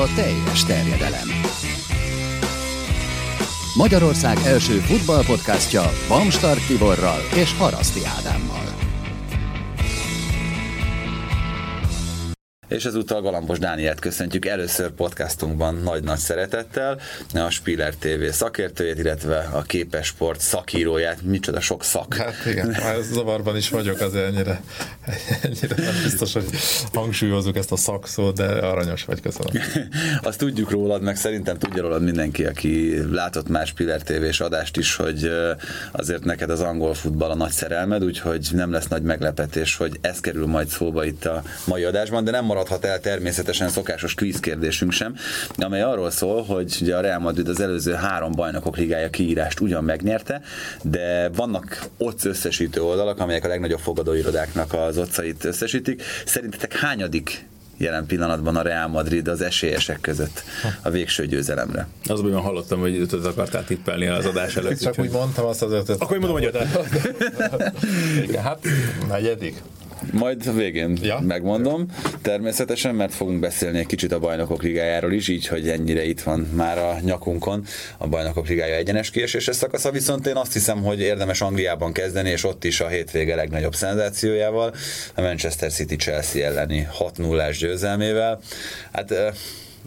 a 0.00 0.06
teljes 0.14 0.64
terjedelem. 0.64 1.28
Magyarország 3.74 4.38
első 4.44 4.78
futballpodcastja 4.78 5.92
Bamstart 6.08 6.66
Tiborral 6.66 7.20
és 7.34 7.54
Haraszti 7.54 8.00
Ádámmal. 8.04 8.29
És 12.70 12.84
ezúttal 12.84 13.20
Galambos 13.20 13.58
Dánielt 13.58 14.00
köszöntjük 14.00 14.46
először 14.46 14.90
podcastunkban 14.90 15.74
nagy-nagy 15.74 16.18
szeretettel, 16.18 17.00
a 17.34 17.50
Spiller 17.50 17.94
TV 17.94 18.24
szakértőjét, 18.30 18.98
illetve 18.98 19.48
a 19.52 19.62
Képesport 19.62 20.40
szakíróját. 20.40 21.22
Micsoda 21.22 21.60
sok 21.60 21.84
szak. 21.84 22.14
Hát 22.14 22.46
igen, 22.46 22.76
zavarban 23.12 23.56
is 23.56 23.68
vagyok, 23.68 24.00
az 24.00 24.14
ennyire, 24.14 24.62
ennyire 25.42 25.74
nem 25.76 25.94
biztos, 26.02 26.32
hogy 26.32 26.44
hangsúlyozunk 26.92 27.56
ezt 27.56 27.72
a 27.72 27.76
szakszót, 27.76 28.36
de 28.36 28.44
aranyos 28.44 29.04
vagy, 29.04 29.20
köszönöm. 29.20 29.62
Azt 30.22 30.38
tudjuk 30.38 30.70
rólad, 30.70 31.02
meg 31.02 31.16
szerintem 31.16 31.58
tudja 31.58 31.82
rólad 31.82 32.02
mindenki, 32.02 32.44
aki 32.44 33.02
látott 33.12 33.48
már 33.48 33.66
Spiller 33.66 34.02
TV-s 34.02 34.40
adást 34.40 34.76
is, 34.76 34.96
hogy 34.96 35.30
azért 35.92 36.24
neked 36.24 36.50
az 36.50 36.60
angol 36.60 36.94
futball 36.94 37.30
a 37.30 37.34
nagy 37.34 37.50
szerelmed, 37.50 38.04
úgyhogy 38.04 38.48
nem 38.52 38.72
lesz 38.72 38.88
nagy 38.88 39.02
meglepetés, 39.02 39.76
hogy 39.76 39.98
ez 40.00 40.20
kerül 40.20 40.46
majd 40.46 40.68
szóba 40.68 41.04
itt 41.04 41.24
a 41.24 41.42
mai 41.64 41.84
adásban, 41.84 42.24
de 42.24 42.30
nem 42.30 42.44
marad 42.44 42.59
maradhat 42.60 42.84
el 42.84 43.00
természetesen 43.00 43.68
szokásos 43.68 44.14
kvíz 44.14 44.40
kérdésünk 44.40 44.92
sem, 44.92 45.14
amely 45.56 45.82
arról 45.82 46.10
szól, 46.10 46.44
hogy 46.44 46.78
ugye 46.80 46.96
a 46.96 47.00
Real 47.00 47.18
Madrid 47.18 47.48
az 47.48 47.60
előző 47.60 47.92
három 47.92 48.32
bajnokok 48.32 48.76
ligája 48.76 49.10
kiírást 49.10 49.60
ugyan 49.60 49.84
megnyerte, 49.84 50.42
de 50.82 51.28
vannak 51.28 51.86
ott 51.98 52.24
összesítő 52.24 52.82
oldalak, 52.82 53.18
amelyek 53.18 53.44
a 53.44 53.48
legnagyobb 53.48 53.78
fogadóirodáknak 53.78 54.72
az 54.72 54.98
otcait 54.98 55.44
összesítik. 55.44 56.02
Szerintetek 56.24 56.76
hányadik 56.76 57.44
jelen 57.76 58.06
pillanatban 58.06 58.56
a 58.56 58.62
Real 58.62 58.88
Madrid 58.88 59.28
az 59.28 59.40
esélyesek 59.40 60.00
között 60.00 60.42
a 60.82 60.90
végső 60.90 61.26
győzelemre. 61.26 61.86
Az, 62.04 62.20
hogy 62.20 62.32
hallottam, 62.32 62.80
hogy 62.80 62.98
ötöt 62.98 63.24
akartál 63.24 63.64
tippelni 63.64 64.06
az 64.06 64.26
adás 64.26 64.56
előtt. 64.56 64.80
Csak 64.80 64.98
úgy 64.98 65.10
mondtam 65.10 65.44
azt 65.44 65.62
az 65.62 65.72
ötöt. 65.72 66.00
Akkor 66.00 66.18
mondom, 66.18 66.36
hogy 66.36 66.44
ötöt. 66.44 66.68
Hát 68.36 68.58
negyedik. 69.08 69.62
Majd 70.12 70.46
a 70.46 70.52
végén 70.52 70.98
ja. 71.02 71.20
megmondom. 71.20 71.86
Természetesen, 72.22 72.94
mert 72.94 73.14
fogunk 73.14 73.40
beszélni 73.40 73.78
egy 73.78 73.86
kicsit 73.86 74.12
a 74.12 74.18
bajnokok 74.18 74.62
ligájáról 74.62 75.12
is, 75.12 75.28
így, 75.28 75.46
hogy 75.46 75.68
ennyire 75.68 76.04
itt 76.04 76.20
van 76.20 76.40
már 76.40 76.78
a 76.78 76.96
nyakunkon 77.00 77.64
a 77.98 78.08
bajnokok 78.08 78.48
ligája 78.48 78.74
egyenes 78.74 79.10
kieséses 79.10 79.56
szakasza, 79.56 79.90
viszont 79.90 80.26
én 80.26 80.36
azt 80.36 80.52
hiszem, 80.52 80.82
hogy 80.82 81.00
érdemes 81.00 81.40
Angliában 81.40 81.92
kezdeni, 81.92 82.30
és 82.30 82.44
ott 82.44 82.64
is 82.64 82.80
a 82.80 82.88
hétvége 82.88 83.34
legnagyobb 83.34 83.74
szenzációjával, 83.74 84.74
a 85.14 85.20
Manchester 85.20 85.72
City 85.72 85.96
Chelsea 85.96 86.44
elleni 86.44 86.88
6-0-ás 86.98 87.58
győzelmével. 87.58 88.40
Hát 88.92 89.14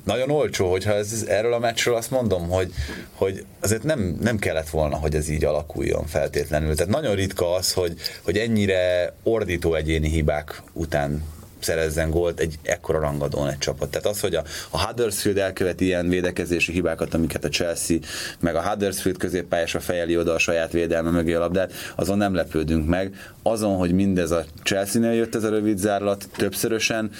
nagyon 0.03 0.29
olcsó, 0.29 0.71
hogyha 0.71 0.93
ez, 0.93 1.25
erről 1.27 1.53
a 1.53 1.59
meccsről 1.59 1.95
azt 1.95 2.11
mondom, 2.11 2.49
hogy, 2.49 2.71
hogy 3.13 3.45
azért 3.59 3.83
nem, 3.83 4.17
nem 4.21 4.37
kellett 4.37 4.69
volna, 4.69 4.95
hogy 4.95 5.15
ez 5.15 5.29
így 5.29 5.43
alakuljon 5.43 6.05
feltétlenül. 6.05 6.75
Tehát 6.75 6.91
nagyon 6.91 7.15
ritka 7.15 7.53
az, 7.53 7.73
hogy, 7.73 7.93
hogy 8.23 8.37
ennyire 8.37 9.13
ordító 9.23 9.75
egyéni 9.75 10.09
hibák 10.09 10.61
után 10.73 11.23
szerezzen 11.63 12.09
gólt 12.09 12.39
egy 12.39 12.59
ekkora 12.63 12.99
rangadón 12.99 13.49
egy 13.49 13.57
csapat. 13.57 13.89
Tehát 13.89 14.07
az, 14.07 14.19
hogy 14.19 14.35
a, 14.35 14.43
a 14.69 14.85
Huddersfield 14.85 15.37
elköveti 15.37 15.85
ilyen 15.85 16.09
védekezési 16.09 16.71
hibákat, 16.71 17.13
amiket 17.13 17.43
a 17.43 17.49
Chelsea, 17.49 17.97
meg 18.39 18.55
a 18.55 18.69
Huddersfield 18.69 19.17
középpályásra 19.17 19.79
fejeli 19.79 20.17
oda 20.17 20.33
a 20.33 20.37
saját 20.37 20.71
védelme 20.71 21.09
mögé 21.09 21.33
a 21.33 21.39
labdát, 21.39 21.71
azon 21.95 22.17
nem 22.17 22.33
lepődünk 22.33 22.87
meg. 22.87 23.13
Azon, 23.43 23.77
hogy 23.77 23.93
mindez 23.93 24.31
a 24.31 24.45
Chelsea-nél 24.63 25.13
jött 25.13 25.35
ez 25.35 25.43
a 25.43 25.49
rövid 25.49 25.77
zárlat 25.77 26.27
többszörösen, 26.35 27.11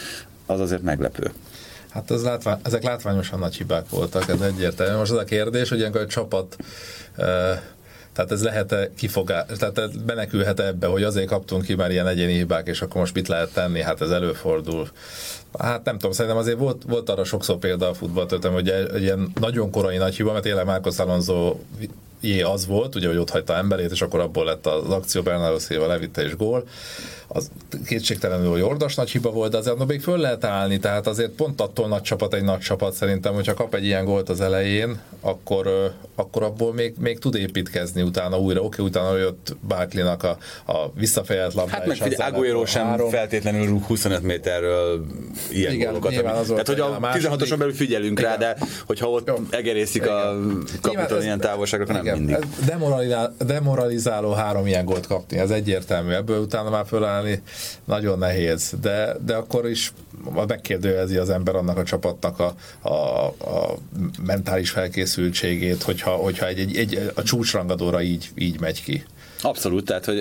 az 0.46 0.60
azért 0.60 0.82
meglepő. 0.82 1.32
Hát 1.94 2.12
ez 2.12 2.24
látvány, 2.24 2.60
ezek 2.64 2.84
látványosan 2.84 3.40
nagy 3.40 3.56
hibák 3.56 3.90
voltak, 3.90 4.30
ez 4.30 4.42
egyértelmű. 4.42 4.98
Most 4.98 5.12
az 5.12 5.18
a 5.18 5.24
kérdés, 5.24 5.70
hogy 5.70 5.78
ilyenkor 5.78 6.02
a 6.02 6.08
csapat 6.08 6.56
tehát 8.14 8.32
ez 8.32 8.44
lehet-e 8.44 8.90
kifogás, 8.96 9.46
tehát 9.58 10.06
benekülhet 10.06 10.60
-e 10.60 10.66
ebbe, 10.66 10.88
hogy 10.88 11.04
azért 11.04 11.28
kaptunk 11.28 11.64
ki 11.64 11.76
már 11.76 11.92
ilyen 11.92 12.08
egyéni 12.08 12.34
hibák, 12.34 12.68
és 12.68 12.82
akkor 12.82 12.96
most 12.96 13.14
mit 13.14 13.28
lehet 13.28 13.54
tenni? 13.54 13.82
Hát 13.82 14.02
ez 14.02 14.10
előfordul. 14.10 14.90
Hát 15.60 15.86
nem 15.86 15.98
tudom, 15.98 16.12
szerintem 16.12 16.40
azért 16.40 16.58
volt, 16.58 16.84
volt 16.88 17.10
arra 17.10 17.24
sokszor 17.24 17.58
példa 17.58 17.90
a 17.90 17.94
futballtörtem, 17.94 18.54
hogy 18.54 18.70
egy, 18.70 18.90
egy 18.96 19.02
ilyen 19.02 19.32
nagyon 19.40 19.72
korai 19.72 19.98
nagy 19.98 20.16
hiba, 20.16 20.32
mert 20.32 20.44
tényleg 20.44 20.66
Márkos 20.66 21.00
Alonso 21.00 21.56
jé 22.24 22.42
az 22.42 22.66
volt, 22.68 22.96
ugye, 22.96 23.08
hogy 23.08 23.18
ott 23.18 23.30
hagyta 23.30 23.56
emberét, 23.56 23.92
és 23.92 24.02
akkor 24.02 24.20
abból 24.20 24.46
lett 24.46 24.68
az 24.68 24.90
akció, 24.90 25.22
Bernardo 25.22 25.60
Silva 25.60 25.88
levitte 25.88 26.24
és 26.24 26.36
gól 26.36 26.64
az 27.36 27.52
kétségtelenül 27.86 28.50
hogy 28.50 28.62
ordas 28.62 28.96
nagy 28.96 29.10
hiba 29.10 29.32
volt, 29.32 29.52
de 29.52 29.58
azért 29.58 29.86
még 29.88 30.02
föl 30.02 30.18
lehet 30.18 30.44
állni, 30.44 30.80
tehát 30.80 31.08
azért 31.08 31.30
pont 31.30 31.62
attól 31.62 31.88
nagy 31.88 32.02
csapat 32.02 32.34
egy 32.34 32.44
nagy 32.44 32.60
csapat 32.60 32.94
szerintem, 32.94 33.34
hogyha 33.34 33.54
kap 33.54 33.76
egy 33.76 33.86
ilyen 33.86 34.06
gólt 34.06 34.30
az 34.30 34.42
elején, 34.42 35.00
akkor, 35.22 35.94
akkor 36.16 36.44
abból 36.44 36.74
még, 36.74 36.94
még 37.00 37.20
tud 37.20 37.36
építkezni 37.36 38.02
utána 38.02 38.40
újra. 38.40 38.60
Oké, 38.60 38.68
okay, 38.68 38.86
utána 38.86 39.18
jött 39.18 39.56
Barkley-nak 39.68 40.24
a, 40.24 40.38
a 40.66 40.92
visszafejelt 40.96 41.54
labda. 41.54 41.72
Hát 41.72 41.86
meg 41.86 41.98
hogy 41.98 42.16
Aguero 42.18 42.66
sem 42.66 42.86
három. 42.86 43.10
feltétlenül 43.10 43.66
rúg 43.66 43.84
25 43.84 44.22
méterről 44.22 45.06
ilyen 45.52 45.74
Igen, 45.74 45.88
gólokat. 45.88 46.14
Tehát, 46.48 46.68
hogy 46.68 46.80
a, 46.80 46.96
a 46.96 47.00
16-oson 47.00 47.56
belül 47.58 47.74
figyelünk 47.74 48.20
Igen. 48.20 48.32
rá, 48.32 48.38
de 48.38 48.58
hogyha 48.86 49.10
ott 49.10 49.28
Jó. 49.28 49.36
egerészik 49.50 50.02
Igen. 50.02 50.16
a 50.16 50.80
kapital 50.82 51.22
ilyen 51.22 51.40
távolságra, 51.40 51.94
nem 51.94 52.06
mindig. 52.18 52.38
Demoralizál, 52.66 53.36
demoralizáló 53.46 54.32
három 54.32 54.68
ilyen 54.68 54.86
gólt 54.86 55.08
kapni, 55.08 55.38
ez 55.38 55.50
egyértelmű. 55.50 56.12
Ebből 56.12 56.40
utána 56.40 56.70
már 56.70 56.86
föláll 56.86 57.24
csinálni, 57.24 57.42
nagyon 57.86 58.18
nehéz, 58.18 58.74
de, 58.82 59.16
de 59.26 59.36
akkor 59.36 59.70
is 59.70 59.94
megkérdőjelezi 60.48 61.18
az 61.18 61.30
ember 61.30 61.56
annak 61.56 61.78
a 61.78 61.84
csapatnak 61.84 62.40
a, 62.40 62.56
a, 62.82 63.26
a 63.28 63.78
mentális 64.26 64.70
felkészültségét, 64.70 65.84
hogyha, 65.84 66.12
hogyha 66.12 66.48
egy, 66.48 66.60
egy, 66.60 66.78
egy, 66.78 67.12
a 67.16 67.24
csúcsrangadóra 67.24 68.02
így, 68.02 68.32
így 68.36 68.60
megy 68.60 68.84
ki. 68.84 69.04
Abszolút, 69.44 69.86
tehát 69.86 70.06
hogy 70.06 70.18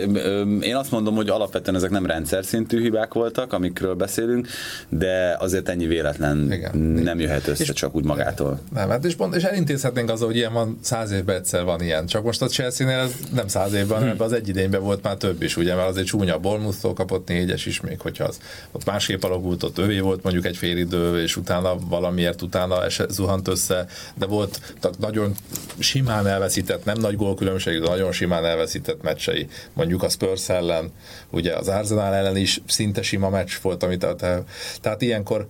én 0.62 0.76
azt 0.76 0.90
mondom, 0.90 1.14
hogy 1.14 1.28
alapvetően 1.28 1.76
ezek 1.76 1.90
nem 1.90 2.06
rendszer 2.06 2.44
szintű 2.44 2.80
hibák 2.80 3.12
voltak, 3.12 3.52
amikről 3.52 3.94
beszélünk, 3.94 4.48
de 4.88 5.36
azért 5.38 5.68
ennyi 5.68 5.86
véletlen 5.86 6.52
Igen. 6.52 6.78
nem 6.78 7.20
jöhet 7.20 7.46
össze 7.46 7.62
és, 7.62 7.72
csak 7.72 7.94
úgy 7.94 8.04
magától. 8.04 8.60
Nem, 8.74 8.88
hát 8.88 9.04
és, 9.04 9.14
pont, 9.14 9.34
és 9.34 9.42
elintézhetnénk 9.42 10.10
az, 10.10 10.20
hogy 10.20 10.36
ilyen 10.36 10.52
van, 10.52 10.78
száz 10.80 11.10
évben 11.10 11.36
egyszer 11.36 11.64
van 11.64 11.82
ilyen. 11.82 12.06
Csak 12.06 12.24
most 12.24 12.42
a 12.42 12.46
Chelsea-nél 12.46 12.98
ez 12.98 13.12
nem 13.34 13.48
száz 13.48 13.72
évben, 13.72 14.02
hmm. 14.02 14.14
az 14.18 14.32
egy 14.32 14.48
idényben 14.48 14.82
volt 14.82 15.02
már 15.02 15.16
több 15.16 15.42
is, 15.42 15.56
ugye, 15.56 15.74
mert 15.74 15.88
azért 15.88 16.06
csúnya 16.06 16.38
Bournemouth-tól 16.38 16.92
kapott 16.92 17.28
négyes 17.28 17.66
is 17.66 17.80
még, 17.80 18.00
hogyha 18.00 18.24
az 18.24 18.38
ott 18.72 18.84
másképp 18.84 19.22
alakult, 19.22 19.62
ott 19.62 19.78
övé 19.78 20.00
volt 20.00 20.22
mondjuk 20.22 20.46
egy 20.46 20.56
fél 20.56 20.76
idő, 20.76 21.22
és 21.22 21.36
utána 21.36 21.74
valamiért 21.88 22.42
utána 22.42 22.84
eset, 22.84 23.10
zuhant 23.10 23.48
össze, 23.48 23.86
de 24.14 24.26
volt 24.26 24.60
tehát 24.80 24.98
nagyon 24.98 25.34
simán 25.78 26.26
elveszített, 26.26 26.84
nem 26.84 26.98
nagy 27.00 27.16
gólkülönbség, 27.16 27.80
de 27.80 27.88
nagyon 27.88 28.12
simán 28.12 28.44
elveszített 28.44 29.02
meccsei, 29.12 29.48
mondjuk 29.72 30.02
a 30.02 30.08
Spurs 30.08 30.48
ellen, 30.48 30.92
ugye 31.30 31.56
az 31.56 31.68
Arsenal 31.68 32.14
ellen 32.14 32.36
is 32.36 32.60
szinte 32.66 33.02
sima 33.02 33.28
meccs 33.28 33.52
volt, 33.62 33.82
amit 33.82 34.06
te, 34.16 34.44
tehát 34.80 35.02
ilyenkor 35.02 35.48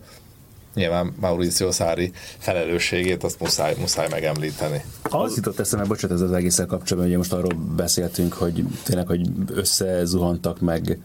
nyilván 0.75 1.15
Mauricio 1.21 1.73
Szári 1.73 2.13
felelősségét 2.39 3.25
azt 3.25 3.41
muszáj, 3.41 3.75
muszáj 3.79 4.07
megemlíteni. 4.11 4.85
Az 5.03 5.37
jutott 5.37 5.59
eszembe, 5.59 5.87
bocsánat, 5.87 6.17
ez 6.17 6.23
az 6.23 6.33
egészen 6.33 6.67
kapcsolatban, 6.67 7.09
ugye 7.09 7.17
most 7.17 7.33
arról 7.33 7.55
beszéltünk, 7.77 8.33
hogy 8.33 8.65
tényleg, 8.85 9.07
hogy 9.07 9.29
összezuhantak 9.47 10.61
meg 10.61 10.99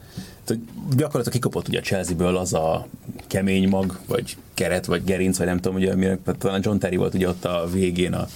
tehát 0.48 0.64
gyakorlatilag 0.96 1.34
kikopott 1.34 1.68
ugye 1.68 1.80
a 1.80 1.82
Chelsea-ből 1.82 2.38
az 2.38 2.54
a 2.54 2.88
kemény 3.28 3.68
mag, 3.70 4.00
vagy 4.08 4.38
keret, 4.54 4.86
vagy 4.86 5.04
gerinc, 5.04 5.38
vagy 5.38 5.48
nem 5.48 5.60
tudom, 5.60 5.78
ugye, 5.78 5.96
minek, 5.96 6.20
talán 6.38 6.62
John 6.64 6.78
Terry 6.78 6.96
volt 6.96 7.14
ugye 7.14 7.28
ott 7.28 7.46
a 7.46 7.68
végén 7.72 8.14
a, 8.14 8.28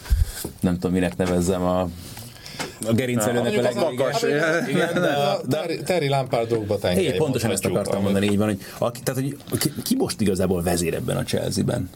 nem 0.59 0.73
tudom, 0.73 0.91
minek 0.91 1.17
nevezzem, 1.17 1.61
a 1.61 1.89
a 2.87 2.93
gerincelőnek 2.93 3.57
a 3.57 3.61
legmagas. 3.61 4.25
Terry 5.85 6.07
Lampard 6.07 6.47
dolgokba 6.47 6.77
tengely. 6.77 7.17
Pontosan 7.17 7.51
ezt 7.51 7.65
akartam 7.65 8.01
mondani, 8.01 8.25
így 8.25 8.37
van, 8.37 8.47
hogy, 8.47 8.59
aki, 8.77 8.99
tehát, 9.03 9.21
hogy 9.21 9.59
ki, 9.59 9.73
ki 9.83 9.95
most 9.95 10.21
igazából 10.21 10.63
vezér 10.63 10.93
ebben 10.93 11.17
a 11.17 11.23
Chelsea-ben? 11.23 11.89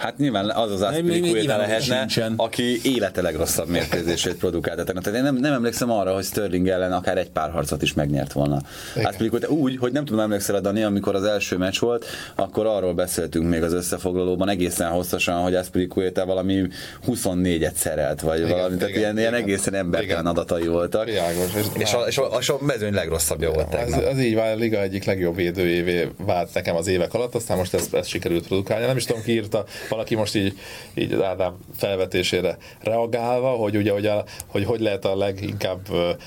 Hát 0.00 0.18
nyilván 0.18 0.50
az 0.50 0.70
az 0.70 0.82
Aspilicueta 0.82 1.56
lehetne, 1.56 1.98
sincsen. 1.98 2.34
aki 2.36 2.80
élete 2.82 3.22
legrosszabb 3.22 3.68
mérkőzését 3.68 4.34
produkálta. 4.34 4.84
Tehát 4.84 5.06
én 5.06 5.22
nem, 5.22 5.36
nem 5.36 5.52
emlékszem 5.52 5.90
arra, 5.90 6.14
hogy 6.14 6.24
Sterling 6.24 6.68
ellen 6.68 6.92
akár 6.92 7.18
egy 7.18 7.30
pár 7.30 7.50
harcot 7.50 7.82
is 7.82 7.94
megnyert 7.94 8.32
volna. 8.32 8.60
Aspilicueta 9.02 9.48
úgy, 9.48 9.76
hogy 9.76 9.92
nem 9.92 10.04
tudom, 10.04 10.20
emlékszel 10.20 10.60
Dani, 10.60 10.82
amikor 10.82 11.14
az 11.14 11.24
első 11.24 11.56
meccs 11.56 11.78
volt, 11.78 12.06
akkor 12.34 12.66
arról 12.66 12.94
beszéltünk 12.94 13.48
még 13.48 13.62
az 13.62 13.72
összefoglalóban 13.72 14.48
egészen 14.48 14.90
hosszasan, 14.90 15.42
hogy 15.42 15.54
Aspilicueta 15.54 16.26
valami 16.26 16.68
24-et 17.06 17.74
szerelt, 17.74 18.20
vagy 18.20 18.38
igen, 18.38 18.50
valami, 18.50 18.76
tehát 18.76 18.88
igen, 18.88 19.00
ilyen, 19.00 19.18
igen. 19.18 19.32
ilyen 19.32 19.42
egészen 19.42 19.74
embertelen 19.74 20.26
adatai 20.26 20.66
voltak. 20.66 21.04
Világos, 21.04 21.54
és, 21.56 21.66
és, 21.74 21.92
a, 21.92 22.00
és, 22.06 22.18
a, 22.18 22.36
és 22.40 22.48
a 22.48 22.56
mezőny 22.60 22.94
legrosszabbja 22.94 23.50
volt 23.50 23.74
ez, 23.74 23.92
ez 23.92 24.20
így 24.20 24.34
vált, 24.34 24.56
a 24.56 24.58
liga 24.58 24.80
egyik 24.80 25.04
legjobb 25.04 25.34
védőjévé 25.34 26.08
vált 26.16 26.54
nekem 26.54 26.76
az 26.76 26.86
évek 26.86 27.14
alatt, 27.14 27.34
aztán 27.34 27.56
most 27.56 27.74
ezt, 27.74 27.94
ezt 27.94 28.08
sikerült 28.08 28.46
produkálni. 28.46 28.86
Nem 28.86 28.96
is 28.96 29.04
tudom, 29.04 29.22
ki 29.22 29.32
írta, 29.32 29.64
valaki 29.90 30.14
most 30.14 30.34
így, 30.34 30.58
így 30.94 31.14
Ádám 31.22 31.58
felvetésére 31.76 32.56
reagálva, 32.82 33.50
hogy 33.50 33.76
ugye, 33.76 33.92
hogy, 33.92 34.06
a, 34.06 34.24
hogy, 34.46 34.64
hogy 34.64 34.80
lehet 34.80 35.04
a 35.04 35.16
leginkább 35.16 35.80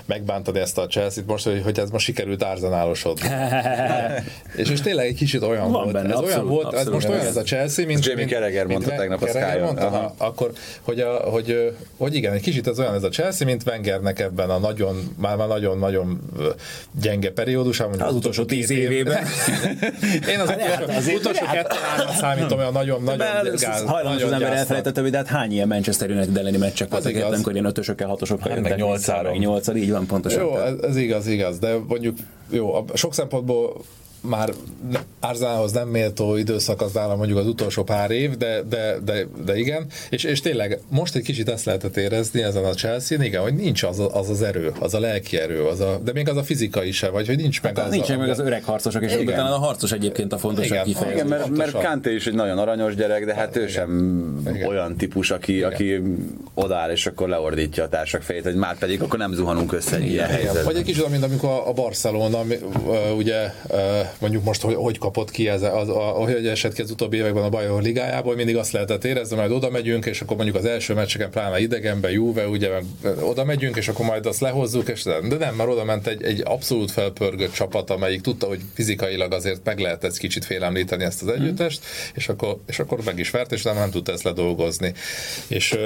megbántani 0.06 0.60
ezt 0.60 0.78
a 0.78 0.88
Chelsea-t 0.88 1.28
most, 1.28 1.46
hogy, 1.46 1.62
hogy 1.64 1.80
ez 1.80 1.90
most 1.90 2.06
sikerült 2.06 2.44
árzanálosodni. 2.44 3.28
és 4.62 4.70
most 4.70 4.84
tényleg 4.84 5.06
egy 5.06 5.16
kicsit 5.16 5.42
olyan 5.42 5.72
Van 5.72 5.82
volt. 5.82 5.94
Benne, 5.94 6.10
ez 6.10 6.18
abszolút, 6.18 6.34
olyan 6.34 6.48
volt, 6.48 6.66
abszolút, 6.66 6.88
ez 6.88 6.94
most 6.94 7.08
olyan 7.08 7.26
ez 7.26 7.38
a 7.38 7.44
Chelsea, 7.44 7.86
mint... 7.86 8.06
Jamie 8.06 8.26
Carragher 8.26 8.66
mondta 8.66 8.88
mint, 8.88 9.00
tegnap 9.00 9.22
a 9.22 9.28
sky 9.28 9.84
Akkor, 10.18 10.52
hogy, 10.82 11.00
a, 11.00 11.14
hogy, 11.14 11.76
hogy 11.98 12.16
igen, 12.16 12.34
egy 12.34 12.42
kicsit 12.42 12.68
ez 12.68 12.80
olyan 12.80 12.94
ez 12.94 13.04
a 13.04 13.10
Chelsea, 13.10 13.48
mint 13.48 13.64
Wengernek 13.66 14.20
ebben 14.20 14.50
a 14.50 14.58
nagyon, 14.58 15.16
már, 15.18 15.36
már 15.36 15.48
nagyon-nagyon 15.48 16.22
gyenge 17.02 17.32
periódusában. 17.32 18.02
Az, 18.02 18.08
az 18.08 18.16
utolsó 18.16 18.46
tíz 18.46 18.70
évében. 18.70 19.24
Én 20.34 20.40
az, 20.40 20.50
hát, 20.50 20.84
az 20.90 21.12
utolsó 21.16 21.46
kettő 21.52 21.76
számítom 22.20 22.58
olyan 22.60 22.72
nagyon-nagyon. 22.72 23.53
Hajlamos 23.86 24.24
az 24.24 24.32
ember 24.32 24.54
elfelejtette, 24.54 25.02
hogy 25.02 25.12
de 25.12 25.18
hát 25.18 25.28
hány 25.28 25.52
ilyen 25.52 25.68
Manchester 25.68 26.10
United 26.10 26.38
elleni 26.38 26.58
meccsek 26.58 26.90
voltak, 26.90 27.24
amikor 27.24 27.54
ilyen 27.54 27.66
ötösökkel, 27.66 28.08
hatosokkal 28.08 28.50
hát, 28.50 28.58
jöttek. 28.58 28.78
Nyolcára. 28.78 29.36
Nyolcára, 29.36 29.78
így 29.78 29.92
van 29.92 30.06
pontosan. 30.06 30.42
Jó, 30.42 30.58
ez, 30.58 30.74
ez 30.82 30.96
igaz, 30.96 31.28
igaz, 31.28 31.60
de 31.60 31.78
mondjuk 31.88 32.18
jó, 32.50 32.74
a 32.74 32.86
sok 32.94 33.14
szempontból 33.14 33.82
már 34.24 34.54
Árzához 35.20 35.72
nem 35.72 35.88
méltó 35.88 36.36
időszak 36.36 36.82
az 36.82 36.92
nálam 36.92 37.18
mondjuk 37.18 37.38
az 37.38 37.48
utolsó 37.48 37.84
pár 37.84 38.12
év, 38.12 38.38
de, 38.38 38.62
de, 38.70 38.98
de, 39.06 39.26
de 39.46 39.58
igen, 39.58 39.86
és, 40.10 40.24
és 40.24 40.42
tényleg 40.42 40.80
most 40.90 41.16
egy 41.16 41.24
kicsit 41.24 41.50
ezt 41.50 41.66
lehetett 41.66 41.98
érezni 41.98 42.42
ezen 42.42 42.66
a 42.66 42.74
chelsea 42.74 43.24
igen, 43.24 43.42
hogy 43.42 43.54
nincs 43.54 43.84
az, 43.84 44.02
az 44.12 44.30
az 44.30 44.42
erő, 44.42 44.72
az 44.80 44.94
a 44.94 45.00
lelki 45.00 45.38
erő, 45.38 45.66
az 45.66 45.80
a, 45.80 46.00
de 46.04 46.12
még 46.12 46.30
az 46.30 46.38
a 46.38 46.44
fizikai 46.44 46.92
se, 46.92 47.10
vagy 47.10 47.28
hogy 47.28 47.38
nincs 47.38 47.62
meg 47.62 47.78
hát, 47.78 47.86
az 47.86 47.92
Nincs 47.92 48.10
a, 48.10 48.18
meg 48.18 48.30
az 48.30 48.40
öreg 48.40 48.64
harcosok, 48.64 49.04
és 49.04 49.14
igen. 49.14 49.28
utána 49.28 49.56
a 49.56 49.58
harcos 49.58 49.92
egyébként 49.92 50.34
a 50.34 50.38
fontos 50.38 50.66
igen, 50.66 50.84
kifejezés. 50.84 51.16
Igen, 51.16 51.28
mert, 51.28 51.50
mert 51.50 51.72
Kanté 51.72 52.14
is 52.14 52.28
egy 52.28 52.34
nagyon 52.34 52.58
aranyos 52.58 52.96
gyerek, 52.96 53.26
de 53.26 53.34
hát 53.34 53.56
igen. 53.56 53.68
ő 53.68 53.68
sem 53.68 54.44
igen. 54.48 54.68
olyan 54.68 54.98
típus, 54.98 55.32
aki, 55.32 55.56
igen. 55.56 55.72
aki 55.72 56.02
odáll, 56.54 56.92
és 56.92 57.06
akkor 57.06 57.30
leordítja 57.30 57.84
a 57.84 57.90
társak 57.90 58.22
fejét, 58.22 58.44
hogy 58.44 58.56
már 58.56 58.78
pedig 58.78 59.02
akkor 59.02 59.20
nem 59.20 59.34
zuhanunk 59.34 59.74
össze 59.74 59.96
egy 59.96 60.08
ilyen 60.08 60.28
helyzetben. 60.28 60.64
Vagy 60.64 60.76
egy 60.76 60.84
kicsit, 60.84 61.10
mint 61.10 61.24
amikor 61.24 61.50
a 61.66 61.74
Barcelona, 61.74 62.42
ugye 63.18 63.52
mondjuk 64.20 64.44
most 64.44 64.62
hogy, 64.62 64.76
hogy 64.76 64.98
kapott 64.98 65.32
ki 65.32 65.50
ez, 65.50 65.62
az, 65.62 65.90
a, 65.90 66.00
hogy 66.00 66.48
esett 66.48 66.74
ki 66.74 66.82
az 66.82 66.92
utóbbi 66.92 67.18
években 67.18 67.44
a 67.44 67.50
Bajor 67.50 67.82
ligájából, 67.82 68.36
mindig 68.36 68.58
azt 68.58 68.72
lehetett 68.72 69.04
érezni, 69.04 69.36
majd 69.36 69.52
oda 69.52 69.70
megyünk, 69.70 70.06
és 70.06 70.22
akkor 70.22 70.36
mondjuk 70.36 70.58
az 70.58 70.66
első 70.66 70.94
meccseken, 70.94 71.30
pláne 71.30 71.60
idegenben, 71.60 72.12
Juve, 72.12 72.48
ugye 72.48 72.70
oda 73.22 73.44
megyünk, 73.44 73.76
és 73.76 73.88
akkor 73.88 74.06
majd 74.06 74.26
azt 74.26 74.40
lehozzuk, 74.40 74.88
és 74.90 75.04
de 75.04 75.38
nem, 75.38 75.56
mert 75.56 75.70
oda 75.70 75.84
ment 75.84 76.08
egy, 76.08 76.24
egy 76.24 76.42
abszolút 76.46 76.92
felpörgött 76.92 77.54
csapat, 77.54 77.90
amelyik 77.90 78.22
tudta, 78.22 78.48
hogy 78.48 78.60
fizikailag 78.74 79.34
azért 79.34 79.64
meg 79.64 79.80
lehet 79.80 80.04
egy 80.04 80.18
kicsit 80.18 80.46
félemlíteni 80.46 81.04
ezt 81.04 81.22
az 81.22 81.28
együttest, 81.28 81.86
és 82.14 82.30
akkor, 82.30 82.58
és 82.68 82.80
akkor 82.80 83.00
meg 83.06 83.20
is 83.20 83.30
vert, 83.30 83.52
és 83.52 83.64
nem, 83.64 83.76
nem 83.76 83.90
tudta 83.90 84.12
ezt 84.12 84.24
ledolgozni. 84.24 84.94
És 85.48 85.78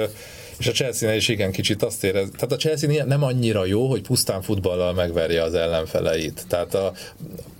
és 0.58 0.66
a 0.66 0.72
chelsea 0.72 1.14
is 1.14 1.28
igen 1.28 1.52
kicsit 1.52 1.82
azt 1.82 2.04
érez, 2.04 2.28
tehát 2.34 2.52
a 2.52 2.56
Chelsea 2.56 3.04
nem 3.04 3.22
annyira 3.22 3.64
jó, 3.64 3.88
hogy 3.88 4.02
pusztán 4.02 4.42
futballal 4.42 4.92
megverje 4.92 5.42
az 5.42 5.54
ellenfeleit. 5.54 6.44
Tehát 6.48 6.74
a, 6.74 6.92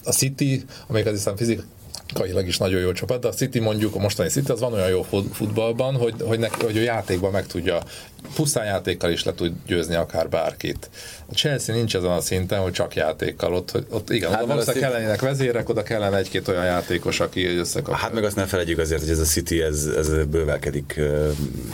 a 0.04 0.12
City, 0.12 0.64
amelyik 0.86 1.06
az 1.06 1.12
hiszem 1.14 1.36
fizik, 1.36 1.62
kailag 2.14 2.46
is 2.46 2.58
nagyon 2.58 2.80
jó 2.80 2.92
csapat, 2.92 3.20
de 3.20 3.28
a 3.28 3.32
City 3.32 3.58
mondjuk, 3.58 3.94
a 3.94 3.98
mostani 3.98 4.28
City 4.28 4.50
az 4.50 4.60
van 4.60 4.72
olyan 4.72 4.88
jó 4.88 5.02
futballban, 5.32 5.94
hogy, 5.94 6.14
hogy, 6.22 6.38
ne, 6.38 6.48
hogy 6.48 6.76
a 6.76 6.80
játékban 6.80 7.30
meg 7.30 7.46
tudja, 7.46 7.82
pusztán 8.34 8.64
játékkal 8.64 9.10
is 9.10 9.24
le 9.24 9.32
tud 9.34 9.52
győzni 9.66 9.94
akár 9.94 10.28
bárkit. 10.28 10.90
A 11.30 11.34
Chelsea 11.34 11.74
nincs 11.74 11.96
ezen 11.96 12.10
a 12.10 12.20
szinten, 12.20 12.60
hogy 12.60 12.72
csak 12.72 12.94
játékkal, 12.94 13.54
ott, 13.54 13.70
hogy, 13.70 13.86
ott 13.90 14.10
igen, 14.10 14.30
hát 14.30 14.42
oda 14.42 14.46
valószínűleg 14.46 14.90
kellenének 14.90 15.20
vezérek, 15.20 15.68
oda 15.68 15.82
kellene 15.82 16.16
egy-két 16.16 16.48
olyan 16.48 16.64
játékos, 16.64 17.20
aki 17.20 17.46
összekapja. 17.46 17.96
Hát 17.96 18.12
meg 18.12 18.24
azt 18.24 18.36
ne 18.36 18.44
felejtjük 18.44 18.78
azért, 18.78 19.00
hogy 19.00 19.10
ez 19.10 19.18
a 19.18 19.24
City, 19.24 19.62
ez, 19.62 19.86
ez 19.96 20.24
bővelkedik 20.24 21.00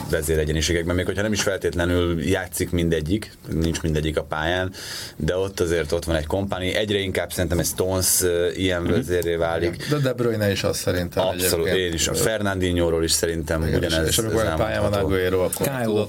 vezéregyeniségekben, 0.09 0.95
még 0.95 1.05
hogyha 1.05 1.21
nem 1.21 1.33
is 1.33 1.41
feltétlenül 1.41 2.23
játszik 2.23 2.71
mindegyik, 2.71 3.31
nincs 3.49 3.81
mindegyik 3.81 4.17
a 4.17 4.23
pályán, 4.23 4.73
de 5.15 5.35
ott 5.35 5.59
azért 5.59 5.91
ott 5.91 6.05
van 6.05 6.15
egy 6.15 6.25
kompani, 6.25 6.73
egyre 6.73 6.97
inkább 6.97 7.31
szerintem 7.31 7.59
egy 7.59 7.65
Stones 7.65 8.23
ilyen 8.55 8.81
mm-hmm. 8.81 8.91
vezéré 8.91 9.35
válik. 9.35 9.87
De 9.89 9.97
De 9.97 10.13
Bruyne 10.13 10.51
is 10.51 10.63
az 10.63 10.77
szerintem. 10.77 11.25
Abszolút, 11.25 11.67
én 11.67 11.93
is. 11.93 12.07
A 12.07 12.13
Fernandinho-ról 12.13 13.03
is 13.03 13.11
szerintem 13.11 13.63
igen, 13.63 13.77
ugyanez. 13.77 14.07
És 14.07 14.17
amikor 14.17 14.45
a 14.45 14.53
pályán 14.53 14.81
van 14.81 14.93
Aguero, 14.93 15.43
akkor 15.43 15.67
Kyle 15.67 15.83
tudod, 15.83 16.07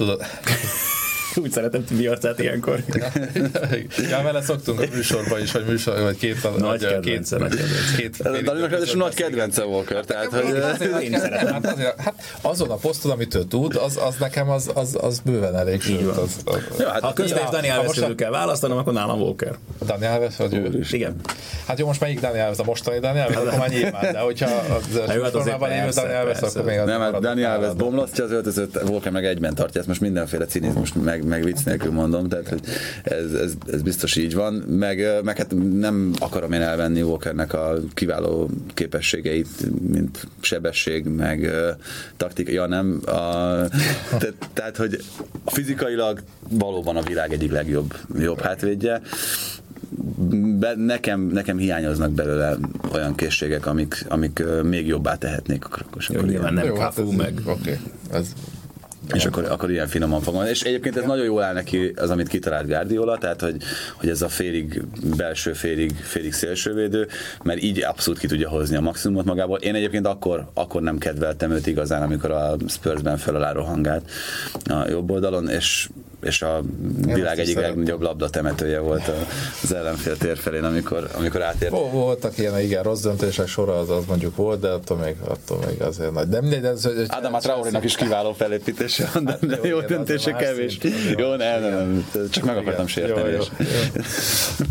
Walker. 0.00 0.95
úgy 1.42 1.50
szeretem 1.50 1.84
Tibi 1.84 2.06
arcát 2.06 2.38
ilyenkor. 2.38 2.82
ja, 4.10 4.22
vele 4.22 4.42
szoktunk 4.42 4.80
a 4.80 4.84
műsorban 4.94 5.40
is, 5.40 5.52
hogy 5.52 5.64
műsor, 5.64 6.00
vagy 6.00 6.16
két, 6.16 6.42
nagy 6.42 6.60
vagy, 6.60 6.80
kedvence, 6.80 7.36
két, 7.36 7.48
két, 7.96 8.22
két, 8.22 8.68
két, 8.84 8.96
nagy 8.96 9.14
kedvence 9.14 9.64
Walker, 9.64 10.04
tehát 10.04 10.26
hogy... 10.26 11.02
Én 11.02 11.18
szeretem. 11.18 11.52
Hát, 11.52 11.72
azért, 11.72 12.00
hát 12.00 12.14
azon 12.40 12.70
a 12.70 12.74
poszton, 12.74 13.10
amit 13.10 13.34
ő 13.34 13.44
tud, 13.44 13.74
az, 13.74 13.98
az 14.06 14.14
nekem 14.18 14.50
az, 14.50 14.70
az, 14.74 14.98
az 15.00 15.20
bőven 15.24 15.56
elég, 15.56 15.80
sőt. 15.82 16.16
Az, 16.16 16.36
hát 16.86 17.00
ha 17.00 17.12
közben 17.12 17.42
és 17.42 17.50
Dani 17.50 17.68
Alves 17.68 18.00
kell 18.16 18.30
választanom, 18.30 18.78
akkor 18.78 18.92
nálam 18.92 19.20
Walker. 19.20 19.54
Dani 19.86 20.06
Alves, 20.06 20.36
vagy 20.36 20.54
ő? 20.54 20.84
Igen. 20.90 21.20
Hát 21.66 21.78
jó, 21.78 21.86
most 21.86 22.00
melyik 22.00 22.20
Dani 22.20 22.38
Alves? 22.38 22.58
A 22.58 22.64
mostani 22.64 22.98
Dani 22.98 23.18
Alves? 23.18 23.36
Akkor 23.36 23.58
már 23.58 23.68
nyilván, 23.68 24.12
de 24.12 24.18
hogyha 24.18 24.46
az 24.46 24.98
hát 25.06 25.30
formában 25.30 25.70
élő 25.70 25.90
Dani 25.90 26.12
Alves, 26.12 26.40
akkor 26.40 26.64
még 26.64 26.78
az 26.78 26.86
Nem, 26.86 27.00
hát 27.00 27.20
Dani 27.20 27.42
Alves 27.42 27.74
bomlasztja 27.74 28.24
az 28.24 28.30
öltözőt, 28.30 28.78
Walker 28.88 29.12
meg 29.12 29.24
egyben 29.24 29.54
tartja, 29.54 29.80
ezt 29.80 29.88
most 29.88 30.00
mindenféle 30.00 30.44
cinizmus 30.44 30.92
meg, 30.92 31.15
meg 31.24 31.44
vicc 31.44 31.64
nélkül 31.64 31.92
mondom, 31.92 32.28
tehát 32.28 32.48
hogy 32.48 32.60
ez, 33.02 33.32
ez, 33.32 33.52
ez 33.72 33.82
biztos 33.82 34.16
így 34.16 34.34
van, 34.34 34.54
meg, 34.54 35.06
meg 35.22 35.36
hát 35.36 35.54
nem 35.72 36.12
akarom 36.18 36.52
én 36.52 36.60
elvenni 36.60 37.02
Walkernek 37.02 37.52
a 37.52 37.74
kiváló 37.94 38.50
képességeit, 38.74 39.48
mint 39.90 40.26
sebesség, 40.40 41.04
meg 41.04 41.50
taktika, 42.16 42.50
ja 42.50 42.66
nem, 42.66 43.00
a, 43.06 43.10
te, 44.18 44.28
tehát, 44.52 44.76
hogy 44.76 45.02
fizikailag 45.46 46.22
valóban 46.48 46.96
a 46.96 47.02
világ 47.02 47.32
egyik 47.32 47.50
legjobb 47.50 47.94
jobb 48.18 48.40
hátvédje, 48.40 49.00
be, 50.58 50.74
nekem, 50.76 51.20
nekem 51.20 51.58
hiányoznak 51.58 52.10
belőle 52.10 52.56
olyan 52.92 53.14
készségek, 53.14 53.66
amik, 53.66 54.04
amik 54.08 54.42
még 54.62 54.86
jobbá 54.86 55.16
tehetnék 55.16 55.64
a 55.64 55.68
krakos. 55.68 56.08
Jó, 56.08 56.20
nyilván 56.20 56.54
nem 56.54 56.66
Jó, 56.66 56.76
hát 56.76 56.98
ez, 56.98 57.08
meg. 57.08 57.40
Okay. 57.44 57.78
Ez 58.12 58.32
és 59.14 59.24
akkor, 59.24 59.44
akkor 59.44 59.70
ilyen 59.70 59.86
finoman 59.86 60.20
fogom. 60.20 60.44
És 60.44 60.62
egyébként 60.62 60.96
ez 60.96 61.04
nagyon 61.04 61.24
jól 61.24 61.42
áll 61.42 61.54
neki 61.54 61.92
az, 61.96 62.10
amit 62.10 62.28
kitalált 62.28 62.66
Guardiola, 62.66 63.18
tehát 63.18 63.40
hogy, 63.40 63.56
hogy 63.96 64.08
ez 64.08 64.22
a 64.22 64.28
félig 64.28 64.82
belső, 65.16 65.52
félig, 65.52 65.94
félig 65.94 66.32
szélsővédő, 66.32 67.06
mert 67.42 67.62
így 67.62 67.82
abszolút 67.82 68.20
ki 68.20 68.26
tudja 68.26 68.48
hozni 68.48 68.76
a 68.76 68.80
maximumot 68.80 69.24
magából. 69.24 69.58
Én 69.58 69.74
egyébként 69.74 70.06
akkor, 70.06 70.48
akkor 70.54 70.82
nem 70.82 70.98
kedveltem 70.98 71.50
őt 71.50 71.66
igazán, 71.66 72.02
amikor 72.02 72.30
a 72.30 72.56
Spursben 72.68 73.16
fel 73.16 73.34
alá 73.34 73.52
rohangált 73.52 74.10
a 74.64 74.88
jobb 74.88 75.10
oldalon, 75.10 75.48
és 75.48 75.88
és 76.26 76.42
a 76.42 76.62
világ 77.04 77.38
egyik 77.38 77.56
legnagyobb 77.56 78.00
labda 78.00 78.28
temetője 78.28 78.78
volt 78.78 79.10
az 79.62 79.74
ellenfél 79.74 80.16
tér 80.16 80.36
felén, 80.36 80.64
amikor, 80.64 81.08
amikor 81.16 81.42
átért. 81.42 81.70
Voltak 81.70 82.38
ilyen, 82.38 82.60
igen, 82.60 82.82
rossz 82.82 83.00
döntések 83.00 83.48
sora 83.48 83.78
az, 83.78 83.90
az 83.90 84.04
mondjuk 84.06 84.36
volt, 84.36 84.60
de 84.60 84.68
attól 84.68 84.96
még, 84.96 85.14
attól 85.24 85.58
még 85.66 85.82
azért 85.82 86.12
nagy. 86.12 86.28
De 86.28 86.40
mindegy, 86.40 86.64
ez, 86.64 86.84
hogy 86.84 87.04
Ádám 87.08 87.32
Traorinak 87.38 87.84
is 87.84 87.96
kiváló 87.96 88.32
felépítése 88.32 89.10
van, 89.12 89.24
de, 89.24 89.38
de 89.40 89.58
jó 89.62 89.80
döntése 89.80 90.32
kevés. 90.32 90.78
Jó, 91.16 91.34
nem, 91.34 91.60
nem, 91.60 92.06
csak 92.30 92.44
meg 92.44 92.56
akartam 92.56 92.86
sérteni. 92.86 93.30
Jó, 93.30 93.42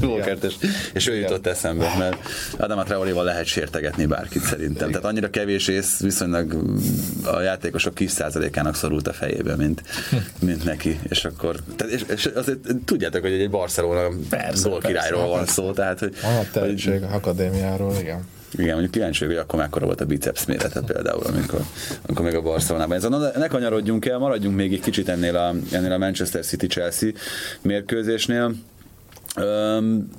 jó, 0.02 0.18
és, 0.42 0.56
és 0.94 1.08
ő 1.08 1.16
jutott 1.16 1.48
eszembe, 1.48 1.96
mert 1.98 2.18
Adama 2.58 2.84
Traorival 2.84 3.24
lehet 3.24 3.46
sértegetni 3.46 4.06
bárkit 4.06 4.42
szerintem. 4.42 4.88
Tehát 4.88 5.06
annyira 5.06 5.30
kevés 5.30 5.68
ész 5.68 6.00
viszonylag 6.00 6.56
a 7.24 7.40
játékosok 7.40 7.94
kis 7.94 8.12
százalékának 8.12 8.76
szorult 8.76 9.08
a 9.08 9.14
fejébe, 9.14 9.56
mint, 9.56 9.84
mint 10.40 10.64
neki. 10.64 11.00
És 11.10 11.26
akkor 11.26 11.45
akkor, 11.46 11.62
tehát, 11.76 11.94
és, 11.94 12.04
és 12.08 12.26
azért 12.26 12.60
tudjátok, 12.86 13.22
hogy 13.22 13.32
egy 13.32 13.50
Barcelona 13.50 14.16
persze, 14.30 14.70
gól 14.70 14.80
királyról 14.80 15.28
van 15.28 15.46
szó, 15.46 15.72
tehát, 15.72 16.00
hogy... 16.00 16.14
Van 16.22 16.36
a 16.36 16.44
tehetség 16.52 17.04
akadémiáról, 17.04 17.96
igen. 18.00 18.28
Igen, 18.58 18.72
mondjuk 18.72 18.92
kíváncsi 18.92 19.26
hogy 19.26 19.36
akkor 19.36 19.60
mekkora 19.60 19.86
volt 19.86 20.02
a 20.02 20.06
biceps 20.06 20.46
mérete 20.46 20.82
például, 20.82 21.24
amikor, 21.24 21.60
amikor 22.06 22.26
még 22.26 22.36
a 22.36 22.42
Barcelonában. 22.42 22.98
Ez, 22.98 23.04
na, 23.04 23.18
ne 23.38 23.48
kanyarodjunk 23.48 24.06
el, 24.06 24.18
maradjunk 24.18 24.56
még 24.56 24.74
egy 24.74 24.80
kicsit 24.80 25.10
ennél 25.10 25.36
a, 25.36 25.54
ennél 25.72 25.92
a 25.92 25.98
Manchester 25.98 26.46
City-Chelsea 26.46 27.10
mérkőzésnél. 27.62 28.52
Um, 29.38 30.10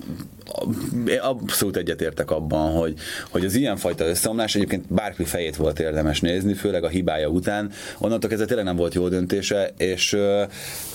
abszolút 1.20 1.76
egyetértek 1.76 2.30
abban, 2.30 2.72
hogy, 2.72 2.94
hogy 3.30 3.44
az 3.44 3.54
ilyenfajta 3.54 4.04
összeomlás 4.04 4.54
egyébként 4.54 4.92
bárki 4.92 5.24
fejét 5.24 5.56
volt 5.56 5.78
érdemes 5.78 6.20
nézni, 6.20 6.54
főleg 6.54 6.84
a 6.84 6.88
hibája 6.88 7.28
után. 7.28 7.70
Onnantól 7.98 8.28
kezdve 8.28 8.46
tényleg 8.46 8.64
nem 8.64 8.76
volt 8.76 8.94
jó 8.94 9.08
döntése, 9.08 9.70
és, 9.76 10.16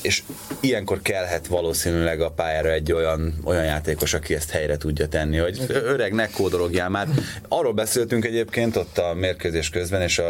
és 0.01 0.23
ilyenkor 0.59 1.01
kellhet 1.01 1.47
valószínűleg 1.47 2.21
a 2.21 2.31
pályára 2.31 2.71
egy 2.71 2.91
olyan, 2.91 3.33
olyan 3.43 3.63
játékos, 3.63 4.13
aki 4.13 4.33
ezt 4.33 4.49
helyre 4.49 4.77
tudja 4.77 5.07
tenni, 5.07 5.37
hogy 5.37 5.59
öreg, 5.67 6.13
ne 6.13 6.27
kódologjál 6.27 6.89
már. 6.89 7.07
Arról 7.47 7.73
beszéltünk 7.73 8.25
egyébként 8.25 8.75
ott 8.75 8.97
a 8.97 9.13
mérkőzés 9.13 9.69
közben, 9.69 10.01
és 10.01 10.19
a 10.19 10.29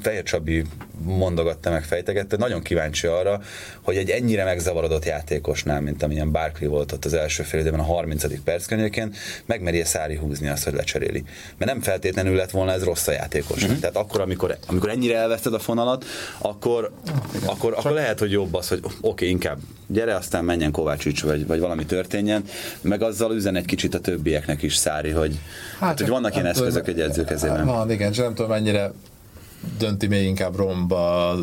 Fehér 0.00 0.22
Csabi 0.22 0.64
mondogatta 1.02 1.70
meg, 1.70 1.84
fejtegette, 1.84 2.36
nagyon 2.36 2.62
kíváncsi 2.62 3.06
arra, 3.06 3.40
hogy 3.82 3.96
egy 3.96 4.10
ennyire 4.10 4.44
megzavarodott 4.44 5.04
játékosnál, 5.04 5.80
mint 5.80 6.02
amilyen 6.02 6.30
Barkley 6.30 6.70
volt 6.70 6.92
ott 6.92 7.04
az 7.04 7.12
első 7.14 7.42
fél 7.42 7.60
időben 7.60 7.80
a 7.80 7.82
30. 7.82 8.42
perc 8.44 8.66
környékén, 8.66 9.14
megmerje 9.46 9.84
Szári 9.84 10.16
húzni 10.16 10.48
azt, 10.48 10.64
hogy 10.64 10.72
lecseréli. 10.72 11.24
Mert 11.56 11.72
nem 11.72 11.80
feltétlenül 11.80 12.36
lett 12.36 12.50
volna 12.50 12.72
ez 12.72 12.84
rossz 12.84 13.06
a 13.06 13.12
játékos. 13.12 13.62
Uh-huh. 13.62 13.78
Tehát 13.78 13.96
akkor, 13.96 14.20
amikor, 14.20 14.56
amikor 14.66 14.88
ennyire 14.88 15.16
elveszted 15.16 15.54
a 15.54 15.58
fonalat, 15.58 16.04
akkor, 16.38 16.92
akkor, 17.44 17.74
akkor 17.76 17.92
lehet, 17.92 18.18
hogy 18.18 18.30
jobb 18.30 18.54
az, 18.54 18.68
hogy 18.68 18.80
oké, 18.82 18.96
okay, 19.00 19.28
inkább 19.28 19.58
gyere, 19.86 20.14
aztán 20.14 20.44
menjen 20.44 20.70
Kovácsics, 20.70 21.22
vagy, 21.22 21.46
vagy 21.46 21.60
valami 21.60 21.84
történjen, 21.84 22.44
meg 22.80 23.02
azzal 23.02 23.34
üzen 23.34 23.56
egy 23.56 23.64
kicsit 23.64 23.94
a 23.94 24.00
többieknek 24.00 24.62
is 24.62 24.76
Szári, 24.76 25.10
hogy, 25.10 25.38
hát, 25.78 25.88
hát 25.88 25.98
hogy 25.98 26.08
vannak 26.08 26.34
ilyen 26.34 26.46
eszközök 26.46 26.88
egy 26.88 27.00
edző 27.00 27.24
kezében. 27.24 27.66
Van, 27.66 27.90
igen, 27.90 28.12
csak 28.12 28.24
nem 28.24 28.34
tudom 28.34 28.50
mennyire 28.50 28.92
dönti 29.78 30.06
még 30.06 30.26
inkább 30.26 30.56
romba 30.56 31.28
az 31.28 31.40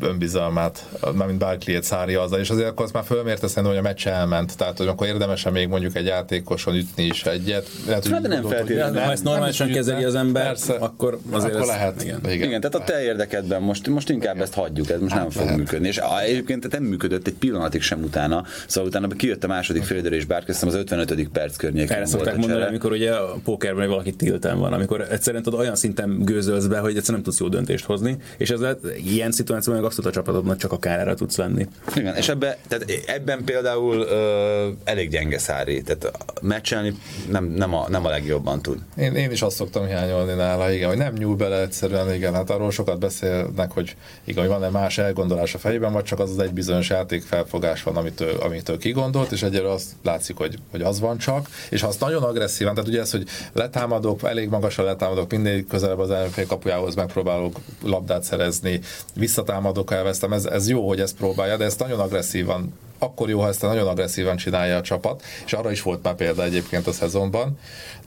önbizalmát, 0.00 0.88
mármint 1.14 1.38
Barkley-et 1.38 1.82
szárja 1.82 2.22
azzal, 2.22 2.38
és 2.38 2.50
azért 2.50 2.68
akkor 2.68 2.84
azt 2.84 2.94
már 2.94 3.04
fölmérte 3.04 3.46
szerintem, 3.46 3.72
hogy 3.72 3.84
a 3.84 3.88
meccs 3.88 4.06
elment, 4.06 4.56
tehát 4.56 4.78
hogy 4.78 4.86
akkor 4.86 5.06
érdemesen 5.06 5.52
még 5.52 5.68
mondjuk 5.68 5.96
egy 5.96 6.06
játékoson 6.06 6.74
ütni 6.74 7.04
is 7.04 7.24
egyet. 7.24 7.68
Lehet, 7.86 8.06
hát, 8.06 8.22
de 8.22 8.28
nem 8.28 8.42
feltétlenül. 8.42 9.00
Ha 9.00 9.10
ezt 9.10 9.24
normálisan 9.24 9.68
kezeli 9.68 10.04
az 10.04 10.14
ember, 10.14 10.44
persze, 10.44 10.74
akkor 10.74 11.18
azért 11.30 11.50
akkor 11.50 11.62
ez, 11.62 11.68
lehet. 11.68 12.02
Igen. 12.02 12.20
Igen. 12.24 12.48
igen, 12.48 12.60
tehát 12.60 12.74
a 12.74 12.92
te 12.92 13.02
érdekedben 13.02 13.62
most, 13.62 13.88
most 13.88 14.10
inkább 14.10 14.34
igen. 14.34 14.44
ezt 14.44 14.54
hagyjuk, 14.54 14.90
ez 14.90 15.00
most 15.00 15.12
hát 15.12 15.20
nem 15.20 15.30
fog 15.30 15.42
lehet. 15.42 15.58
működni. 15.58 15.88
És 15.88 16.00
egyébként 16.26 16.72
nem 16.72 16.82
működött 16.82 17.26
egy 17.26 17.34
pillanatig 17.34 17.82
sem 17.82 18.02
utána, 18.02 18.44
szóval 18.66 18.88
utána 18.88 19.08
kijött 19.08 19.44
a 19.44 19.46
második 19.46 19.82
fél 19.82 20.02
és 20.04 20.24
Barkley 20.24 20.56
az 20.60 20.74
55. 20.74 21.28
perc 21.28 21.56
környékén. 21.56 21.96
Erre 21.96 22.06
szokták 22.06 22.36
mondani, 22.36 22.62
amikor 22.62 22.92
ugye 22.92 23.12
a 23.12 23.36
pókerben 23.44 23.88
valaki 23.88 24.12
tiltán 24.12 24.58
van, 24.58 24.72
amikor 24.72 25.06
egyszerűen 25.10 25.42
tudod, 25.42 25.60
olyan 25.60 25.76
szinten 25.76 26.18
gőzölsz 26.24 26.66
be, 26.66 26.78
hogy 26.78 26.96
egyszerűen 26.96 27.14
nem 27.14 27.22
tudsz 27.22 27.40
jó 27.40 27.48
döntést 27.48 27.84
hozni, 27.84 28.16
és 28.36 28.50
ez 28.50 28.60
ilyen 29.04 29.32
szituációban 29.32 29.82
meg 29.84 29.92
abszolút 29.92 30.16
a 30.16 30.20
csapatodnak 30.20 30.56
csak 30.56 30.72
a 30.72 30.78
kárára 30.78 31.14
tudsz 31.14 31.36
lenni. 31.36 31.68
Igen, 31.94 32.16
és 32.16 32.28
ebbe, 32.28 32.58
tehát 32.68 32.90
ebben 33.06 33.44
például 33.44 33.96
ö, 33.96 34.68
elég 34.84 35.10
gyenge 35.10 35.38
Szári, 35.38 35.82
tehát 35.82 36.18
meccselni 36.42 36.94
nem, 37.30 37.44
nem, 37.44 37.74
a, 37.74 37.88
nem 37.88 38.04
a 38.04 38.08
legjobban 38.08 38.62
tud. 38.62 38.78
Én, 38.96 39.14
én 39.14 39.30
is 39.30 39.42
azt 39.42 39.56
szoktam 39.56 39.86
hiányolni 39.86 40.32
nála, 40.32 40.70
igen, 40.70 40.88
hogy 40.88 40.96
nem 40.96 41.12
nyúl 41.12 41.36
bele 41.36 41.60
egyszerűen, 41.60 42.14
igen, 42.14 42.34
hát 42.34 42.50
arról 42.50 42.70
sokat 42.70 42.98
beszélnek, 42.98 43.70
hogy 43.70 43.96
igen, 44.24 44.40
hogy 44.40 44.52
van-e 44.52 44.68
más 44.68 44.98
elgondolás 44.98 45.54
a 45.54 45.58
fejében, 45.58 45.92
vagy 45.92 46.04
csak 46.04 46.18
az 46.18 46.30
az 46.30 46.38
egy 46.38 46.52
bizonyos 46.52 46.88
játékfelfogás 46.88 47.82
van, 47.82 47.96
amitől, 47.96 48.36
amitől 48.36 48.78
kigondolt, 48.78 49.32
és 49.32 49.42
egyre 49.42 49.70
azt 49.70 49.92
látszik, 50.02 50.36
hogy, 50.36 50.58
hogy 50.70 50.82
az 50.82 51.00
van 51.00 51.18
csak, 51.18 51.48
és 51.70 51.80
ha 51.80 51.88
azt 51.88 52.00
nagyon 52.00 52.22
agresszívan, 52.22 52.74
tehát 52.74 52.88
ugye 52.88 53.00
ez, 53.00 53.10
hogy 53.10 53.24
letámadok, 53.52 54.22
elég 54.24 54.48
magasra 54.48 54.84
letámadok, 54.84 55.30
minél 55.30 55.64
közelebb 55.66 55.98
az 55.98 56.10
ellenfél 56.10 56.46
kapujához 56.46 56.94
megpróbálok 56.94 57.56
labdát 57.82 58.22
szerezni, 58.22 58.80
visszatámadok, 59.14 59.73
elvesztem, 59.90 60.32
ez, 60.32 60.44
ez 60.44 60.68
jó, 60.68 60.88
hogy 60.88 61.00
ezt 61.00 61.16
próbálja, 61.16 61.56
de 61.56 61.64
ezt 61.64 61.78
nagyon 61.78 62.00
agresszívan 62.00 62.72
akkor 62.98 63.28
jó, 63.28 63.40
ha 63.40 63.48
ezt 63.48 63.62
nagyon 63.62 63.88
agresszívan 63.88 64.36
csinálja 64.36 64.76
a 64.76 64.80
csapat, 64.80 65.22
és 65.44 65.52
arra 65.52 65.70
is 65.70 65.82
volt 65.82 66.02
már 66.02 66.14
példa 66.14 66.42
egyébként 66.42 66.86
a 66.86 66.92
szezonban, 66.92 67.58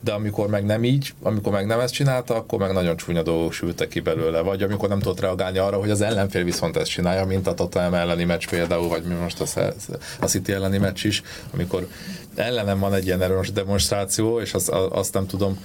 de 0.01 0.11
amikor 0.11 0.47
meg 0.47 0.65
nem 0.65 0.83
így, 0.83 1.13
amikor 1.21 1.51
meg 1.51 1.65
nem 1.65 1.79
ezt 1.79 1.93
csinálta, 1.93 2.35
akkor 2.35 2.59
meg 2.59 2.73
nagyon 2.73 2.97
csúnya 2.97 3.21
dolgok 3.21 3.53
sültek 3.53 3.87
ki 3.87 3.99
belőle, 3.99 4.41
vagy 4.41 4.63
amikor 4.63 4.89
nem 4.89 4.99
tudott 4.99 5.19
reagálni 5.19 5.57
arra, 5.57 5.77
hogy 5.77 5.89
az 5.89 6.01
ellenfél 6.01 6.43
viszont 6.43 6.77
ezt 6.77 6.89
csinálja, 6.89 7.25
mint 7.25 7.47
a 7.47 7.53
Tottenham 7.53 7.93
elleni 7.93 8.23
meccs 8.23 8.47
például, 8.49 8.87
vagy 8.87 9.03
mi 9.03 9.13
most 9.13 9.41
a, 9.41 9.73
a 10.19 10.25
City 10.25 10.51
elleni 10.51 10.77
meccs 10.77 11.05
is, 11.05 11.21
amikor 11.53 11.87
ellenem 12.35 12.79
van 12.79 12.93
egy 12.93 13.05
ilyen 13.05 13.21
erős 13.21 13.51
demonstráció, 13.51 14.39
és 14.39 14.53
azt, 14.53 14.69
azt 14.69 15.13
nem 15.13 15.27
tudom 15.27 15.57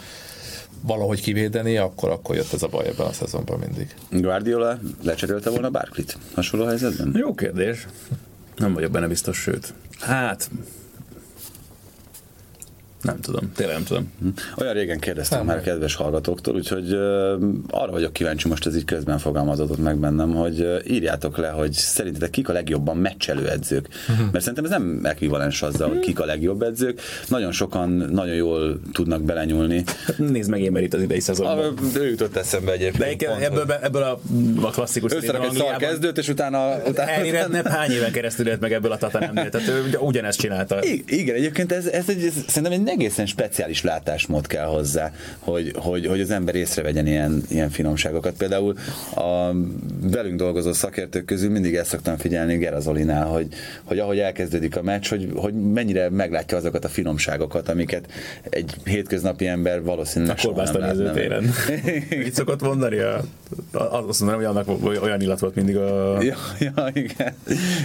valahogy 0.82 1.20
kivédeni, 1.20 1.76
akkor, 1.76 2.10
akkor 2.10 2.36
jött 2.36 2.52
ez 2.52 2.62
a 2.62 2.68
baj 2.68 2.86
ebben 2.86 3.06
a 3.06 3.12
szezonban 3.12 3.58
mindig. 3.58 3.94
Guardiola 4.10 4.78
lecserélte 5.02 5.50
volna 5.50 5.70
Barklit 5.70 6.18
hasonló 6.34 6.66
helyzetben? 6.66 7.14
Jó 7.16 7.34
kérdés. 7.34 7.86
Nem 8.56 8.74
vagyok 8.74 8.90
benne 8.90 9.06
biztos, 9.08 9.36
sőt. 9.38 9.74
Hát, 10.00 10.50
nem 13.02 13.20
tudom, 13.20 13.52
tényleg 13.52 13.74
nem 13.76 13.84
tudom. 13.84 14.12
Hm. 14.20 14.28
Olyan 14.56 14.72
régen 14.72 14.98
kérdeztem 14.98 15.38
nem 15.38 15.46
már 15.46 15.56
meg. 15.56 15.64
kedves 15.64 15.94
hallgatóktól, 15.94 16.54
úgyhogy 16.54 16.92
uh, 16.92 16.98
arra 17.70 17.90
vagyok 17.90 18.12
kíváncsi, 18.12 18.48
most 18.48 18.66
ez 18.66 18.76
így 18.76 18.84
közben 18.84 19.18
fogalmazódott 19.18 19.78
meg 19.78 19.96
bennem, 19.96 20.34
hogy 20.34 20.60
uh, 20.60 20.78
írjátok 20.86 21.36
le, 21.36 21.48
hogy 21.48 21.72
szerintetek 21.72 22.30
kik 22.30 22.48
a 22.48 22.52
legjobban 22.52 22.96
meccselő 22.96 23.48
edzők. 23.48 23.88
Uh-huh. 24.08 24.30
Mert 24.32 24.44
szerintem 24.44 24.64
ez 24.64 24.70
nem 24.70 25.00
ekvivalens 25.02 25.62
azzal, 25.62 25.88
hogy 25.88 25.98
kik 25.98 26.20
a 26.20 26.24
legjobb 26.24 26.62
edzők. 26.62 27.00
Nagyon 27.28 27.52
sokan 27.52 27.90
nagyon 27.90 28.34
jól 28.34 28.80
tudnak 28.92 29.22
belenyúlni. 29.22 29.84
Nézd 30.16 30.50
meg 30.50 30.60
én 30.60 30.76
itt 30.76 30.94
az 30.94 31.02
idei 31.02 31.20
szezonban. 31.20 31.58
A, 31.58 31.98
ő 31.98 32.08
jutott 32.08 32.36
eszembe 32.36 32.72
egyébként. 32.72 33.20
De 33.20 33.26
pont, 33.26 33.42
ebből, 33.42 33.72
ebből 33.82 34.02
a, 34.02 34.20
a 34.62 34.70
klasszikus 34.70 35.12
Összerak 35.12 35.44
egy 35.44 35.52
szar 35.52 35.76
kezdőt, 35.76 36.18
és 36.18 36.28
utána... 36.28 36.76
utána 36.86 37.46
utána... 37.46 37.70
hány 37.70 37.90
éven 37.90 38.12
keresztül 38.12 38.48
élt 38.48 38.60
meg 38.60 38.72
ebből 38.72 38.92
a 38.92 38.96
Tatanemnél, 38.96 39.48
tehát 39.48 39.68
ő 39.68 39.98
ugyanezt 39.98 40.38
csinálta. 40.38 40.84
I- 40.84 41.04
igen, 41.06 41.34
egyébként 41.34 41.72
ez, 41.72 41.86
ez, 41.86 42.08
egy, 42.08 42.24
ez 42.24 42.32
szerintem 42.46 42.72
egy 42.72 42.82
egészen 42.92 43.26
speciális 43.26 43.82
látásmód 43.82 44.46
kell 44.46 44.66
hozzá, 44.66 45.12
hogy, 45.38 45.72
hogy, 45.76 46.06
hogy 46.06 46.20
az 46.20 46.30
ember 46.30 46.54
észrevegyen 46.54 47.06
ilyen, 47.06 47.42
ilyen 47.48 47.70
finomságokat. 47.70 48.34
Például 48.36 48.76
a 49.14 49.50
velünk 50.00 50.36
dolgozó 50.36 50.72
szakértők 50.72 51.24
közül 51.24 51.50
mindig 51.50 51.74
ezt 51.74 51.88
szoktam 51.88 52.16
figyelni 52.16 52.56
Gerazolinál, 52.56 53.26
hogy, 53.26 53.46
hogy 53.84 53.98
ahogy 53.98 54.18
elkezdődik 54.18 54.76
a 54.76 54.82
meccs, 54.82 55.08
hogy, 55.08 55.28
hogy 55.34 55.54
mennyire 55.54 56.10
meglátja 56.10 56.56
azokat 56.56 56.84
a 56.84 56.88
finomságokat, 56.88 57.68
amiket 57.68 58.06
egy 58.50 58.74
hétköznapi 58.84 59.46
ember 59.46 59.82
valószínűleg 59.82 60.38
soha 60.38 60.62
nem 60.62 60.74
lát. 60.74 60.96
nézőtéren. 60.96 61.50
Így 62.10 62.34
szokott 62.42 62.62
mondani? 62.62 62.98
A, 62.98 63.20
azt 64.08 64.20
mondom, 64.20 64.38
hogy 64.38 64.48
annak 64.48 64.68
olyan 65.02 65.20
illat 65.20 65.38
volt 65.38 65.54
mindig 65.54 65.76
a... 65.76 66.22
Ja, 66.22 66.36
ja 66.58 66.88
igen. 66.92 67.34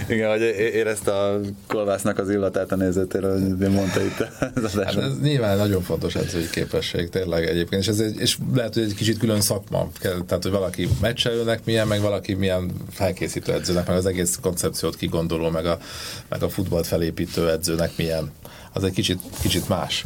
Igen, 0.08 0.30
hogy 0.30 0.40
érezte 0.58 1.12
a 1.12 1.40
kolbásznak 1.66 2.18
az 2.18 2.30
illatát 2.30 2.72
a 2.72 2.76
nézőtéren, 2.76 3.56
hogy 3.58 3.70
mondta 3.70 4.00
itt 4.00 4.26
az 4.64 4.74
Hát 4.74 4.97
ez 4.98 5.20
nyilván 5.22 5.56
nagyon 5.56 5.82
fontos 5.82 6.14
edzői 6.14 6.50
képesség, 6.50 7.08
tényleg 7.08 7.46
egyébként, 7.46 7.82
és, 7.82 7.88
ez 7.88 8.00
egy, 8.00 8.20
és 8.20 8.38
lehet, 8.54 8.74
hogy 8.74 8.82
egy 8.82 8.94
kicsit 8.94 9.18
külön 9.18 9.40
szakma, 9.40 9.88
tehát, 10.00 10.42
hogy 10.42 10.50
valaki 10.50 10.88
meccselőnek 11.00 11.64
milyen, 11.64 11.86
meg 11.86 12.00
valaki 12.00 12.34
milyen 12.34 12.70
felkészítő 12.90 13.52
edzőnek, 13.52 13.86
meg 13.86 13.96
az 13.96 14.06
egész 14.06 14.38
koncepciót 14.42 14.96
kigondoló, 14.96 15.50
meg 15.50 15.66
a, 15.66 15.78
meg 16.28 16.42
a 16.42 16.48
futballt 16.48 16.86
felépítő 16.86 17.50
edzőnek 17.50 17.96
milyen. 17.96 18.32
Az 18.72 18.84
egy 18.84 18.92
kicsit, 18.92 19.20
kicsit 19.40 19.68
más. 19.68 20.04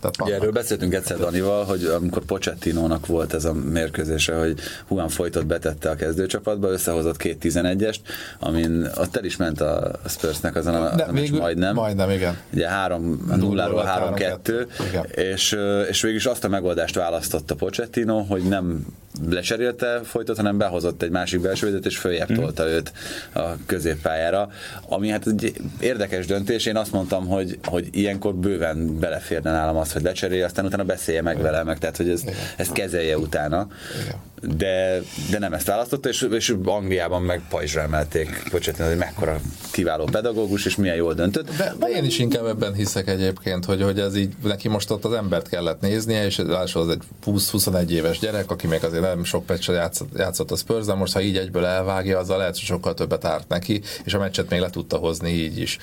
Tehát 0.00 0.20
Ugye 0.22 0.34
erről 0.34 0.52
beszéltünk 0.52 0.94
egyszer 0.94 1.18
Danival, 1.18 1.64
hogy 1.64 1.84
amikor 1.84 2.24
Pochettinónak 2.24 3.06
volt 3.06 3.34
ez 3.34 3.44
a 3.44 3.52
mérkőzése, 3.52 4.34
hogy 4.34 4.58
Juan 4.90 5.08
Folytot 5.08 5.46
betette 5.46 5.90
a 5.90 5.94
kezdőcsapatba, 5.94 6.68
összehozott 6.68 7.16
két 7.16 7.38
11-est, 7.42 7.98
amin 8.38 8.88
ott 8.96 9.16
el 9.16 9.24
is 9.24 9.36
ment 9.36 9.60
a 9.60 9.90
Spursnek 10.08 10.56
azon 10.56 10.74
a, 10.74 10.94
De, 10.94 11.06
végül, 11.12 11.38
majdnem. 11.38 11.74
Majdnem, 11.74 12.10
igen. 12.10 12.38
Ugye 12.52 12.68
3 12.68 13.24
0 13.36 14.14
3-2, 14.16 14.66
és, 15.14 15.56
és 15.88 16.02
végül 16.02 16.16
is 16.16 16.26
azt 16.26 16.44
a 16.44 16.48
megoldást 16.48 16.94
választotta 16.94 17.54
Pochettino, 17.54 18.22
hogy 18.22 18.42
nem 18.42 18.86
lecserélte 19.30 20.00
folytot, 20.04 20.36
hanem 20.36 20.58
behozott 20.58 21.02
egy 21.02 21.10
másik 21.10 21.40
belső 21.40 21.80
és 21.82 21.98
följebb 21.98 22.30
mhm. 22.30 22.40
tolta 22.40 22.64
mm. 22.64 22.68
őt 22.68 22.92
a 23.32 23.40
középpályára, 23.66 24.48
ami 24.88 25.08
hát 25.08 25.26
egy 25.26 25.52
érdekes 25.80 26.26
döntés. 26.26 26.66
Én 26.66 26.76
azt 26.76 26.92
mondtam, 26.92 27.26
hogy, 27.26 27.58
hogy 27.64 27.88
ilyenkor 27.90 28.34
bőven 28.34 28.98
beleférne 28.98 29.52
nálam 29.52 29.76
az, 29.76 29.87
hogy 29.92 30.02
lecserélje, 30.02 30.44
aztán 30.44 30.64
utána 30.64 30.84
beszélje 30.84 31.22
meg 31.22 31.40
vele, 31.40 31.62
meg 31.62 31.78
tehát, 31.78 31.96
hogy 31.96 32.08
ez, 32.08 32.22
ezt 32.56 32.72
kezelje 32.72 33.18
utána. 33.18 33.68
Igen 34.02 34.26
de, 34.42 35.02
de 35.30 35.38
nem 35.38 35.52
ezt 35.52 35.66
választotta, 35.66 36.08
és, 36.08 36.28
és 36.30 36.54
Angliában 36.64 37.22
meg 37.22 37.42
pajzsra 37.48 37.80
emelték 37.80 38.42
Pocsettin, 38.50 38.86
hogy 38.86 38.96
mekkora 38.96 39.40
kiváló 39.70 40.04
pedagógus, 40.04 40.64
és 40.64 40.76
milyen 40.76 40.96
jól 40.96 41.14
döntött. 41.14 41.56
De, 41.56 41.74
de 41.78 41.86
én 41.86 42.04
is 42.04 42.18
inkább 42.18 42.46
ebben 42.46 42.74
hiszek 42.74 43.08
egyébként, 43.08 43.64
hogy, 43.64 43.82
hogy 43.82 43.98
ez 43.98 44.16
így, 44.16 44.32
neki 44.42 44.68
most 44.68 44.90
ott 44.90 45.04
az 45.04 45.12
embert 45.12 45.48
kellett 45.48 45.80
néznie, 45.80 46.24
és 46.24 46.38
az 46.74 46.88
egy 46.88 47.02
20-21 47.26 47.88
éves 47.88 48.18
gyerek, 48.18 48.50
aki 48.50 48.66
még 48.66 48.84
azért 48.84 49.02
nem 49.02 49.24
sok 49.24 49.48
meccset 49.48 49.74
játszott, 49.74 50.18
játszott 50.18 50.50
a 50.50 50.56
Spurs, 50.56 50.86
de 50.86 50.94
most 50.94 51.12
ha 51.12 51.20
így 51.20 51.36
egyből 51.36 51.64
elvágja, 51.64 52.18
azzal 52.18 52.38
lehet, 52.38 52.54
hogy 52.54 52.64
sokkal 52.64 52.94
többet 52.94 53.24
árt 53.24 53.48
neki, 53.48 53.82
és 54.04 54.14
a 54.14 54.18
meccset 54.18 54.50
még 54.50 54.60
le 54.60 54.70
tudta 54.70 54.96
hozni 54.96 55.30
így 55.30 55.58
is 55.58 55.78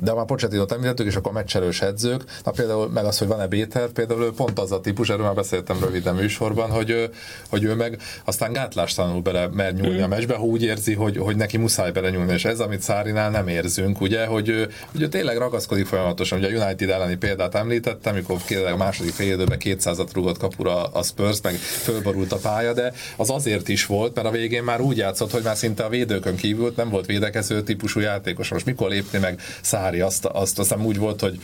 de 0.00 0.12
már 0.12 0.24
Pocsettinot 0.24 0.72
említettük, 0.72 1.06
és 1.06 1.16
akkor 1.16 1.32
meccselős 1.32 1.82
edzők, 1.82 2.24
na 2.44 2.50
például 2.50 2.88
meg 2.88 3.04
az, 3.04 3.18
hogy 3.18 3.28
van-e 3.28 3.46
Béter, 3.46 3.88
például 3.88 4.22
ő 4.22 4.32
pont 4.32 4.58
az 4.58 4.72
a 4.72 4.80
típus, 4.80 5.08
erről 5.08 5.24
már 5.24 5.34
beszéltem 5.34 5.76
röviden 5.80 6.14
műsorban, 6.14 6.70
hogy, 6.70 7.10
hogy 7.48 7.64
ő 7.64 7.74
meg 7.74 7.98
aztán 8.24 8.52
gátlástalanul 8.52 9.20
bele 9.20 9.48
mer 9.52 9.74
nyúlni 9.74 9.98
mm. 9.98 10.02
a 10.02 10.06
meccsbe, 10.06 10.34
ha 10.34 10.42
úgy 10.42 10.62
érzi, 10.62 10.94
hogy, 10.94 11.16
hogy 11.16 11.36
neki 11.36 11.56
muszáj 11.56 11.90
bele 11.90 12.10
nyúlni, 12.10 12.32
és 12.32 12.44
ez, 12.44 12.60
amit 12.60 12.82
Szárinál 12.82 13.30
nem 13.30 13.48
érzünk, 13.48 14.00
ugye, 14.00 14.26
hogy, 14.26 14.68
hogy 14.92 15.02
ő 15.02 15.08
tényleg 15.08 15.36
ragaszkodik 15.36 15.86
folyamatosan, 15.86 16.38
ugye 16.38 16.48
a 16.48 16.64
United 16.64 16.90
elleni 16.90 17.16
példát 17.16 17.54
említettem, 17.54 18.14
amikor 18.14 18.36
a 18.72 18.76
második 18.76 19.12
fél 19.12 19.32
időben 19.32 19.58
200-at 19.64 20.08
rúgott 20.12 20.38
kapura 20.38 20.84
a 20.84 21.02
Spurs, 21.02 21.40
meg 21.42 21.54
fölborult 21.54 22.32
a 22.32 22.36
pálya, 22.36 22.72
de 22.72 22.92
az 23.16 23.30
azért 23.30 23.68
is 23.68 23.86
volt, 23.86 24.14
mert 24.14 24.26
a 24.26 24.30
végén 24.30 24.62
már 24.62 24.80
úgy 24.80 24.96
játszott, 24.96 25.30
hogy 25.30 25.42
már 25.42 25.56
szinte 25.56 25.84
a 25.84 25.88
védőkön 25.88 26.36
kívül 26.36 26.72
nem 26.76 26.88
volt 26.88 27.06
védekező 27.06 27.62
típusú 27.62 28.00
játékos. 28.00 28.48
Most 28.48 28.64
mikor 28.64 28.88
lépni 28.88 29.18
meg 29.18 29.40
Szári 29.60 29.87
Szári 29.88 30.00
azt, 30.00 30.24
azt 30.24 30.58
aztán 30.58 30.84
úgy 30.84 30.98
volt, 30.98 31.20
hogy, 31.20 31.38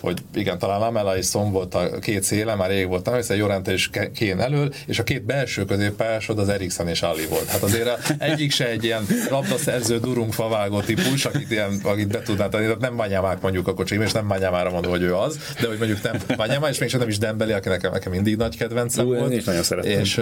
hogy 0.00 0.18
igen, 0.34 0.58
talán 0.58 0.80
Lamela 0.80 1.16
és 1.16 1.24
Szom 1.24 1.52
volt 1.52 1.74
a 1.74 1.98
két 1.98 2.22
széle, 2.22 2.54
már 2.54 2.68
rég 2.70 2.88
volt, 2.88 3.14
hiszen 3.14 3.36
Jorente 3.36 3.72
és 3.72 3.90
Kén 4.14 4.40
elől, 4.40 4.72
és 4.86 4.98
a 4.98 5.02
két 5.02 5.22
belső 5.22 5.64
középpályásod 5.64 6.38
az 6.38 6.48
Eriksen 6.48 6.88
és 6.88 7.02
Ali 7.02 7.26
volt. 7.26 7.48
Hát 7.48 7.62
azért 7.62 8.14
egyik 8.18 8.52
se 8.52 8.68
egy 8.68 8.84
ilyen 8.84 9.06
labdaszerző 9.30 9.98
durunk 9.98 10.32
favágó 10.32 10.80
típus, 10.80 11.24
akit, 11.24 11.50
ilyen, 11.50 11.80
akit 11.82 12.08
be 12.08 12.22
tudná 12.22 12.48
tenni, 12.48 12.64
tehát 12.64 12.80
nem 12.80 12.96
Banyamák 12.96 13.40
mondjuk 13.40 13.68
a 13.68 13.74
kocsim, 13.74 14.02
és 14.02 14.12
nem 14.12 14.28
Banyámára 14.28 14.70
mondom, 14.70 14.90
hogy 14.90 15.02
ő 15.02 15.14
az, 15.14 15.38
de 15.60 15.66
hogy 15.66 15.78
mondjuk 15.78 16.02
nem 16.02 16.36
Banyamá, 16.36 16.68
és 16.68 16.78
mégsem 16.78 17.00
nem 17.00 17.08
is 17.08 17.18
Dembeli, 17.18 17.52
aki 17.52 17.68
nekem, 17.68 17.92
nekem 17.92 18.12
mindig 18.12 18.36
nagy 18.36 18.56
kedvencem 18.56 19.06
Ú, 19.06 19.14
volt. 19.14 19.32
Is 19.32 19.44
nagyon 19.44 19.62
szerettem. 19.62 20.00
És, 20.00 20.20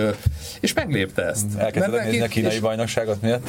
és 0.61 0.73
meglépte 0.73 1.23
ezt. 1.23 1.47
Elkezdted 1.59 2.05
nézni 2.05 2.21
a 2.21 2.27
kínai 2.27 2.59
bajnokságot 2.59 3.23
miatt? 3.23 3.47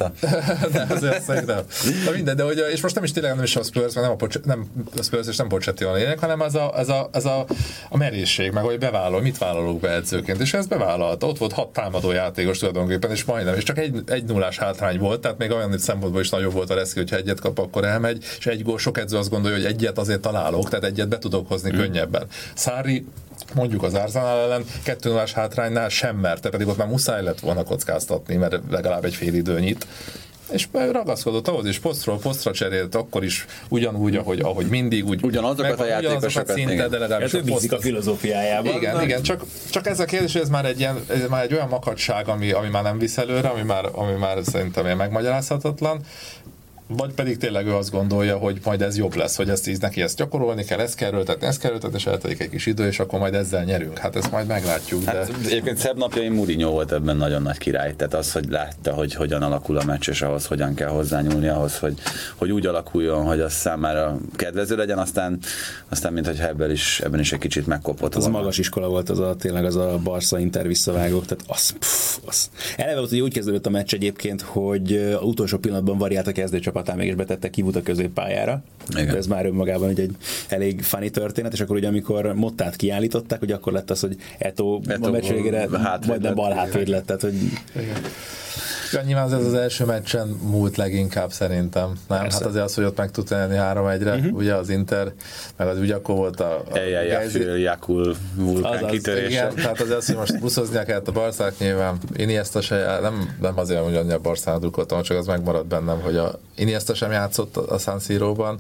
de 0.71 0.85
azért 0.95 1.21
szerintem. 1.21 1.61
De 2.05 2.11
minden, 2.11 2.35
de 2.35 2.43
hogy, 2.43 2.63
és 2.71 2.81
most 2.81 2.95
nem 2.95 3.03
is 3.03 3.11
tényleg 3.11 3.35
nem 3.35 3.43
is 3.43 3.55
a 3.55 3.63
Spurs, 3.63 3.95
nem 4.09 4.17
a, 4.17 4.25
Poch- 4.25 4.45
nem 4.45 4.71
a 4.97 5.03
Spurs 5.03 5.27
és 5.27 5.35
nem 5.37 5.47
Pochettino 5.47 5.89
a 5.89 5.93
lényeg, 5.93 6.19
hanem 6.19 6.41
az 6.41 6.55
a, 6.55 6.73
az 6.73 6.89
a, 6.89 7.09
az 7.11 7.25
a, 7.25 7.45
a 7.89 7.97
merészség, 7.97 8.51
meg 8.51 8.63
hogy 8.63 8.79
bevállalok, 8.79 9.21
mit 9.21 9.37
vállalok 9.37 9.79
be 9.79 9.89
edzőként, 9.89 10.39
és 10.39 10.53
ez 10.53 10.67
bevállalta. 10.67 11.27
Ott 11.27 11.37
volt 11.37 11.53
hat 11.53 11.73
támadó 11.73 12.11
játékos 12.11 12.57
tulajdonképpen, 12.57 13.11
és 13.11 13.23
majdnem, 13.23 13.55
és 13.55 13.63
csak 13.63 13.77
egy, 13.77 14.03
egy 14.05 14.23
nullás 14.23 14.57
hátrány 14.57 14.99
volt, 14.99 15.21
tehát 15.21 15.37
még 15.37 15.51
olyan 15.51 15.77
szempontból 15.77 16.21
is 16.21 16.29
nagyobb 16.29 16.53
volt 16.53 16.69
a 16.69 16.73
reszki, 16.73 16.99
hogyha 16.99 17.15
egyet 17.15 17.39
kap, 17.39 17.59
akkor 17.59 17.85
elmegy, 17.85 18.23
és 18.37 18.45
egy 18.45 18.63
gól, 18.63 18.77
sok 18.77 18.97
edző 18.97 19.17
azt 19.17 19.29
gondolja, 19.29 19.57
hogy 19.57 19.65
egyet 19.65 19.97
azért 19.97 20.21
találok, 20.21 20.69
tehát 20.69 20.85
egyet 20.85 21.07
be 21.07 21.17
tudok 21.17 21.47
hozni 21.47 21.71
mm. 21.71 21.77
könnyebben. 21.77 22.27
Szári 22.53 23.05
mondjuk 23.53 23.83
az 23.83 23.93
Arsenal 23.93 24.39
ellen, 24.39 24.65
kettő 24.83 25.09
nullás 25.09 25.33
hátránynál 25.33 25.89
sem 25.89 26.15
merte, 26.15 26.49
pedig 26.49 26.67
ott 26.67 26.77
már 26.77 26.87
muszáj 26.87 27.23
lett 27.23 27.39
volna 27.39 27.63
kockáztatni, 27.63 28.35
mert 28.35 28.59
legalább 28.69 29.05
egy 29.05 29.15
fél 29.15 29.33
időnyit 29.33 29.87
és 30.51 30.67
ragaszkodott 30.71 31.47
ahhoz, 31.47 31.65
és 31.65 31.79
posztról 31.79 32.17
posztra 32.17 32.51
cserélt, 32.51 32.95
akkor 32.95 33.23
is 33.23 33.45
ugyanúgy, 33.69 34.15
ahogy, 34.15 34.39
ahogy 34.39 34.65
mindig, 34.65 35.05
úgy 35.05 35.23
ugyanazokat 35.23 35.79
a 35.79 35.85
játékosokat, 35.85 36.55
szinte, 36.55 36.87
de 36.87 36.97
legalábbis 36.97 37.33
a, 37.33 37.41
poszt... 37.45 37.71
a 37.71 37.79
filozófiájában. 37.79 38.75
Igen, 38.75 38.97
de... 38.97 39.03
igen, 39.03 39.21
csak, 39.21 39.43
csak 39.69 39.87
ez 39.87 39.99
a 39.99 40.05
kérdés, 40.05 40.35
ez 40.35 40.49
már 40.49 40.65
egy, 40.65 40.79
ilyen, 40.79 40.99
ez 41.07 41.27
már 41.29 41.43
egy 41.43 41.53
olyan 41.53 41.67
makadság, 41.67 42.27
ami, 42.27 42.51
ami 42.51 42.67
már 42.69 42.83
nem 42.83 42.97
visz 42.97 43.17
előre, 43.17 43.47
ami 43.47 43.61
már, 43.61 43.89
ami 43.91 44.13
már 44.13 44.37
szerintem 44.43 44.85
ilyen 44.85 44.97
megmagyarázhatatlan, 44.97 46.01
vagy 46.97 47.13
pedig 47.13 47.37
tényleg 47.37 47.67
ő 47.67 47.75
azt 47.75 47.91
gondolja, 47.91 48.37
hogy 48.37 48.59
majd 48.63 48.81
ez 48.81 48.97
jobb 48.97 49.15
lesz, 49.15 49.35
hogy 49.35 49.49
ezt 49.49 49.67
így 49.67 49.81
neki 49.81 50.01
ezt 50.01 50.17
gyakorolni 50.17 50.63
kell, 50.63 50.79
ezt 50.79 50.95
kell 50.95 51.07
erőltetni, 51.07 51.47
ezt 51.47 51.59
kell 51.59 51.77
és 51.93 52.05
eltelik 52.05 52.39
egy 52.39 52.49
kis 52.49 52.65
idő, 52.65 52.87
és 52.87 52.99
akkor 52.99 53.19
majd 53.19 53.33
ezzel 53.33 53.63
nyerünk. 53.63 53.97
Hát 53.97 54.15
ezt 54.15 54.31
majd 54.31 54.47
meglátjuk. 54.47 55.03
De... 55.03 55.11
Hát, 55.11 55.31
egyébként 55.45 55.77
szebb 55.77 55.97
napjaim 55.97 56.33
Mourinho 56.33 56.71
volt 56.71 56.91
ebben 56.91 57.17
nagyon 57.17 57.41
nagy 57.41 57.57
király, 57.57 57.95
tehát 57.95 58.13
az, 58.13 58.31
hogy 58.31 58.45
látta, 58.49 58.93
hogy 58.93 59.13
hogyan 59.13 59.41
alakul 59.41 59.77
a 59.77 59.83
meccs, 59.83 60.09
és 60.09 60.21
ahhoz 60.21 60.45
hogyan 60.45 60.73
kell 60.73 60.89
hozzányúlni, 60.89 61.47
ahhoz, 61.47 61.79
hogy, 61.79 61.93
hogy 62.35 62.51
úgy 62.51 62.65
alakuljon, 62.65 63.25
hogy 63.25 63.39
az 63.39 63.53
számára 63.53 64.17
kedvező 64.35 64.75
legyen, 64.75 64.97
aztán, 64.97 65.39
aztán 65.89 66.13
mint 66.13 66.25
hogy 66.25 66.39
ebben 66.39 66.71
is, 66.71 66.99
ebben 66.99 67.19
is 67.19 67.31
egy 67.31 67.39
kicsit 67.39 67.67
megkopott. 67.67 68.15
Az 68.15 68.27
magas 68.27 68.57
iskola 68.57 68.87
volt 68.87 69.09
az 69.09 69.19
a 69.19 69.35
tényleg 69.35 69.65
az 69.65 69.75
a 69.75 69.99
Barca 70.03 70.39
Inter 70.39 70.67
visszavágók, 70.67 71.25
tehát 71.25 71.43
az, 71.47 71.71
pff, 71.79 72.17
az. 72.25 72.49
Eleve 72.77 72.97
volt, 72.97 73.09
hogy 73.09 73.19
úgy 73.19 73.33
kezdődött 73.33 73.65
a 73.65 73.69
meccs 73.69 73.93
egyébként, 73.93 74.41
hogy 74.41 74.93
az 74.93 75.23
utolsó 75.23 75.57
pillanatban 75.57 75.97
variált 75.97 76.27
a 76.27 76.31
kezdőcsapatán 76.79 76.97
mégis 76.97 77.15
betette 77.15 77.49
kivut 77.49 77.75
a 77.75 77.81
középpályára. 77.81 78.61
Igen. 78.97 79.15
Ez 79.15 79.27
már 79.27 79.45
önmagában 79.45 79.89
egy, 79.89 79.99
egy 79.99 80.15
elég 80.47 80.81
funny 80.81 81.11
történet, 81.11 81.53
és 81.53 81.59
akkor 81.59 81.75
ugye 81.75 81.87
amikor 81.87 82.33
Mottát 82.33 82.75
kiállították, 82.75 83.39
hogy 83.39 83.51
akkor 83.51 83.73
lett 83.73 83.89
az, 83.89 83.99
hogy 83.99 84.15
Eto, 84.37 84.79
Eto 84.87 85.07
a 85.07 85.11
meccs 85.11 85.29
végére 85.29 85.67
majdnem 86.07 86.35
bal 86.35 86.53
hátvéd 86.53 86.87
lett. 86.87 87.05
Tehát, 87.05 87.21
hogy... 87.21 87.35
Igen. 87.75 87.97
Ja, 88.91 89.01
nyilván 89.01 89.33
ez 89.33 89.45
az 89.45 89.53
első 89.53 89.85
meccsen 89.85 90.27
múlt 90.27 90.77
leginkább 90.77 91.31
szerintem. 91.31 91.87
Nem? 92.07 92.19
Persze. 92.19 92.37
Hát 92.37 92.47
azért 92.47 92.63
az, 92.63 92.75
hogy 92.75 92.83
ott 92.83 92.97
meg 92.97 93.11
tudta 93.11 93.35
lenni 93.35 93.55
3-1-re, 93.59 94.13
uh-huh. 94.13 94.35
ugye 94.35 94.53
az 94.55 94.69
Inter, 94.69 95.11
meg 95.57 95.67
az 95.67 95.77
ugye 95.77 95.95
akkor 95.95 96.15
volt 96.15 96.39
a... 96.39 96.63
a 96.71 96.77
Jakul 97.57 98.15
vulkán 98.35 98.87
kitörése. 98.87 99.29
Igen, 99.29 99.55
tehát 99.55 99.81
azért 99.81 99.97
az, 99.97 100.05
hogy 100.05 100.15
most 100.15 100.39
buszoznia 100.39 100.83
kellett 100.83 101.07
a 101.07 101.11
Barszák 101.11 101.53
nyilván. 101.57 101.97
Iniesta 102.15 102.61
se, 102.61 102.99
nem, 103.01 103.35
nem 103.41 103.57
azért, 103.57 103.83
hogy 103.83 103.95
annyira 103.95 104.19
Barszának 104.19 104.59
drukkoltam, 104.59 105.01
csak 105.01 105.17
az 105.17 105.25
megmaradt 105.25 105.67
bennem, 105.67 106.01
hogy 106.01 106.17
a 106.17 106.39
Iniesta 106.55 106.93
sem 106.93 107.11
játszott 107.11 107.57
a 107.57 107.77
San 107.77 107.99
Siro-ban. 107.99 108.59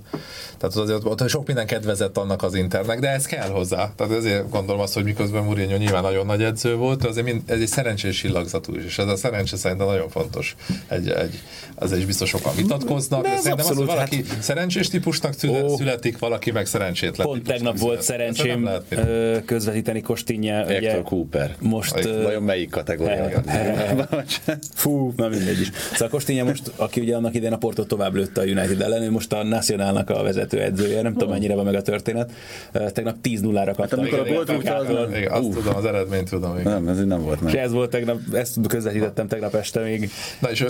Tehát 0.57 0.75
azért 0.75 1.05
ott 1.05 1.27
sok 1.27 1.47
minden 1.47 1.65
kedvezett 1.65 2.17
annak 2.17 2.43
az 2.43 2.53
Internek, 2.53 2.99
de 2.99 3.09
ez 3.09 3.25
kell 3.25 3.49
hozzá. 3.49 3.91
Tehát 3.95 4.13
ezért 4.13 4.49
gondolom 4.49 4.81
azt, 4.81 4.93
hogy 4.93 5.03
miközben 5.03 5.43
Mourinho 5.43 5.77
nyilván 5.77 6.01
nagyon 6.01 6.25
nagy 6.25 6.43
edző 6.43 6.75
volt, 6.75 7.05
azért 7.05 7.25
mind, 7.25 7.41
ez 7.45 7.59
egy 7.59 7.67
szerencsés 7.67 8.23
illagzatú 8.23 8.75
is, 8.75 8.85
és 8.85 8.97
ez 8.97 9.07
a 9.07 9.15
szerencse 9.15 9.57
szerintem 9.57 9.87
nagyon 9.89 10.09
fontos. 10.09 10.55
Egy, 10.87 11.09
egy, 11.09 11.41
az 11.75 11.91
is 11.91 12.05
biztos 12.05 12.29
sokan 12.29 12.55
vitatkoznak, 12.55 13.21
de, 13.21 13.29
de 13.29 13.35
szerintem 13.35 13.65
abszolút, 13.65 13.89
az, 13.89 13.95
hogy 13.95 13.95
valaki 13.95 14.23
hát... 14.27 14.41
szerencsés 14.41 14.87
típusnak 14.87 15.33
szület, 15.33 15.69
születik, 15.69 16.19
valaki 16.19 16.51
meg 16.51 16.65
szerencsétlen. 16.65 17.27
Pont 17.27 17.43
tegnap 17.43 17.77
volt 17.77 18.01
szerencsém 18.01 18.69
közvetíteni 19.45 20.01
Kostinja. 20.01 20.65
Hector 20.65 21.03
Cooper. 21.03 21.55
Most, 21.59 22.03
Vajon 22.03 22.43
melyik 22.43 22.69
kategória? 22.69 23.41
Fú, 24.73 25.13
na 25.15 25.27
mindegy 25.27 25.59
is. 25.59 25.71
Szóval 25.91 26.09
Kostinja 26.09 26.43
most, 26.43 26.71
aki 26.75 27.01
ugye 27.01 27.15
annak 27.15 27.35
idején 27.35 27.53
a 27.53 27.57
Porto 27.57 27.83
tovább 27.83 28.13
lőtte 28.13 28.41
a 28.41 28.43
United 28.43 28.81
ellen, 28.81 29.01
ő 29.01 29.11
most 29.11 29.33
a 29.33 29.43
Nacionalnak 29.43 30.09
a 30.09 30.23
vezetőedzője, 30.23 31.01
nem 31.01 31.13
tudom 31.13 31.29
mennyire 31.29 31.55
van 31.55 31.65
meg 31.65 31.75
a 31.75 31.81
történet. 31.81 32.31
Tegnap 32.71 33.15
10-0-ra 33.23 33.73
kapta. 33.75 33.81
Hát 33.81 33.93
amikor 33.93 34.19
a 34.19 34.33
gólt 34.33 34.49
azt 35.29 35.49
tudom, 35.49 35.75
az 35.75 35.85
eredményt 35.85 36.29
tudom. 36.29 36.61
Nem, 36.63 36.87
ez 36.87 37.05
nem 37.05 37.21
volt 37.21 37.41
meg. 37.41 37.53
És 37.53 37.59
ez 37.59 37.71
volt 37.71 37.89
tegnap, 37.89 38.19
ezt 38.33 38.57
közvetítettem 38.67 39.27
tegnap 39.27 39.55
este 39.55 39.78
még. 39.83 40.11
Na 40.39 40.51
és, 40.51 40.65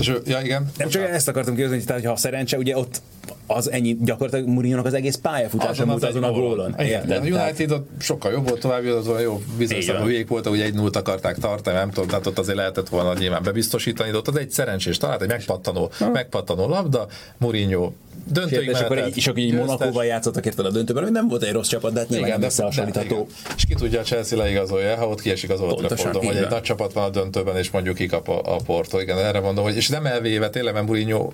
és 0.00 0.12
ja 0.24 0.40
igen. 0.40 0.70
Nem 0.76 0.88
csak 0.88 1.02
ezt 1.02 1.28
akartam 1.28 1.54
kérdezni, 1.54 1.84
tehát, 1.84 2.02
hogy 2.02 2.10
ha 2.10 2.16
szerencse, 2.16 2.58
ugye 2.58 2.76
ott 2.76 3.02
az 3.46 3.70
ennyi, 3.70 3.96
gyakorlatilag 4.00 4.48
Mourinho 4.48 4.86
az 4.86 4.94
egész 4.94 5.16
pályafutása 5.16 5.86
múlt 5.86 6.04
azon 6.04 6.24
a 6.24 6.32
gólon. 6.32 6.72
A 6.72 6.82
United 7.14 7.70
ott 7.70 7.88
sokkal 7.98 8.32
jobb 8.32 8.48
volt, 8.48 8.60
tovább 8.60 8.84
jött, 8.84 9.04
volna 9.04 9.20
jó 9.20 9.42
bizonyosan 9.58 10.06
végig 10.06 10.28
volt, 10.28 10.46
hogy 10.46 10.60
egy 10.60 10.74
nullt 10.74 10.96
akarták 10.96 11.38
tartani, 11.38 11.76
nem 11.76 11.90
tudom, 11.90 12.08
tehát 12.08 12.26
ott 12.26 12.38
azért 12.38 12.56
lehetett 12.56 12.88
volna 12.88 13.14
nyilván 13.18 13.42
bebiztosítani, 13.42 14.10
de 14.10 14.16
ott 14.16 14.28
az 14.28 14.36
egy 14.36 14.50
szerencsés 14.50 14.98
talált, 14.98 15.22
egy 15.22 15.28
megpattanó, 15.28 15.90
megpattanó 16.12 16.68
labda, 16.68 17.06
Mourinho 17.38 17.92
döntőig 18.32 18.68
és 18.68 18.78
akkor, 18.78 18.98
így, 18.98 19.16
és 19.16 19.26
akkor 19.26 19.38
így 19.38 19.54
Monakóval 19.54 20.04
játszottak 20.04 20.46
érted 20.46 20.66
a 20.66 20.70
döntőben, 20.70 21.02
hogy 21.02 21.12
nem 21.12 21.28
volt 21.28 21.42
egy 21.42 21.52
rossz 21.52 21.68
csapat, 21.68 21.92
de 21.92 21.98
hát 21.98 22.08
nyilván 22.08 22.28
igen, 22.28 22.42
összehasonlítható. 22.42 23.28
És 23.56 23.64
ki 23.64 23.74
tudja, 23.74 24.00
a 24.00 24.02
Chelsea 24.02 24.38
leigazolja, 24.38 24.96
ha 24.96 25.08
ott 25.08 25.20
kiesik 25.20 25.50
az 25.50 25.60
Old 25.60 25.86
Traffordon, 25.86 26.24
hogy 26.24 26.36
egy 26.36 26.48
nagy 26.50 26.62
csapat 26.62 26.92
van 26.92 27.04
a 27.04 27.10
döntőben, 27.10 27.56
és 27.56 27.70
mondjuk 27.70 27.96
kikap 27.96 28.28
a, 28.28 28.40
a 28.44 28.56
Porto. 28.56 29.00
Igen, 29.00 29.18
erre 29.18 29.40
mondom, 29.40 29.64
hogy 29.64 29.76
és 29.76 29.88
nem 29.88 30.06
elvéve 30.06 30.50
tényleg, 30.50 30.72
mert 30.72 30.86
Mourinho 30.86 31.30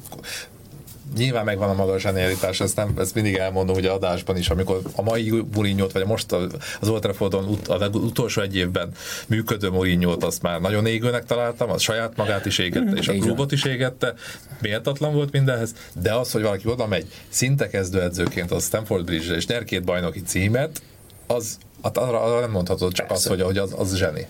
nyilván 1.17 1.45
megvan 1.45 1.71
a 1.71 1.75
maga 1.75 1.99
zsenialitás, 1.99 2.61
ezt, 2.61 2.77
nem, 2.77 2.95
ezt 2.99 3.15
mindig 3.15 3.35
elmondom 3.35 3.77
ugye 3.77 3.91
adásban 3.91 4.37
is, 4.37 4.51
amikor 4.51 4.81
a 4.95 5.03
mai 5.03 5.45
mourinho 5.55 5.87
vagy 5.93 6.07
most 6.07 6.33
az 6.81 6.89
Old 6.89 7.01
Traffordon 7.01 7.49
ut, 7.49 7.69
az 7.69 7.95
utolsó 7.95 8.43
egy 8.43 8.57
évben 8.57 8.93
működő 9.27 9.71
mourinho 9.71 10.17
azt 10.21 10.43
már 10.43 10.61
nagyon 10.61 10.87
égőnek 10.87 11.25
találtam, 11.25 11.71
az 11.71 11.83
saját 11.83 12.17
magát 12.17 12.47
is 12.47 12.59
égette, 12.59 12.97
és 12.97 13.09
a 13.09 13.13
klubot 13.13 13.53
is 13.53 13.65
égette, 13.65 14.15
méltatlan 14.61 15.15
volt 15.15 15.33
mindenhez, 15.33 15.75
de 16.01 16.15
az, 16.15 16.33
hogy 16.33 16.43
valaki 16.43 16.69
oda 16.69 16.87
megy 16.87 17.07
szinte 17.29 17.69
kezdőedzőként 17.69 18.51
a 18.51 18.59
Stanford 18.59 19.05
Bridge-re, 19.05 19.37
és 19.37 19.47
nyer 19.47 19.65
két 19.65 19.85
bajnoki 19.85 20.23
címet, 20.23 20.83
az, 21.27 21.59
hát 21.83 21.99
arra, 21.99 22.23
arra 22.23 22.41
nem 22.41 22.51
mondhatod 22.51 22.93
csak 22.93 23.07
Persze. 23.07 23.31
azt, 23.31 23.41
hogy, 23.41 23.47
hogy 23.47 23.59
az, 23.59 23.75
az 23.77 23.97
zseni 23.97 24.27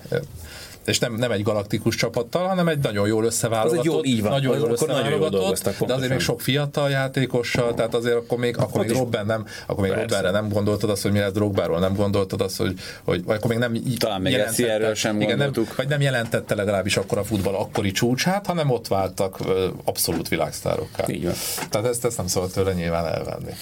és 0.89 0.99
nem, 0.99 1.15
nem 1.15 1.31
egy 1.31 1.43
galaktikus 1.43 1.95
csapattal, 1.95 2.47
hanem 2.47 2.69
egy 2.69 2.79
nagyon 2.79 3.07
jól 3.07 3.25
összeválogatott. 3.25 3.79
Az 3.79 3.87
egy 3.87 3.93
jó, 3.93 4.05
így 4.05 4.23
van. 4.23 4.31
Nagyon 4.31 4.59
jól 4.59 4.71
összeválogatott, 4.71 5.87
de 5.87 5.95
azért 5.95 6.11
még 6.11 6.21
sok 6.21 6.41
fiatal 6.41 6.91
játékossal, 6.91 7.75
tehát 7.75 7.95
azért 7.95 8.17
akkor 8.17 8.39
még, 8.39 8.59
akkor 8.59 8.81
még 8.81 8.97
Robben 8.97 9.27
nem, 9.27 9.47
akkor 9.67 9.83
még 9.85 9.93
Robbenre 9.93 10.31
nem 10.31 10.49
gondoltad 10.49 10.91
azt, 10.91 11.03
hogy 11.03 11.13
mi 11.13 11.19
lesz 11.19 11.33
Drogbáról, 11.33 11.79
nem 11.79 11.95
gondoltad 11.95 12.41
azt, 12.41 12.57
hogy, 12.57 12.75
hogy 13.05 13.25
vagy 13.25 13.37
akkor 13.37 13.51
még 13.51 13.59
nem 13.59 13.77
Talán 13.99 14.21
még 14.21 14.35
erről 14.59 14.95
sem 14.95 15.21
igen, 15.21 15.39
nem, 15.39 15.53
vagy 15.77 15.89
nem 15.89 16.01
jelentette 16.01 16.55
legalábbis 16.55 16.97
akkor 16.97 17.19
a 17.19 17.25
futball 17.25 17.55
akkori 17.55 17.91
csúcsát, 17.91 18.47
hanem 18.47 18.71
ott 18.71 18.89
váltak 18.89 19.39
abszolút 19.85 20.29
világsztárokká. 20.29 21.05
Így 21.09 21.25
van. 21.25 21.35
Tehát 21.71 21.87
ezt, 21.87 22.05
ezt 22.05 22.17
nem 22.17 22.27
szabad 22.27 22.51
tőle 22.51 22.73
nyilván 22.73 23.07
elvenni. 23.07 23.53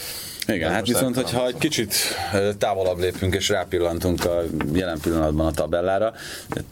Igen, 0.49 0.71
hát 0.71 0.87
viszont, 0.87 1.15
hogyha 1.15 1.47
egy 1.47 1.59
kicsit 1.59 1.95
távolabb 2.59 2.99
lépünk 2.99 3.35
és 3.35 3.49
rápillantunk 3.49 4.25
a 4.25 4.43
jelen 4.73 4.99
pillanatban 5.01 5.47
a 5.47 5.51
tabellára, 5.51 6.15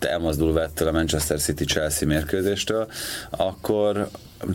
elmozdulva 0.00 0.62
ettől 0.62 0.88
a 0.88 0.92
Manchester 0.92 1.38
City-Chelsea 1.38 2.08
mérkőzéstől, 2.08 2.86
akkor 3.30 4.08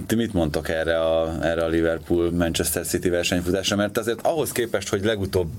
ti 0.07 0.15
mit 0.15 0.33
mondtok 0.33 0.69
erre 0.69 0.99
a, 0.99 1.37
erre 1.41 1.63
a 1.63 1.67
Liverpool-Manchester 1.67 2.85
City 2.85 3.09
versenyfutásra? 3.09 3.75
Mert 3.75 3.97
azért 3.97 4.19
ahhoz 4.21 4.51
képest, 4.51 4.89
hogy 4.89 5.03
legutóbb 5.03 5.49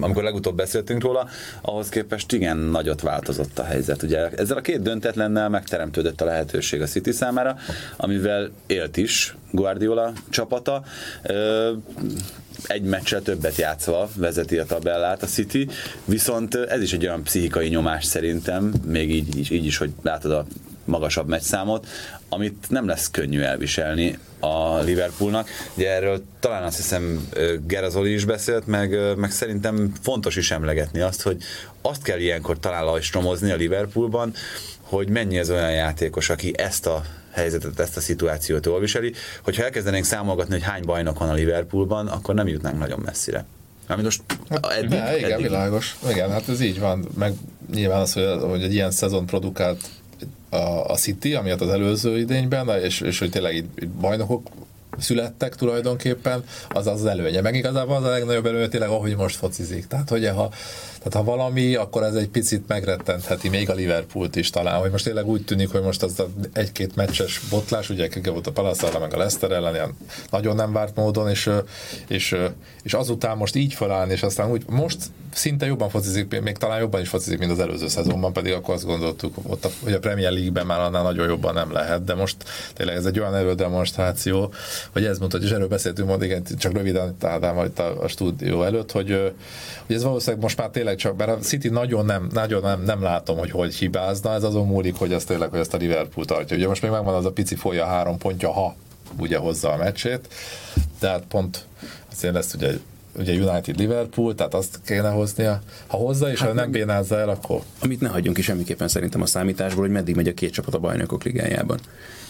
amikor 0.00 0.22
legutóbb 0.22 0.56
beszéltünk 0.56 1.02
róla, 1.02 1.28
ahhoz 1.60 1.88
képest 1.88 2.32
igen 2.32 2.56
nagyot 2.56 3.00
változott 3.00 3.58
a 3.58 3.64
helyzet. 3.64 4.02
Ugye 4.02 4.28
ezzel 4.28 4.56
a 4.56 4.60
két 4.60 4.82
döntetlennel 4.82 5.48
megteremtődött 5.48 6.20
a 6.20 6.24
lehetőség 6.24 6.82
a 6.82 6.86
City 6.86 7.12
számára, 7.12 7.56
amivel 7.96 8.50
élt 8.66 8.96
is 8.96 9.36
Guardiola 9.50 10.12
csapata 10.28 10.84
egy 12.66 12.82
meccsel 12.82 13.22
többet 13.22 13.56
játszva 13.56 14.08
vezeti 14.16 14.58
a 14.58 14.64
tabellát 14.64 15.22
a 15.22 15.26
City, 15.26 15.68
viszont 16.04 16.54
ez 16.54 16.82
is 16.82 16.92
egy 16.92 17.06
olyan 17.06 17.22
pszichikai 17.22 17.68
nyomás 17.68 18.04
szerintem, 18.04 18.72
még 18.86 19.10
így, 19.10 19.52
így, 19.52 19.64
is, 19.64 19.76
hogy 19.76 19.90
látod 20.02 20.30
a 20.30 20.46
magasabb 20.84 21.28
meccszámot, 21.28 21.86
amit 22.28 22.66
nem 22.68 22.86
lesz 22.86 23.10
könnyű 23.10 23.40
elviselni 23.40 24.18
a 24.40 24.78
Liverpoolnak. 24.78 25.48
Ugye 25.74 25.90
erről 25.90 26.22
talán 26.40 26.62
azt 26.62 26.76
hiszem 26.76 27.28
Gerazoli 27.66 28.12
is 28.12 28.24
beszélt, 28.24 28.66
meg, 28.66 29.16
meg 29.16 29.30
szerintem 29.30 29.92
fontos 30.02 30.36
is 30.36 30.50
emlegetni 30.50 31.00
azt, 31.00 31.22
hogy 31.22 31.42
azt 31.82 32.02
kell 32.02 32.18
ilyenkor 32.18 32.58
talán 32.58 32.84
lajstromozni 32.84 33.50
a 33.50 33.56
Liverpoolban, 33.56 34.34
hogy 34.80 35.08
mennyi 35.08 35.38
ez 35.38 35.50
olyan 35.50 35.72
játékos, 35.72 36.30
aki 36.30 36.52
ezt 36.56 36.86
a 36.86 37.02
helyzetet, 37.30 37.80
ezt 37.80 37.96
a 37.96 38.00
szituációt 38.00 38.66
jól 38.66 38.80
viseli. 38.80 39.12
Hogyha 39.42 39.64
elkezdenénk 39.64 40.04
számolgatni, 40.04 40.52
hogy 40.52 40.62
hány 40.62 40.82
bajnok 40.84 41.18
van 41.18 41.28
a 41.28 41.34
Liverpoolban, 41.34 42.06
akkor 42.06 42.34
nem 42.34 42.48
jutnánk 42.48 42.78
nagyon 42.78 43.00
messzire. 43.04 43.44
Ami 43.86 44.02
most 44.02 44.22
hát, 44.50 44.66
eddig, 44.66 44.88
ne, 44.88 45.16
igen, 45.16 45.32
eddig. 45.32 45.44
világos. 45.44 45.96
Igen, 46.10 46.30
hát 46.30 46.48
ez 46.48 46.60
így 46.60 46.80
van. 46.80 47.08
Meg 47.18 47.32
nyilván 47.72 48.00
az, 48.00 48.12
hogy, 48.12 48.24
hogy 48.40 48.62
egy 48.62 48.74
ilyen 48.74 48.90
szezon 48.90 49.26
produkált 49.26 49.80
a, 50.48 50.56
a 50.90 50.96
City, 50.96 51.34
amiatt 51.34 51.60
az 51.60 51.68
előző 51.68 52.18
idényben, 52.18 52.68
és, 52.82 53.00
és 53.00 53.18
hogy 53.18 53.30
tényleg 53.30 53.54
itt 53.54 53.88
bajnokok 53.88 54.48
születtek 54.98 55.56
tulajdonképpen, 55.56 56.44
az 56.68 56.86
az 56.86 57.06
előnye. 57.06 57.40
Meg 57.40 57.54
igazából 57.54 57.96
az 57.96 58.04
a 58.04 58.10
legnagyobb 58.10 58.46
előnye 58.46 58.68
tényleg, 58.68 58.88
ahogy 58.88 59.16
most 59.16 59.36
focizik. 59.36 59.86
Tehát, 59.86 60.08
hogy 60.08 60.28
ha 60.28 60.50
tehát 61.04 61.26
ha 61.26 61.36
valami, 61.36 61.74
akkor 61.74 62.02
ez 62.02 62.14
egy 62.14 62.28
picit 62.28 62.68
megrettentheti 62.68 63.48
még 63.48 63.70
a 63.70 63.74
Liverpoolt 63.74 64.36
is 64.36 64.50
talán, 64.50 64.80
hogy 64.80 64.90
most 64.90 65.04
tényleg 65.04 65.26
úgy 65.26 65.44
tűnik, 65.44 65.70
hogy 65.70 65.82
most 65.82 66.02
az 66.02 66.22
egy-két 66.52 66.96
meccses 66.96 67.40
botlás, 67.50 67.90
ugye 67.90 68.08
volt 68.24 68.46
a 68.46 68.52
Palace 68.52 68.98
meg 68.98 69.14
a 69.14 69.16
Leicester 69.16 69.50
ellen, 69.50 69.74
ilyen 69.74 69.96
nagyon 70.30 70.56
nem 70.56 70.72
várt 70.72 70.96
módon, 70.96 71.28
és, 71.28 71.50
és, 72.08 72.36
és 72.82 72.94
azután 72.94 73.36
most 73.36 73.54
így 73.54 73.74
felállni, 73.74 74.12
és 74.12 74.22
aztán 74.22 74.50
úgy 74.50 74.62
most 74.68 74.98
szinte 75.34 75.66
jobban 75.66 75.88
focizik, 75.88 76.40
még 76.40 76.56
talán 76.56 76.78
jobban 76.78 77.00
is 77.00 77.08
focizik, 77.08 77.38
mint 77.38 77.50
az 77.50 77.58
előző 77.58 77.88
szezonban, 77.88 78.32
pedig 78.32 78.52
akkor 78.52 78.74
azt 78.74 78.84
gondoltuk, 78.84 79.34
ott 79.42 79.64
a, 79.64 79.70
hogy 79.82 79.92
a 79.92 79.98
Premier 79.98 80.32
League-ben 80.32 80.66
már 80.66 80.80
annál 80.80 81.02
nagyon 81.02 81.28
jobban 81.28 81.54
nem 81.54 81.72
lehet, 81.72 82.04
de 82.04 82.14
most 82.14 82.36
tényleg 82.74 82.96
ez 82.96 83.06
egy 83.06 83.18
olyan 83.18 83.34
erődemonstráció, 83.34 84.52
hogy 84.92 85.04
ez 85.04 85.18
mondta, 85.18 85.38
és 85.38 85.50
erről 85.50 85.68
beszéltünk, 85.68 86.08
mond, 86.08 86.22
igen, 86.22 86.44
csak 86.58 86.72
röviden 86.72 87.16
Ádám 87.20 87.64
itt 87.64 87.78
a, 87.78 88.02
a 88.02 88.08
stúdió 88.08 88.62
előtt, 88.62 88.92
hogy, 88.92 89.32
hogy 89.86 89.96
ez 89.96 90.02
valószínűleg 90.02 90.42
most 90.42 90.58
már 90.58 90.68
tényleg 90.68 90.96
csak, 90.96 91.16
mert 91.16 91.30
a 91.30 91.38
City 91.38 91.68
nagyon 91.68 92.04
nem, 92.04 92.28
nagyon 92.32 92.62
nem, 92.62 92.82
nem 92.82 93.02
látom, 93.02 93.38
hogy 93.38 93.50
hogy 93.50 93.74
hibázna, 93.74 94.32
ez 94.32 94.42
azon 94.42 94.66
múlik, 94.66 94.94
hogy 94.94 95.12
ez 95.12 95.24
tényleg, 95.24 95.50
hogy 95.50 95.60
ezt 95.60 95.74
a 95.74 95.76
Liverpool 95.76 96.26
tartja. 96.26 96.56
Ugye 96.56 96.68
most 96.68 96.82
még 96.82 96.90
megvan 96.90 97.14
az 97.14 97.24
a 97.24 97.32
pici 97.32 97.54
folya 97.54 97.86
három 97.86 98.18
pontja, 98.18 98.52
ha 98.52 98.74
ugye 99.18 99.36
hozza 99.36 99.72
a 99.72 99.76
meccsét, 99.76 100.28
tehát 100.98 101.24
pont 101.28 101.64
azért 102.12 102.34
lesz 102.34 102.54
ugye 102.54 102.72
ugye 103.18 103.32
United 103.32 103.78
Liverpool, 103.78 104.34
tehát 104.34 104.54
azt 104.54 104.80
kéne 104.84 105.08
hoznia. 105.08 105.60
Ha 105.86 105.96
hozza, 105.96 106.30
és 106.30 106.38
hát 106.38 106.48
ha 106.48 106.54
nem 106.54 106.70
bénázza 106.70 107.18
el, 107.18 107.28
akkor... 107.28 107.60
Amit 107.80 108.00
ne 108.00 108.08
hagyjunk 108.08 108.36
ki 108.36 108.42
semmiképpen 108.42 108.88
szerintem 108.88 109.22
a 109.22 109.26
számításból, 109.26 109.82
hogy 109.82 109.92
meddig 109.92 110.16
megy 110.16 110.28
a 110.28 110.34
két 110.34 110.52
csapat 110.52 110.74
a 110.74 110.78
bajnokok 110.78 111.24
ligájában. 111.24 111.78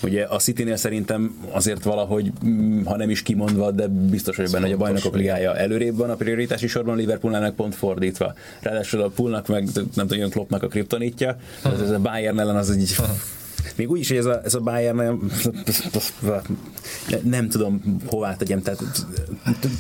Ugye 0.03 0.25
a 0.25 0.37
City-nél 0.37 0.77
szerintem 0.77 1.49
azért 1.51 1.83
valahogy, 1.83 2.33
mm, 2.47 2.85
ha 2.85 2.97
nem 2.97 3.11
is 3.11 3.23
kimondva, 3.23 3.71
de 3.71 3.87
biztos 3.87 4.37
hogy 4.37 4.51
benne, 4.51 4.65
hogy 4.65 4.75
a 4.75 4.77
bajnokok 4.77 5.17
ligája 5.17 5.57
előrébb 5.57 5.97
van 5.97 6.11
a 6.11 6.15
prioritási 6.15 6.67
sorban, 6.67 6.97
Liverpoolnál 6.97 7.41
meg 7.41 7.53
pont 7.53 7.75
fordítva. 7.75 8.35
Ráadásul 8.61 9.01
a 9.01 9.09
Poolnak 9.09 9.49
meg 9.49 9.69
nem 9.95 10.07
tudom, 10.07 10.31
Kloppnak 10.31 10.63
a 10.63 10.69
kriptonítja, 10.69 11.37
ez 11.65 11.91
a 11.91 11.99
Bayern 11.99 12.41
ellen 12.41 12.57
az 12.57 12.71
egy 12.71 12.97
még 13.77 13.91
úgy 13.91 13.99
is, 13.99 14.09
hogy 14.09 14.17
ez 14.17 14.25
a, 14.25 14.41
ez 14.45 14.55
a 14.55 14.61
Bayern 14.61 14.97
nem, 14.97 15.31
nem 17.23 17.49
tudom 17.49 18.01
hová 18.07 18.37
tegyem, 18.37 18.63
tehát 18.63 18.83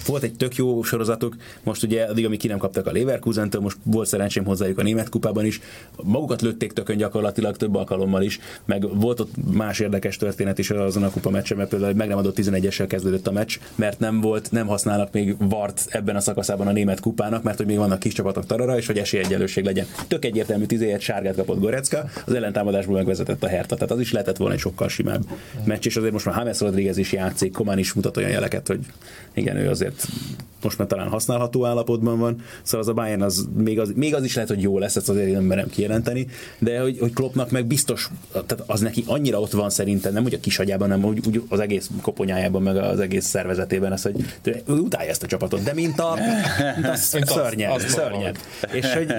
volt 0.06 0.22
egy 0.22 0.34
tök 0.36 0.56
jó 0.56 0.82
sorozatuk, 0.82 1.36
most 1.62 1.82
ugye 1.82 2.04
addig, 2.04 2.26
amíg 2.26 2.38
ki 2.38 2.48
nem 2.48 2.58
kaptak 2.58 2.86
a 2.86 2.92
Leverkusen-től, 2.92 3.60
most 3.60 3.76
volt 3.82 4.08
szerencsém 4.08 4.44
hozzájuk 4.44 4.78
a 4.78 4.82
német 4.82 5.08
kupában 5.08 5.44
is, 5.44 5.60
magukat 6.02 6.42
lőtték 6.42 6.72
tökön 6.72 6.96
gyakorlatilag 6.96 7.56
több 7.56 7.74
alkalommal 7.74 8.22
is, 8.22 8.38
meg 8.64 8.98
volt 8.98 9.20
ott 9.20 9.32
más 9.52 9.80
érdekes 9.80 10.16
történet 10.16 10.58
is 10.58 10.70
azon 10.70 11.02
a 11.02 11.10
kupa 11.10 11.30
meccsen, 11.30 11.56
mert 11.56 11.68
például 11.68 11.94
meg 11.94 12.08
nem 12.08 12.18
adott 12.18 12.38
11-essel 12.40 12.86
kezdődött 12.88 13.26
a 13.26 13.32
meccs, 13.32 13.58
mert 13.74 13.98
nem 13.98 14.20
volt, 14.20 14.50
nem 14.50 14.66
használnak 14.66 15.12
még 15.12 15.36
Vart 15.38 15.86
ebben 15.88 16.16
a 16.16 16.20
szakaszában 16.20 16.66
a 16.66 16.72
német 16.72 17.00
kupának, 17.00 17.42
mert 17.42 17.56
hogy 17.56 17.66
még 17.66 17.76
vannak 17.76 17.98
kis 17.98 18.12
csapatok 18.12 18.46
tarara, 18.46 18.76
és 18.76 18.86
hogy 18.86 18.98
esélyegyelőség 18.98 19.64
legyen. 19.64 19.86
Tök 20.08 20.24
egyértelmű 20.24 20.64
17 20.64 21.00
sárgát 21.00 21.36
kapott 21.36 21.60
Gorecka, 21.60 22.04
az 22.26 22.32
ellentámadásból 22.32 22.96
megvezetett 22.96 23.42
a 23.42 23.48
Hertha 23.48 23.73
tehát 23.74 23.90
az 23.90 24.00
is 24.00 24.12
lehetett 24.12 24.36
volna 24.36 24.54
egy 24.54 24.60
sokkal 24.60 24.88
simább 24.88 25.24
meccs, 25.64 25.86
és 25.86 25.96
azért 25.96 26.12
most 26.12 26.24
már 26.24 26.36
James 26.36 26.60
Rodriguez 26.60 26.96
is 26.96 27.12
játszik, 27.12 27.52
Komán 27.52 27.78
is 27.78 27.92
mutat 27.92 28.16
olyan 28.16 28.30
jeleket, 28.30 28.66
hogy 28.66 28.80
igen, 29.34 29.56
ő 29.56 29.68
azért 29.68 30.08
most 30.64 30.78
már 30.78 30.88
talán 30.88 31.08
használható 31.08 31.66
állapotban 31.66 32.18
van, 32.18 32.42
szóval 32.62 32.80
az 32.80 32.88
a 32.88 32.92
Bayern 32.92 33.22
az 33.22 33.48
még 33.56 33.80
az, 33.80 33.92
még 33.94 34.14
az 34.14 34.24
is 34.24 34.34
lehet, 34.34 34.50
hogy 34.50 34.62
jó 34.62 34.78
lesz, 34.78 34.96
ezt 34.96 35.08
azért 35.08 35.32
nem 35.32 35.42
merem 35.42 35.68
kijelenteni, 35.68 36.26
de 36.58 36.80
hogy, 36.80 36.98
hogy 36.98 37.12
Kloppnak 37.12 37.50
meg 37.50 37.66
biztos, 37.66 38.10
tehát 38.32 38.62
az 38.66 38.80
neki 38.80 39.04
annyira 39.06 39.40
ott 39.40 39.52
van 39.52 39.70
szerintem, 39.70 40.12
nem 40.12 40.24
úgy 40.24 40.34
a 40.34 40.40
kisagyában, 40.40 40.88
nem 40.88 41.04
úgy, 41.04 41.20
úgy 41.26 41.42
az 41.48 41.60
egész 41.60 41.90
koponyájában, 42.02 42.62
meg 42.62 42.76
az 42.76 43.00
egész 43.00 43.26
szervezetében, 43.26 43.92
az, 43.92 44.02
hogy 44.02 44.14
ő 44.44 44.62
utálja 44.66 45.10
ezt 45.10 45.22
a 45.22 45.26
csapatot, 45.26 45.62
de 45.62 45.72
mint 45.72 46.00
a, 46.00 46.18
mint 46.74 46.86
a 46.86 46.96
szörnyet, 47.34 47.88
szörnyet. 47.88 48.38
És 48.72 48.92
hogy 48.92 49.14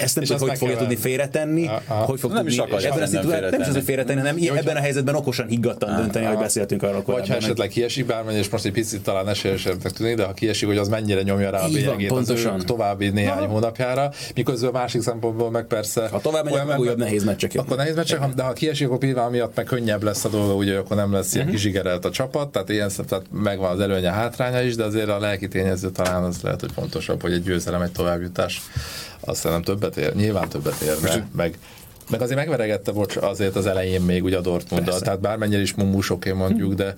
ezt 0.00 0.14
nem 0.14 0.24
tudom, 0.24 0.48
hogy 0.48 0.58
fogja 0.58 0.76
tudni 0.76 0.96
félretenni, 0.96 1.70
hogy 1.86 2.20
fog 2.20 2.32
tudni 2.32 2.58
ebben 2.58 3.02
a 3.02 3.06
szituációban, 3.06 3.50
nem 3.50 3.60
is 3.60 3.66
az, 3.66 3.74
hogy 3.74 3.84
félretenni, 3.84 4.18
hanem 4.18 4.36
ebben 4.56 4.76
a 4.76 4.80
helyzetben 4.80 5.14
okosan 5.14 5.46
higgadtan 5.46 5.96
dönteni, 5.96 6.24
hogy 6.26 6.38
beszéltünk 6.38 6.82
arról 6.82 7.02
Vagy 7.06 7.28
ha 7.28 7.34
esetleg 7.34 7.68
kiesik 7.68 8.06
bármely, 8.06 8.38
és 8.38 8.48
most 8.48 8.64
egy 8.64 8.72
picit 8.74 9.02
talán 9.02 9.28
esélyesebbnek 9.28 9.92
tűnik, 9.92 10.16
de 10.16 10.24
ha 10.24 10.32
kiesik, 10.32 10.68
hogy 10.68 10.78
az 10.78 10.88
mennyire 10.88 11.22
nyomja 11.22 11.50
rá 11.50 11.60
a 11.60 11.68
bélyegét 11.68 12.10
az 12.10 12.30
ő 12.30 12.54
további 12.64 13.08
néhány 13.08 13.38
ha. 13.38 13.46
hónapjára, 13.46 14.10
miközben 14.34 14.70
a 14.70 14.72
másik 14.72 15.02
szempontból 15.02 15.50
meg 15.50 15.64
persze... 15.64 16.08
Ha 16.08 16.20
tovább 16.20 16.44
megy, 16.44 16.54
akkor 16.54 16.78
újabb 16.78 16.98
nehéz 16.98 17.24
meccsek 17.24 17.52
Akkor 17.54 17.76
nehéz 17.76 17.94
meccsek, 17.94 18.26
de 18.34 18.42
ha 18.42 18.52
kiesik, 18.52 18.86
akkor 18.86 18.98
pillanat 18.98 19.30
miatt 19.30 19.56
meg 19.56 19.64
könnyebb 19.64 20.02
lesz 20.02 20.24
a 20.24 20.28
dolga, 20.28 20.54
ugye 20.54 20.78
akkor 20.78 20.96
nem 20.96 21.12
lesz 21.12 21.34
ilyen 21.34 21.46
uh-huh. 21.46 21.60
kizsigerelt 21.60 22.04
a 22.04 22.10
csapat, 22.10 22.52
tehát 22.52 22.68
ilyen 22.68 22.90
tehát 23.06 23.24
megvan 23.32 23.70
az 23.70 23.80
előnye, 23.80 24.10
hátránya 24.10 24.62
is, 24.62 24.74
de 24.74 24.84
azért 24.84 25.08
a 25.08 25.18
lelki 25.18 25.48
tényező 25.48 25.90
talán 25.90 26.22
az 26.22 26.40
lehet, 26.42 26.60
hogy 26.60 26.72
fontosabb, 26.72 27.22
hogy 27.22 27.32
egy 27.32 27.42
győzelem, 27.42 27.82
egy 27.82 27.92
továbbjutás 27.92 28.62
azt 29.20 29.44
nem 29.44 29.62
többet 29.62 29.96
ér, 29.96 30.14
nyilván 30.14 30.48
többet 30.48 30.80
érne, 30.80 31.28
meg 31.36 31.58
meg 32.10 32.22
azért 32.22 32.38
megveregette 32.38 32.92
bocs, 32.92 33.16
azért 33.16 33.56
az 33.56 33.66
elején 33.66 34.00
még 34.00 34.24
ugye 34.24 34.36
a 34.36 34.40
Dortmunddal, 34.40 35.00
tehát 35.00 35.20
bármennyire 35.20 35.60
is 35.60 35.74
mumusoké 35.74 36.32
mondjuk, 36.32 36.74
de, 36.74 36.94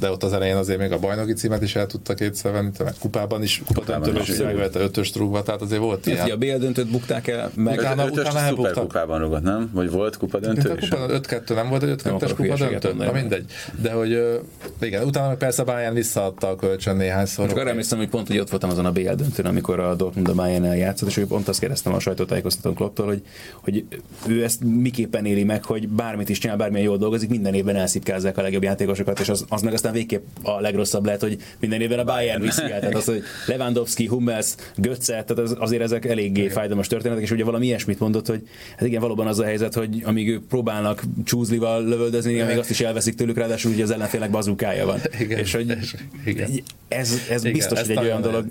de 0.00 0.10
ott 0.10 0.22
az 0.22 0.32
elején 0.32 0.56
azért 0.56 0.78
még 0.78 0.92
a 0.92 0.98
bajnoki 0.98 1.32
címet 1.32 1.62
is 1.62 1.76
el 1.76 1.86
tudta 1.86 2.14
kétszer 2.14 2.52
venni, 2.52 2.70
meg 2.78 2.94
kupában 2.98 3.42
is, 3.42 3.62
kupadöntőben 3.66 4.22
is 4.22 4.36
megvette 4.36 4.78
ötös 4.78 5.10
trúgva, 5.10 5.42
tehát 5.42 5.62
azért 5.62 5.80
volt 5.80 6.06
ilyen. 6.06 6.30
A 6.30 6.36
BL 6.36 6.56
döntőt 6.56 6.90
bukták 6.90 7.26
el, 7.26 7.50
meg 7.54 7.78
utána, 7.78 8.04
utána 8.04 8.38
elbuktak. 8.38 8.86
kupában 8.86 9.18
rúgott, 9.18 9.42
nem? 9.42 9.70
Vagy 9.72 9.90
volt 9.90 10.16
kupadöntő 10.16 10.76
is? 10.80 10.88
5-2 10.90 11.54
nem 11.54 11.68
volt 11.68 11.82
egy 11.82 12.00
5-2-es 12.02 12.32
kupadöntő? 12.36 12.92
Na 12.92 13.12
mindegy. 13.12 13.44
De 13.82 13.92
hogy 13.92 14.40
igen, 14.80 15.04
utána 15.04 15.34
persze 15.34 15.62
Bayern 15.62 15.94
visszaadta 15.94 16.48
a 16.48 16.56
kölcsön 16.56 16.96
néhányszor. 16.96 17.48
Csak 17.48 17.58
arra 17.58 17.70
emlékszem, 17.70 17.98
hogy 17.98 18.08
pont 18.08 18.26
hogy 18.26 18.38
ott 18.38 18.50
voltam 18.50 18.70
azon 18.70 18.86
a 18.86 18.92
BL 18.92 19.12
döntőn, 19.12 19.46
amikor 19.46 19.80
a 19.80 19.94
Dortmund 19.94 20.28
a 20.28 20.34
Bayern 20.34 20.64
játszott, 20.64 21.08
és 21.08 21.24
pont 21.28 21.48
azt 21.48 21.60
kérdeztem 21.60 21.94
a 21.94 21.98
sajtótájékoztatón 21.98 22.74
Klopptól, 22.74 23.06
hogy, 23.06 23.22
hogy 23.60 23.84
ő 24.26 24.35
ezt 24.42 24.64
miképpen 24.64 25.24
éli 25.24 25.44
meg, 25.44 25.64
hogy 25.64 25.88
bármit 25.88 26.28
is 26.28 26.38
csinál, 26.38 26.56
bármilyen 26.56 26.86
jól 26.86 26.96
dolgozik, 26.96 27.28
minden 27.28 27.54
évben 27.54 27.76
elszipkázzák 27.76 28.38
a 28.38 28.42
legjobb 28.42 28.62
játékosokat, 28.62 29.20
és 29.20 29.28
az, 29.28 29.44
az 29.48 29.62
meg 29.62 29.72
aztán 29.72 29.92
végképp 29.92 30.24
a 30.42 30.60
legrosszabb 30.60 31.04
lehet, 31.04 31.20
hogy 31.20 31.36
minden 31.60 31.80
évben 31.80 31.98
a 31.98 32.04
Bayern 32.04 32.42
viszi 32.42 32.62
el. 32.62 32.80
Tehát 32.80 32.94
az, 32.94 33.04
hogy 33.04 33.22
Lewandowski, 33.46 34.06
Hummels, 34.06 34.54
Götze, 34.76 35.12
tehát 35.12 35.38
az, 35.38 35.56
azért 35.58 35.82
ezek 35.82 36.04
eléggé 36.04 36.48
fájdalmas 36.48 36.86
történetek, 36.86 37.22
és 37.22 37.30
ugye 37.30 37.44
valami 37.44 37.66
ilyesmit 37.66 37.98
mondott, 37.98 38.26
hogy 38.26 38.48
hát 38.76 38.88
igen, 38.88 39.00
valóban 39.00 39.26
az 39.26 39.38
a 39.38 39.44
helyzet, 39.44 39.74
hogy 39.74 40.02
amíg 40.04 40.28
ők 40.28 40.46
próbálnak 40.46 41.02
csúzlival 41.24 41.84
lövöldözni, 41.84 42.40
amíg 42.40 42.58
azt 42.58 42.70
is 42.70 42.80
elveszik 42.80 43.14
tőlük, 43.14 43.36
ráadásul 43.36 43.72
ugye 43.72 43.82
az 43.82 43.90
ellenfélnek 43.90 44.30
bazukája 44.30 44.86
van. 44.86 45.00
Igen, 45.18 45.38
és 45.38 45.54
hogy 45.54 45.76
igen. 46.24 46.50
ez, 46.88 47.12
ez 47.30 47.40
igen, 47.40 47.52
biztos, 47.52 47.80
hogy 47.80 47.90
egy 47.90 47.98
olyan 47.98 48.20
dolog, 48.20 48.44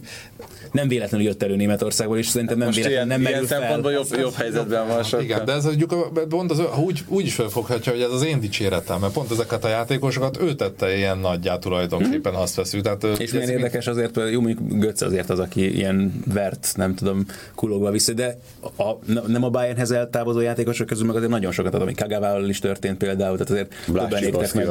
nem 0.72 0.88
véletlenül 0.88 1.28
jött 1.28 1.44
elő 1.44 1.56
Németországból, 1.56 2.18
és 2.18 2.28
szerintem 2.28 2.58
nem 2.58 2.70
véletlenül 2.72 3.08
nem 3.08 3.22
merül 3.22 3.48
fel. 3.48 3.60
szempontból 3.60 3.92
jobb, 3.92 4.08
jobb 4.20 4.34
helyzetben 4.34 4.88
van. 4.88 5.22
Igen, 5.22 5.46
de 5.46 5.52
ez 5.52 5.66
mondjuk, 5.78 6.28
pont 6.30 6.52
az, 6.52 6.62
úgy, 6.86 7.04
úgy 7.08 7.26
is 7.26 7.36
felfoghatja, 7.36 7.92
hogy 7.92 8.02
ez 8.02 8.12
az 8.12 8.26
én 8.26 8.40
dicséretem, 8.40 9.00
mert 9.00 9.14
pont 9.14 9.32
ezeket 9.32 9.66
a 9.66 9.68
játékosokat 9.68 10.42
ő 10.42 10.56
tette 10.56 10.96
ilyen 10.96 11.18
nagyjá 11.18 11.58
tulajdonképpen, 11.58 12.34
mm. 12.34 12.36
azt 12.36 12.56
veszük. 12.56 12.82
Tehát, 12.82 13.04
és 13.04 13.32
milyen 13.32 13.50
érdekes 13.50 13.88
azért, 13.88 14.20
jó 14.32 14.42
mondjuk 14.42 14.80
Götze 14.80 15.06
azért 15.06 15.30
az, 15.30 15.40
aki 15.40 15.76
ilyen 15.76 16.24
vert, 16.34 16.74
nem 16.76 16.96
tudom, 16.96 17.26
kulogva 17.56 17.92
vissza, 17.92 18.14
de 18.14 18.38
a, 18.78 18.92
nem 19.28 19.44
a 19.44 19.50
Bayernhez 19.50 19.92
eltávozó 19.92 20.40
játékosok 20.40 20.88
közül 20.88 21.06
meg 21.06 21.16
azért 21.16 21.32
nagyon 21.32 21.52
sokat 21.52 21.74
ad, 21.74 21.82
ami 21.82 21.94
Kagavával 21.94 22.50
is 22.50 22.60
történt 22.60 22.98
például, 22.98 23.38
tehát 23.38 23.52
azért 23.52 23.76
többen 23.86 24.24
égtek 24.24 24.54
meg. 24.54 24.68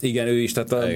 Igen, 0.00 0.26
ő 0.26 0.38
is, 0.40 0.52
tehát 0.52 0.72
a, 0.72 0.86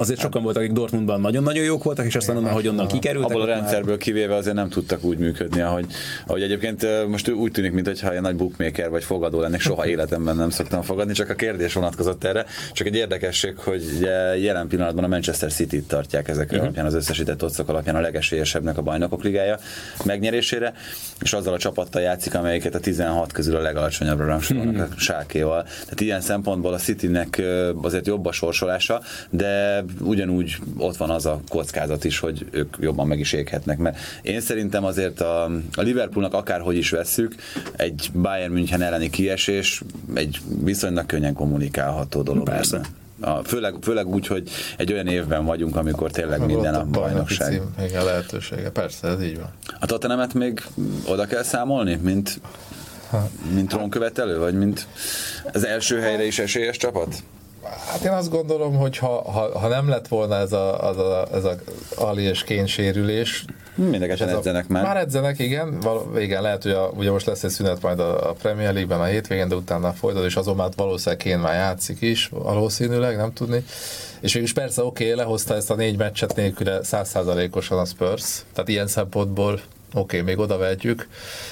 azért 0.00 0.20
sokan 0.20 0.42
voltak, 0.42 0.62
akik 0.62 0.74
Dortmundban 0.74 1.20
nagyon-nagyon 1.20 1.64
jók 1.64 1.84
voltak, 1.84 2.06
és 2.06 2.14
aztán 2.14 2.36
onnan, 2.36 2.52
hogy 2.52 2.68
onnan 2.68 2.86
kikerültek. 2.86 3.30
Abból 3.30 3.42
a 3.42 3.46
rendszerből 3.46 3.98
kivéve 3.98 4.34
azért 4.34 4.54
nem 4.54 4.68
tudtak 4.68 5.04
úgy 5.04 5.18
működni, 5.18 5.60
ahogy, 5.60 5.86
ahogy 6.26 6.42
egyébként 6.42 6.86
most 7.08 7.28
úgy 7.28 7.52
tűnik, 7.52 7.72
mintha 7.72 8.12
egy 8.12 8.20
nagy 8.20 8.36
bookmaker 8.36 8.90
vagy 8.90 9.04
fogadó 9.04 9.40
lennék, 9.40 9.60
soha 9.60 9.86
életemben 9.86 10.36
nem 10.36 10.50
szoktam 10.50 10.82
fogadni, 10.82 11.12
csak 11.12 11.30
a 11.30 11.34
kérdés 11.34 11.72
vonatkozott 11.72 12.24
erre. 12.24 12.44
Csak 12.72 12.86
egy 12.86 12.94
érdekesség, 12.94 13.56
hogy 13.56 13.82
jelen 14.42 14.68
pillanatban 14.68 15.04
a 15.04 15.08
Manchester 15.08 15.52
City-t 15.52 15.88
tartják 15.88 16.28
ezek 16.28 16.46
uh-huh. 16.46 16.62
alapján, 16.62 16.86
az 16.86 16.94
összesített 16.94 17.44
otcok 17.44 17.68
alapján 17.68 17.96
a 17.96 18.00
legesélyesebbnek 18.00 18.78
a 18.78 18.82
bajnokok 18.82 19.22
ligája 19.22 19.58
megnyerésére, 20.04 20.72
és 21.20 21.32
azzal 21.32 21.54
a 21.54 21.58
csapattal 21.58 22.02
játszik, 22.02 22.34
amelyiket 22.34 22.74
a 22.74 22.80
16 22.80 23.32
közül 23.32 23.56
a 23.56 23.60
legalacsonyabbra 23.60 24.26
rangsorolnak 24.26 24.74
uh-huh. 24.74 24.88
a 24.96 25.00
sákéval. 25.00 25.62
Tehát 25.62 26.00
ilyen 26.00 26.20
szempontból 26.20 26.72
a 26.72 26.78
Citynek 26.78 27.42
azért 27.82 28.06
jobb 28.06 28.26
a 28.26 28.32
sorsolása, 28.32 29.00
de 29.30 29.84
ugyanúgy 30.00 30.56
ott 30.76 30.96
van 30.96 31.10
az 31.10 31.26
a 31.26 31.40
kockázat 31.48 32.04
is, 32.04 32.18
hogy 32.18 32.46
ők 32.50 32.76
jobban 32.80 33.06
meg 33.06 33.18
is 33.18 33.32
éghetnek. 33.32 33.78
Mert 33.78 33.98
én 34.22 34.40
szerintem 34.40 34.84
azért 34.84 35.20
a, 35.20 35.44
a 35.74 35.80
Liverpoolnak 35.82 36.34
akárhogy 36.34 36.76
is 36.76 36.90
vesszük, 36.90 37.34
egy 37.76 38.10
Bayern 38.14 38.52
München 38.52 38.82
elleni 38.82 39.10
kiesés 39.10 39.82
egy 40.14 40.40
viszonylag 40.64 41.06
könnyen 41.06 41.34
kommunikálható 41.34 42.22
dolog. 42.22 42.44
Persze. 42.44 42.80
A, 43.20 43.44
főleg, 43.44 43.74
főleg 43.82 44.06
úgy, 44.06 44.26
hogy 44.26 44.50
egy 44.76 44.92
olyan 44.92 45.06
évben 45.06 45.44
vagyunk, 45.44 45.76
amikor 45.76 46.10
tényleg 46.10 46.46
minden 46.46 46.74
a 46.74 46.84
bajnokság. 46.84 47.52
Cím, 47.52 47.86
igen, 47.86 48.04
lehetősége. 48.04 48.70
Persze, 48.70 49.08
ez 49.08 49.22
így 49.22 49.36
van. 49.36 49.50
A 49.80 49.86
Tottenhamet 49.86 50.34
még 50.34 50.62
oda 51.06 51.26
kell 51.26 51.42
számolni, 51.42 51.98
mint, 52.02 52.40
mint 53.54 53.68
trónkövetelő, 53.68 54.38
vagy 54.38 54.54
mint 54.54 54.86
az 55.52 55.66
első 55.66 56.00
helyre 56.00 56.24
is 56.26 56.38
esélyes 56.38 56.76
csapat? 56.76 57.22
Hát 57.62 58.04
én 58.04 58.10
azt 58.10 58.30
gondolom, 58.30 58.76
hogy 58.76 58.96
ha, 58.98 59.30
ha, 59.30 59.58
ha 59.58 59.68
nem 59.68 59.88
lett 59.88 60.08
volna 60.08 60.34
ez 60.34 60.52
a, 60.52 60.88
az 60.88 60.98
a, 60.98 61.26
ez 61.32 61.44
a 61.44 61.54
Ali 61.96 62.22
és 62.22 62.42
Kén 62.42 62.66
sérülés, 62.66 63.44
Mindenképpen 63.74 64.28
edzenek 64.28 64.68
már. 64.68 64.82
Már 64.82 64.96
edzenek, 64.96 65.38
igen. 65.38 65.80
Val- 65.80 66.18
igen, 66.18 66.42
lehet, 66.42 66.62
hogy 66.62 66.72
a, 66.72 66.90
ugye 66.96 67.10
most 67.10 67.26
lesz 67.26 67.44
egy 67.44 67.50
szünet 67.50 67.82
majd 67.82 68.00
a, 68.00 68.30
a 68.30 68.32
Premier 68.32 68.72
League-ben 68.72 69.00
a 69.00 69.04
hétvégén, 69.04 69.48
de 69.48 69.54
utána 69.54 69.92
folytat, 69.92 70.24
és 70.24 70.36
azon 70.36 70.56
már 70.56 70.68
valószínűleg 70.76 71.18
Kén 71.24 71.38
már 71.38 71.54
játszik 71.54 72.00
is, 72.00 72.28
valószínűleg, 72.28 73.16
nem 73.16 73.32
tudni. 73.32 73.64
És 74.20 74.32
végülis 74.32 74.54
persze 74.54 74.84
oké, 74.84 75.04
okay, 75.04 75.16
lehozta 75.16 75.54
ezt 75.54 75.70
a 75.70 75.74
négy 75.74 75.96
meccset 75.96 76.36
nélküle 76.36 76.82
százszázalékosan 76.82 77.78
a 77.78 77.84
Spurs, 77.84 78.42
tehát 78.52 78.68
ilyen 78.68 78.86
szempontból 78.86 79.60
oké, 79.94 80.20
még 80.20 80.38
oda 80.38 80.56
vehetjük, 80.56 81.08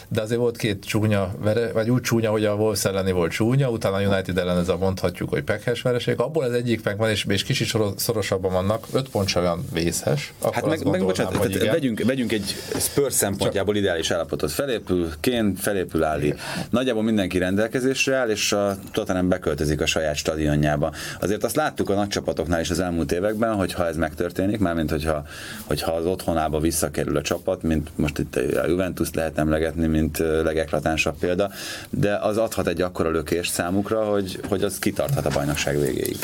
de 0.08 0.20
azért 0.20 0.40
volt 0.40 0.56
két 0.56 0.84
csúnya, 0.84 1.34
vere, 1.38 1.72
vagy 1.72 1.90
úgy 1.90 2.02
csúnya, 2.02 2.30
hogy 2.30 2.44
a 2.44 2.54
Wolves 2.54 2.84
elleni 2.84 3.12
volt 3.12 3.32
csúnya, 3.32 3.70
utána 3.70 3.96
a 3.96 4.00
United 4.00 4.38
ellen 4.38 4.58
ez 4.58 4.68
a 4.68 4.76
mondhatjuk, 4.76 5.28
hogy 5.28 5.42
pekhes 5.42 5.82
vereség, 5.82 6.20
abból 6.20 6.44
az 6.44 6.52
egyik 6.52 6.84
meg 6.84 6.96
van, 6.96 7.10
és, 7.10 7.24
és 7.28 7.42
kicsit 7.42 7.76
szorosabban 7.96 8.52
vannak, 8.52 8.86
öt 8.92 9.08
pont 9.08 9.28
sem 9.28 9.42
olyan 9.42 9.64
vészes. 9.72 10.32
Hát 10.52 10.66
meg, 10.66 10.84
meg 10.84 11.04
bocsánat, 11.04 11.36
hogy 11.36 11.52
tehát 11.52 11.74
vegyünk, 11.74 12.02
vegyünk 12.04 12.32
egy 12.32 12.54
Spurs 12.78 13.14
szempontjából 13.14 13.74
Csak... 13.74 13.82
ideális 13.82 14.10
állapotot. 14.10 14.50
Felépül 14.50 15.08
Kén, 15.20 15.54
felépül 15.54 16.04
Áli. 16.04 16.34
Nagyjából 16.70 17.02
mindenki 17.02 17.38
rendelkezésre 17.38 18.16
áll, 18.16 18.28
és 18.28 18.52
a 18.52 18.78
Tottenham 18.92 19.28
beköltözik 19.28 19.80
a 19.80 19.86
saját 19.86 20.16
stadionjába. 20.16 20.92
Azért 21.20 21.44
azt 21.44 21.56
láttuk 21.56 21.90
a 21.90 21.94
nagy 21.94 22.08
csapatoknál 22.08 22.60
is 22.60 22.70
az 22.70 22.80
elmúlt 22.80 23.12
években, 23.12 23.54
hogy 23.54 23.72
ha 23.72 23.86
ez 23.86 23.96
megtörténik, 23.96 24.58
mármint 24.58 24.90
hogyha, 24.90 25.26
hogyha 25.64 25.92
az 25.92 26.06
otthonába 26.06 26.60
visszakerül 26.60 27.16
a 27.16 27.22
csapat, 27.22 27.62
mint 27.62 27.90
most 27.94 28.18
itt 28.36 28.56
a 28.56 28.66
Juventus 28.66 29.12
lehet 29.12 29.38
emlegetni, 29.38 29.86
mint 29.86 30.18
legeklatánsabb 30.18 31.18
példa, 31.18 31.50
de 31.90 32.16
az 32.16 32.36
adhat 32.36 32.66
egy 32.66 32.80
akkora 32.80 33.10
lökést 33.10 33.52
számukra, 33.52 34.04
hogy, 34.04 34.40
hogy 34.48 34.62
az 34.62 34.78
kitarthat 34.78 35.26
a 35.26 35.30
bajnokság 35.30 35.80
végéig. 35.80 36.18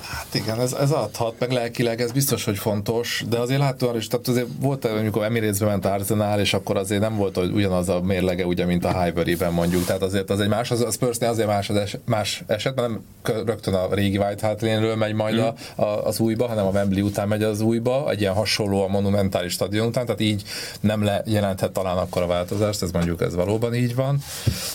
Hát 0.00 0.34
igen, 0.34 0.60
ez, 0.60 0.72
ez 0.72 0.90
adhat, 0.90 1.34
meg 1.38 1.52
lelkileg 1.52 2.00
ez 2.00 2.12
biztos, 2.12 2.44
hogy 2.44 2.58
fontos, 2.58 3.24
de 3.28 3.38
azért 3.38 3.60
láthatóan 3.60 3.96
is, 3.96 4.06
tehát 4.06 4.28
azért 4.28 4.46
volt, 4.60 4.84
amikor 4.84 5.24
Emirates-be 5.24 5.66
ment 5.66 5.84
Arsenal, 5.84 6.40
és 6.40 6.54
akkor 6.54 6.76
azért 6.76 7.00
nem 7.00 7.16
volt 7.16 7.36
hogy 7.36 7.52
ugyanaz 7.52 7.88
a 7.88 8.00
mérlege, 8.00 8.46
ugye, 8.46 8.64
mint 8.64 8.84
a 8.84 9.02
Highbury-ben 9.02 9.52
mondjuk, 9.52 9.84
tehát 9.84 10.02
azért 10.02 10.30
az 10.30 10.40
egy 10.40 10.48
más, 10.48 10.70
az, 10.70 10.80
az 10.80 10.94
Spursnél 10.94 11.28
azért 11.28 11.48
más, 11.48 11.70
az 11.70 11.76
es, 11.76 11.96
más 12.04 12.42
esetben 12.46 12.90
nem 12.90 13.00
rögtön 13.44 13.74
a 13.74 13.94
régi 13.94 14.18
White 14.18 14.46
Hart 14.46 14.62
Lane-ről 14.62 14.96
megy 14.96 15.14
majd 15.14 15.34
mm. 15.34 15.38
a, 15.38 15.82
a, 15.82 16.06
az 16.06 16.20
újba, 16.20 16.46
hanem 16.46 16.66
a 16.66 16.70
Wembley 16.70 17.04
után 17.04 17.28
megy 17.28 17.42
az 17.42 17.60
újba, 17.60 18.10
egy 18.10 18.20
ilyen 18.20 18.34
hasonló 18.34 18.82
a 18.82 18.88
monumentális 18.88 19.52
stadion 19.52 19.86
után, 19.86 20.04
tehát 20.04 20.20
így 20.20 20.42
nem 20.80 21.04
le, 21.04 21.22
jelenthet 21.50 21.72
talán 21.72 21.96
akkor 21.96 22.22
a 22.22 22.26
változást, 22.26 22.82
ez 22.82 22.90
mondjuk 22.90 23.22
ez 23.22 23.34
valóban 23.34 23.74
így 23.74 23.94
van. 23.94 24.18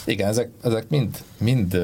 Igen, 0.05 0.27
ezek, 0.27 0.49
ezek 0.63 0.85
mind, 0.89 1.17
mind 1.37 1.77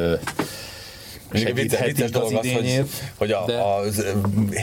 vicces 1.31 2.11
dolog 2.11 2.33
az, 2.33 2.51
hogy, 2.51 2.83
hogy 3.15 3.31
a, 3.31 3.43
de... 3.45 3.61
az 3.61 4.05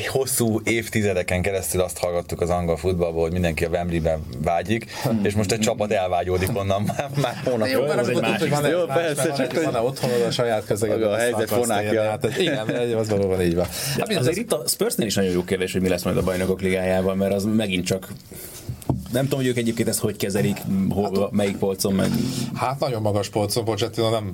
hosszú 0.09 0.61
évtizedeken 0.65 1.43
keresztül 1.43 1.81
azt 1.81 1.99
hallgattuk 1.99 2.41
az 2.41 2.51
angol 2.51 2.77
futballból, 2.77 3.23
hogy 3.23 3.33
mindenki 3.33 3.65
a 3.65 3.69
Wembley-ben 3.69 4.23
vágyik, 4.39 4.91
és 5.23 5.35
most 5.35 5.53
egy 5.53 5.59
csapat 5.59 5.93
elvágyódik 5.93 6.49
onnan 6.55 6.83
már, 6.97 7.11
már 7.21 7.41
hónap. 7.45 7.69
Jó, 7.69 7.87
mert 7.87 8.09
egy 8.09 8.21
másik 8.21 8.51
van, 8.51 8.69
jó, 8.69 8.85
persze, 8.85 9.33
csak 9.33 9.65
van 9.65 9.75
otthon 9.75 10.11
a 10.27 10.31
saját 10.31 10.65
közegedben. 10.65 11.13
A 11.13 11.17
helyzet 11.17 11.51
fonákja. 11.51 12.03
Hát, 12.03 12.39
igen, 12.39 12.69
az 12.97 13.09
valóban 13.09 13.43
így 13.43 13.55
van. 13.55 13.67
Hát, 13.99 14.17
azért 14.17 14.37
itt 14.37 14.53
a 14.53 14.63
Spursnél 14.67 15.07
is 15.07 15.15
nagyon 15.15 15.33
jó 15.33 15.45
kérdés, 15.45 15.73
hogy 15.73 15.81
mi 15.81 15.89
lesz 15.89 16.03
majd 16.03 16.17
a 16.17 16.23
bajnokok 16.23 16.61
ligájában, 16.61 17.17
mert 17.17 17.33
az 17.33 17.45
megint 17.45 17.87
csak 17.87 18.09
nem 19.13 19.25
tudom, 19.25 19.39
hogy 19.39 19.49
ők 19.49 19.57
egyébként 19.57 19.89
ezt 19.89 19.99
hogy 19.99 20.17
kezelik, 20.17 20.61
hol, 20.89 21.21
hát, 21.21 21.31
melyik 21.31 21.57
polcon 21.57 21.95
meg. 21.95 22.11
Hát 22.55 22.81
nagyon 22.81 23.03
magas 23.03 23.29
polcon, 23.29 23.65
Pochettino 23.65 24.11
nem 24.11 24.33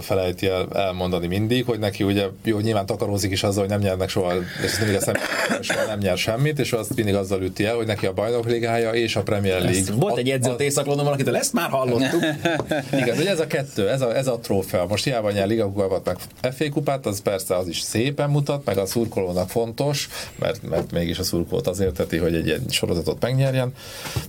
felejti 0.00 0.46
el 0.46 0.66
elmondani 0.72 1.26
mindig, 1.26 1.64
hogy 1.64 1.78
neki 1.78 2.04
ugye 2.04 2.26
jó, 2.44 2.58
nyilván 2.58 2.86
takarózik 2.86 3.30
is 3.30 3.42
azzal, 3.42 3.60
hogy 3.60 3.70
nem 3.70 3.80
nyernek 3.80 4.08
soha, 4.08 4.32
és 4.64 4.78
mindig 4.78 4.96
a 4.96 5.00
személy, 5.00 5.22
soha 5.60 5.86
nem 5.86 5.98
nyer 5.98 6.18
semmit, 6.18 6.58
és 6.58 6.72
azt 6.72 6.96
mindig 6.96 7.14
azzal 7.14 7.42
üti 7.42 7.64
el, 7.64 7.74
hogy 7.74 7.86
neki 7.86 8.06
a 8.06 8.12
bajnok 8.12 8.46
ligája 8.46 8.90
és 8.92 9.16
a 9.16 9.22
Premier 9.22 9.60
League. 9.60 9.78
Ezt 9.78 9.88
volt 9.88 10.16
egy 10.16 10.30
edző 10.30 10.50
a 10.50 10.62
észak 10.62 10.86
valakitől, 10.86 11.36
ezt 11.36 11.52
már 11.52 11.70
hallottuk. 11.70 12.22
Igen, 13.00 13.16
hogy 13.16 13.26
ez 13.26 13.40
a 13.40 13.46
kettő, 13.46 13.88
ez 13.88 14.00
a, 14.00 14.16
ez 14.16 14.26
a 14.26 14.38
trófea. 14.38 14.86
Most 14.86 15.04
hiába 15.04 15.30
nyer 15.30 15.46
Liga 15.46 15.72
kupát, 15.72 16.18
meg 16.40 16.52
FA 16.52 16.70
kupát, 16.70 17.06
az 17.06 17.20
persze 17.20 17.56
az 17.56 17.68
is 17.68 17.80
szépen 17.80 18.30
mutat, 18.30 18.64
meg 18.64 18.78
a 18.78 18.86
szurkolónak 18.86 19.48
fontos, 19.48 20.08
mert, 20.38 20.68
mert 20.68 20.92
mégis 20.92 21.18
a 21.18 21.22
szurkolót 21.22 21.66
azért 21.66 21.94
teti, 21.94 22.16
hogy 22.16 22.34
egy 22.34 22.46
ilyen 22.46 22.64
sorozatot 22.68 23.22
megnyerjen, 23.22 23.72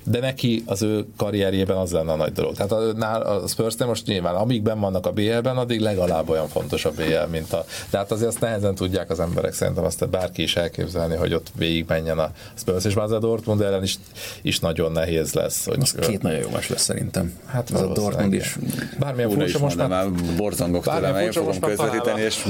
de 0.03 0.19
neki 0.19 0.63
az 0.65 0.81
ő 0.81 1.05
karrierjében 1.17 1.77
az 1.77 1.91
lenne 1.91 2.11
a 2.11 2.15
nagy 2.15 2.31
dolog. 2.31 2.55
Tehát 2.55 2.71
a, 2.71 3.43
a 3.43 3.47
spurs 3.47 3.75
most 3.77 4.05
nyilván, 4.05 4.35
amíg 4.35 4.61
ben 4.61 4.79
vannak 4.79 5.05
a 5.05 5.11
BL-ben, 5.31 5.57
addig 5.57 5.79
legalább 5.79 6.29
olyan 6.29 6.47
fontos 6.47 6.85
a 6.85 6.91
BL, 6.91 7.29
mint 7.31 7.53
a... 7.53 7.65
De 7.89 7.97
hát 7.97 8.11
azért 8.11 8.29
azt 8.29 8.39
nehezen 8.39 8.75
tudják 8.75 9.09
az 9.09 9.19
emberek 9.19 9.53
szerintem 9.53 9.83
azt 9.83 10.09
bárki 10.09 10.41
is 10.41 10.55
elképzelni, 10.55 11.15
hogy 11.15 11.33
ott 11.33 11.47
végig 11.55 11.85
menjen 11.87 12.19
a 12.19 12.31
Spurs, 12.53 12.85
és 12.85 12.93
már 12.93 13.05
az 13.05 13.11
a 13.11 13.19
Dortmund 13.19 13.61
ellen 13.61 13.83
is, 13.83 13.95
is 14.41 14.59
nagyon 14.59 14.91
nehéz 14.91 15.33
lesz. 15.33 15.65
Hogy 15.65 15.77
az 15.81 15.95
két 15.99 16.21
nagyon 16.21 16.39
jó 16.39 16.49
más 16.49 16.69
lesz 16.69 16.83
szerintem. 16.83 17.33
Hát 17.45 17.69
az 17.69 17.81
a 17.81 17.87
Dortmund 17.87 18.33
is. 18.33 18.57
Bármilyen 18.99 19.29
furcsa 19.29 19.59
most 19.59 19.75
már... 19.75 19.87
már 19.87 20.11
borzongok 20.37 20.83
tőle, 20.83 21.11
mert 21.11 21.25
én 21.25 21.31
fogom 21.31 21.59
közvetíteni, 21.59 22.21
és 22.21 22.45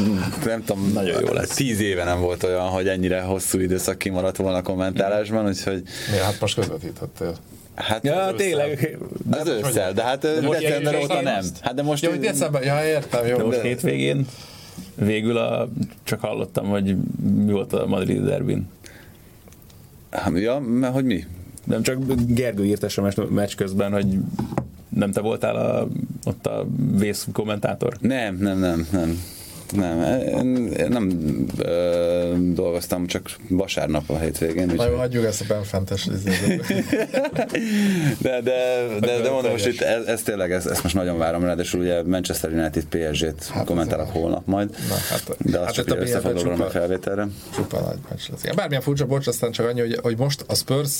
nem 0.45 0.63
tudom, 0.63 0.91
nagyon 0.93 1.21
jó 1.25 1.33
lesz. 1.33 1.55
Tíz 1.55 1.79
éve 1.79 2.03
nem 2.03 2.19
volt 2.19 2.43
olyan, 2.43 2.67
hogy 2.67 2.87
ennyire 2.87 3.21
hosszú 3.21 3.59
időszak 3.59 3.97
kimaradt 3.97 4.37
volna 4.37 4.57
a 4.57 4.61
kommentálásban, 4.61 5.47
úgyhogy... 5.47 5.83
Mi, 6.11 6.17
hát 6.17 6.39
most 6.39 6.55
közvetítettél. 6.55 7.35
Hát 7.81 8.03
ja, 8.03 8.21
az 8.21 8.33
tényleg. 8.37 8.97
Az 9.31 9.47
ősszel, 9.47 9.93
de 9.93 10.03
hát 10.03 10.21
de 10.21 10.39
december 10.39 10.95
óta 10.95 11.21
nem. 11.21 11.43
Hát 11.61 11.73
de 11.73 11.81
most... 11.81 12.03
Jó, 12.03 12.11
december, 12.11 12.63
ja, 12.63 12.85
értem, 12.85 13.25
jó. 13.25 13.37
De 13.37 13.43
most 13.43 13.61
hétvégén 13.61 14.25
végül 14.95 15.37
a, 15.37 15.69
csak 16.03 16.19
hallottam, 16.19 16.65
hogy 16.65 16.95
mi 17.45 17.51
volt 17.51 17.73
a 17.73 17.87
madridi 17.87 18.19
derbin. 18.19 18.67
Ja, 20.33 20.59
mert 20.59 20.93
hogy 20.93 21.05
mi? 21.05 21.25
Nem 21.63 21.81
csak 21.81 21.97
Gergő 22.27 22.65
írt 22.65 22.89
SMS 22.89 23.15
meccs 23.29 23.55
közben, 23.55 23.91
hogy 23.91 24.07
nem 24.89 25.11
te 25.11 25.21
voltál 25.21 25.55
a, 25.55 25.87
ott 26.25 26.45
a 26.45 26.65
vész 26.97 27.27
kommentátor? 27.33 27.97
Nem, 27.99 28.37
nem, 28.37 28.59
nem, 28.59 28.87
nem. 28.91 29.23
Nem, 29.71 30.67
én 30.77 30.87
nem 30.89 31.11
ö, 31.57 32.35
dolgoztam, 32.37 33.07
csak 33.07 33.29
vasárnap 33.49 34.09
a 34.09 34.19
hétvégén. 34.19 34.71
Na 34.75 34.85
jó, 34.85 34.95
hagyjuk 34.95 35.25
ezt 35.25 35.41
a 35.41 35.45
benfentes 35.47 36.05
de, 38.21 38.41
de, 38.41 38.87
de, 38.99 39.21
de 39.21 39.29
mondom, 39.29 39.51
most 39.51 39.67
itt 39.67 39.81
ez, 39.81 40.05
ez 40.05 40.21
tényleg, 40.21 40.51
ez, 40.51 40.65
ezt 40.65 40.83
most 40.83 40.95
nagyon 40.95 41.17
várom, 41.17 41.43
ráadásul 41.43 41.81
ugye 41.81 42.03
Manchester 42.03 42.51
United 42.51 42.85
PSG-t 42.85 43.47
hát 43.47 43.65
kommentálok 43.65 44.09
holnap 44.09 44.45
majd, 44.45 44.69
Na, 44.89 44.95
hát, 45.09 45.35
de 45.37 45.59
azt 45.59 45.75
hát 45.75 45.85
csak 45.85 45.99
összefoglalom 45.99 46.61
a 46.61 46.69
felvételre. 46.69 47.27
Csupa 47.55 47.79
nagy 47.79 47.97
meccs 48.09 48.29
lesz. 48.29 48.55
Bármilyen 48.55 48.81
furcsa, 48.81 49.05
bocs, 49.05 49.27
aztán 49.27 49.51
csak 49.51 49.67
annyi, 49.67 49.79
hogy, 49.79 49.99
hogy 50.01 50.17
most 50.17 50.43
a 50.47 50.55
Spurs 50.55 50.91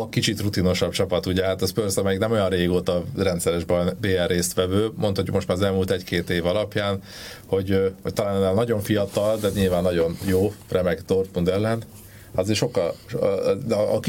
a 0.00 0.08
kicsit 0.08 0.40
rutinosabb 0.40 0.92
csapat, 0.92 1.26
ugye 1.26 1.44
hát 1.44 1.62
a 1.62 1.66
Spurs, 1.66 1.96
amelyik 1.96 2.20
nem 2.20 2.30
olyan 2.30 2.48
régóta 2.48 3.04
rendszeres 3.16 3.64
BR 4.00 4.26
résztvevő, 4.26 4.90
mondhatjuk 4.94 5.34
most 5.34 5.48
már 5.48 5.56
az 5.56 5.62
elmúlt 5.62 5.90
egy-két 5.90 6.30
év 6.30 6.46
alapján, 6.46 7.02
hogy, 7.46 7.92
hogy 8.02 8.12
talán 8.12 8.54
nagyon 8.54 8.80
fiatal, 8.80 9.38
de 9.38 9.48
nyilván 9.54 9.82
nagyon 9.82 10.16
jó, 10.26 10.52
remek 10.68 11.02
Dortmund 11.02 11.48
ellen, 11.48 11.82
azért 12.34 12.58
sokkal, 12.58 12.94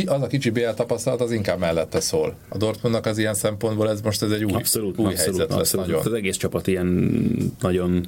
az 0.06 0.22
a 0.22 0.28
kicsi 0.28 0.50
BL 0.50 0.70
tapasztalat 0.76 1.22
az 1.22 1.32
inkább 1.32 1.60
mellette 1.60 2.00
szól. 2.00 2.36
A 2.50 2.58
Dortmundnak 2.58 3.06
az 3.06 3.18
ilyen 3.18 3.34
szempontból 3.34 3.90
ez 3.90 4.02
most 4.02 4.22
ez 4.24 4.32
egy 4.32 4.44
új, 4.44 4.54
abszolút, 4.54 4.98
új 4.98 5.06
abszolút, 5.06 5.38
helyzet 5.38 5.50
lesz 5.50 5.60
abszolút. 5.60 5.86
nagyon. 5.86 6.06
Az 6.06 6.14
egész 6.14 6.38
csapat 6.38 6.68
ilyen 6.68 6.88
nagyon 7.60 8.08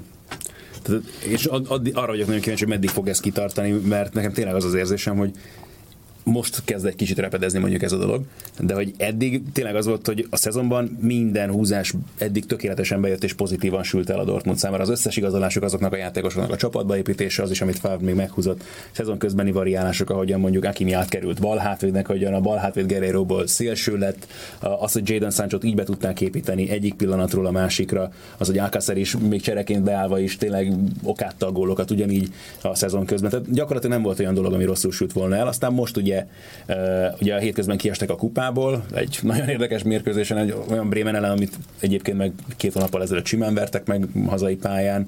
És 1.23 1.45
addig, 1.45 1.95
arra 1.95 2.07
vagyok 2.07 2.25
nagyon 2.25 2.41
kíváncsi, 2.41 2.63
hogy 2.63 2.73
meddig 2.73 2.89
fog 2.89 3.07
ez 3.07 3.19
kitartani, 3.19 3.71
mert 3.71 4.13
nekem 4.13 4.33
tényleg 4.33 4.55
az 4.55 4.63
az 4.63 4.73
érzésem, 4.73 5.17
hogy 5.17 5.31
most 6.23 6.61
kezd 6.65 6.85
egy 6.85 6.95
kicsit 6.95 7.17
repedezni 7.17 7.59
mondjuk 7.59 7.81
ez 7.81 7.91
a 7.91 7.97
dolog, 7.97 8.23
de 8.59 8.73
hogy 8.73 8.93
eddig 8.97 9.41
tényleg 9.53 9.75
az 9.75 9.85
volt, 9.85 10.05
hogy 10.05 10.27
a 10.29 10.37
szezonban 10.37 10.97
minden 11.01 11.51
húzás 11.51 11.93
eddig 12.17 12.45
tökéletesen 12.45 13.01
bejött 13.01 13.23
és 13.23 13.33
pozitívan 13.33 13.83
sült 13.83 14.09
el 14.09 14.19
a 14.19 14.23
Dortmund 14.23 14.57
számára. 14.57 14.83
Az 14.83 14.89
összes 14.89 15.17
igazolások 15.17 15.63
azoknak 15.63 15.93
a 15.93 15.97
játékosoknak 15.97 16.51
a 16.51 16.55
csapatba 16.55 16.97
építése, 16.97 17.43
az 17.43 17.51
is, 17.51 17.61
amit 17.61 17.79
Favre 17.79 18.05
még 18.05 18.15
meghúzott, 18.15 18.63
szezon 18.91 19.17
közbeni 19.17 19.51
variálások, 19.51 20.09
ahogyan 20.09 20.39
mondjuk 20.39 20.63
Akimi 20.63 20.91
átkerült 20.91 21.39
bal 21.39 21.57
hátvédnek, 21.57 22.09
ahogyan 22.09 22.33
a 22.33 22.41
bal 22.41 22.57
hátvéd 22.57 22.87
Guerrero-ból 22.87 23.47
szélső 23.47 23.97
lett, 23.97 24.27
az, 24.59 24.91
hogy 24.91 25.09
Jadon 25.09 25.31
sancho 25.31 25.57
így 25.61 25.75
be 25.75 25.83
tudták 25.83 26.21
építeni 26.21 26.69
egyik 26.69 26.93
pillanatról 26.93 27.45
a 27.45 27.51
másikra, 27.51 28.11
az, 28.37 28.47
hogy 28.47 28.57
Alcacer 28.57 28.97
is 28.97 29.17
még 29.29 29.41
csereként 29.41 29.83
beállva 29.83 30.19
is 30.19 30.37
tényleg 30.37 30.73
okátta 31.03 31.47
a 31.47 31.51
gólokat 31.51 31.91
ugyanígy 31.91 32.33
a 32.61 32.75
szezon 32.75 33.05
közben. 33.05 33.29
Tehát 33.29 33.51
gyakorlatilag 33.51 33.95
nem 33.95 34.03
volt 34.05 34.19
olyan 34.19 34.33
dolog, 34.33 34.53
ami 34.53 34.63
rosszul 34.63 34.91
sült 34.91 35.13
volna 35.13 35.35
el. 35.35 35.47
Aztán 35.47 35.73
most 35.73 35.97
ugye 35.97 36.08
ugye, 37.21 37.35
a 37.35 37.39
hétközben 37.39 37.77
kiestek 37.77 38.09
a 38.09 38.15
kupából, 38.15 38.85
egy 38.93 39.19
nagyon 39.21 39.49
érdekes 39.49 39.83
mérkőzésen, 39.83 40.37
egy 40.37 40.55
olyan 40.69 40.89
Bremen 40.89 41.15
ellen, 41.15 41.31
amit 41.31 41.57
egyébként 41.79 42.17
meg 42.17 42.31
két 42.57 42.73
hónappal 42.73 43.01
ezelőtt 43.01 43.25
simán 43.25 43.53
vertek 43.53 43.85
meg 43.85 44.07
hazai 44.27 44.55
pályán. 44.55 45.07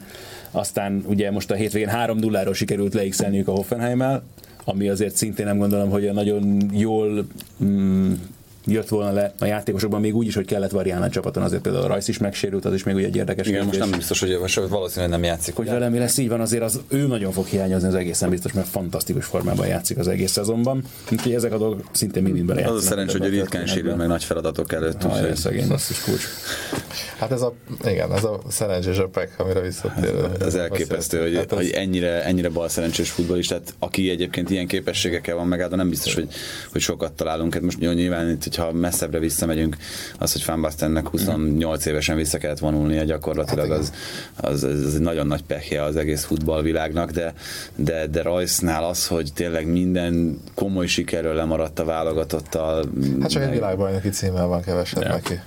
Aztán 0.51 1.03
ugye 1.07 1.31
most 1.31 1.51
a 1.51 1.55
hétvégén 1.55 1.89
3 1.89 2.17
0 2.17 2.43
ról 2.43 2.53
sikerült 2.53 2.93
leixelniük 2.93 3.47
a 3.47 3.51
Hoffenheim-el, 3.51 4.23
ami 4.63 4.89
azért 4.89 5.15
szintén 5.15 5.45
nem 5.45 5.57
gondolom, 5.57 5.89
hogy 5.89 6.13
nagyon 6.13 6.69
jól 6.73 7.27
mm, 7.63 8.13
jött 8.65 8.87
volna 8.87 9.11
le 9.11 9.33
a 9.39 9.45
játékosokban, 9.45 10.01
még 10.01 10.15
úgy 10.15 10.27
is, 10.27 10.35
hogy 10.35 10.45
kellett 10.45 10.71
variálni 10.71 11.05
a 11.05 11.09
csapaton, 11.09 11.43
azért 11.43 11.61
például 11.61 11.83
a 11.83 11.87
Rajsz 11.87 12.07
is 12.07 12.17
megsérült, 12.17 12.65
az 12.65 12.73
is 12.73 12.83
még 12.83 12.95
ugye 12.95 13.05
egy 13.05 13.15
érdekes 13.15 13.47
Igen, 13.47 13.61
kérdés. 13.61 13.79
most 13.79 13.89
nem 13.89 13.99
biztos, 13.99 14.19
hogy 14.19 14.37
most 14.39 14.55
valószínűleg 14.55 15.09
nem 15.09 15.23
játszik. 15.23 15.55
Hogy 15.55 15.65
vele 15.65 15.89
mi 15.89 15.97
lesz, 15.97 16.17
így 16.17 16.29
van, 16.29 16.41
azért 16.41 16.63
az 16.63 16.81
ő 16.87 17.07
nagyon 17.07 17.31
fog 17.31 17.45
hiányozni 17.45 17.87
az 17.87 17.95
egészen 17.95 18.29
biztos, 18.29 18.51
mert 18.51 18.67
fantasztikus 18.67 19.25
formában 19.25 19.67
játszik 19.67 19.97
az 19.97 20.07
egész 20.07 20.31
szezonban. 20.31 20.83
Úgyhogy 21.11 21.33
ezek 21.33 21.53
a 21.53 21.57
dolgok 21.57 21.83
szintén 21.91 22.23
mind 22.23 22.45
bele 22.45 22.67
Az 22.67 22.75
a 22.75 22.79
szerencsé, 22.79 23.17
hogy 23.17 23.29
ritkán 23.29 23.65
sérül 23.65 23.95
meg 23.95 24.07
nagy 24.07 24.23
feladatok 24.23 24.73
előtt. 24.73 25.03
Ah, 25.03 25.29
ez 25.29 25.39
szegény, 25.39 25.71
is 25.89 26.01
kulcs. 26.01 26.23
Hát 27.17 27.31
ez 27.31 27.41
a, 27.41 27.53
igen, 27.85 28.13
ez 28.13 28.23
a 28.23 28.41
szerencsés 28.47 28.97
a 28.97 29.07
pek, 29.07 29.33
amire 29.37 29.59
visszatér. 29.59 30.21
Hát, 30.21 30.41
ez 30.41 30.55
elképesztő, 30.55 31.21
hogy, 31.21 31.35
hát 31.35 31.51
az... 31.51 31.57
hogy 31.57 31.69
ennyire, 31.69 32.23
ennyire 32.23 32.49
bal 32.49 32.69
szerencsés 32.69 33.09
futballistát, 33.09 33.73
aki 33.79 34.09
egyébként 34.09 34.49
ilyen 34.49 34.67
képességekkel 34.67 35.35
van 35.35 35.47
meg, 35.47 35.67
de 35.69 35.75
nem 35.75 35.89
biztos, 35.89 36.13
hogy, 36.13 36.27
hogy 36.71 36.81
sokat 36.81 37.11
találunk. 37.11 37.53
Hát 37.53 37.61
most 37.61 37.79
nyilván, 37.79 38.37
hogyha 38.55 38.71
messzebbre 38.71 39.19
visszamegyünk, 39.19 39.77
az, 40.17 40.31
hogy 40.31 40.41
Fanbastennek 40.41 41.07
28 41.07 41.85
évesen 41.85 42.15
vissza 42.15 42.37
kellett 42.37 42.59
vonulnia 42.59 43.03
gyakorlatilag, 43.03 43.69
hát 43.69 43.79
az, 43.79 43.93
az, 44.35 44.63
az, 44.63 44.95
egy 44.95 45.01
nagyon 45.01 45.27
nagy 45.27 45.43
pehje 45.43 45.83
az 45.83 45.95
egész 45.95 46.23
futballvilágnak, 46.23 47.11
de, 47.11 47.33
de, 47.75 48.07
de 48.07 48.21
Royce-nál 48.21 48.83
az, 48.83 49.07
hogy 49.07 49.31
tényleg 49.33 49.67
minden 49.67 50.39
komoly 50.53 50.87
sikerről 50.87 51.33
lemaradt 51.33 51.79
a 51.79 51.85
válogatottal. 51.85 52.85
Hát 53.21 53.29
csak 53.29 53.43
egy 53.43 53.51
világbajnoki 53.51 54.09
címmel 54.09 54.47
van 54.47 54.61
kevesebb 54.61 55.03
ja. 55.03 55.09
neki. 55.09 55.39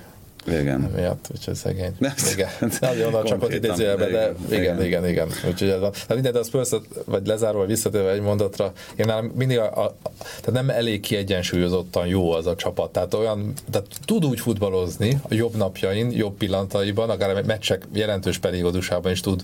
Igen. 0.47 0.91
Emiatt, 0.93 1.27
úgyhogy 1.31 1.55
szegény. 1.55 1.95
Igen. 2.33 2.49
Nagyon 2.79 3.23
csak 3.23 3.43
ott 3.43 3.53
idézőjelben, 3.53 4.11
de 4.11 4.33
igen, 4.49 4.59
igen, 4.59 4.83
igen, 4.83 5.07
igen. 5.07 5.27
Úgyhogy 5.47 5.69
ez 5.69 5.81
a, 5.81 5.91
hát 5.93 6.13
minden, 6.13 6.31
de 6.33 6.39
a 6.39 6.43
spurs 6.43 6.69
vagy 7.05 7.27
lezárva, 7.27 7.65
visszatérve 7.65 8.11
egy 8.11 8.21
mondatra, 8.21 8.71
én 8.95 9.05
nálam 9.05 9.25
mindig 9.25 9.57
a, 9.57 9.83
a, 9.85 9.95
tehát 10.19 10.51
nem 10.51 10.69
elég 10.69 10.99
kiegyensúlyozottan 10.99 12.07
jó 12.07 12.31
az 12.31 12.47
a 12.47 12.55
csapat. 12.55 12.91
Tehát 12.91 13.13
olyan, 13.13 13.53
tehát 13.71 13.87
tud 14.05 14.25
úgy 14.25 14.39
futballozni 14.39 15.19
a 15.29 15.33
jobb 15.33 15.55
napjain, 15.55 16.11
jobb 16.11 16.37
pillanataiban, 16.37 17.09
akár 17.09 17.37
a 17.37 17.41
meccsek 17.45 17.87
jelentős 17.93 18.37
periódusában 18.37 19.11
is 19.11 19.19
tud 19.19 19.41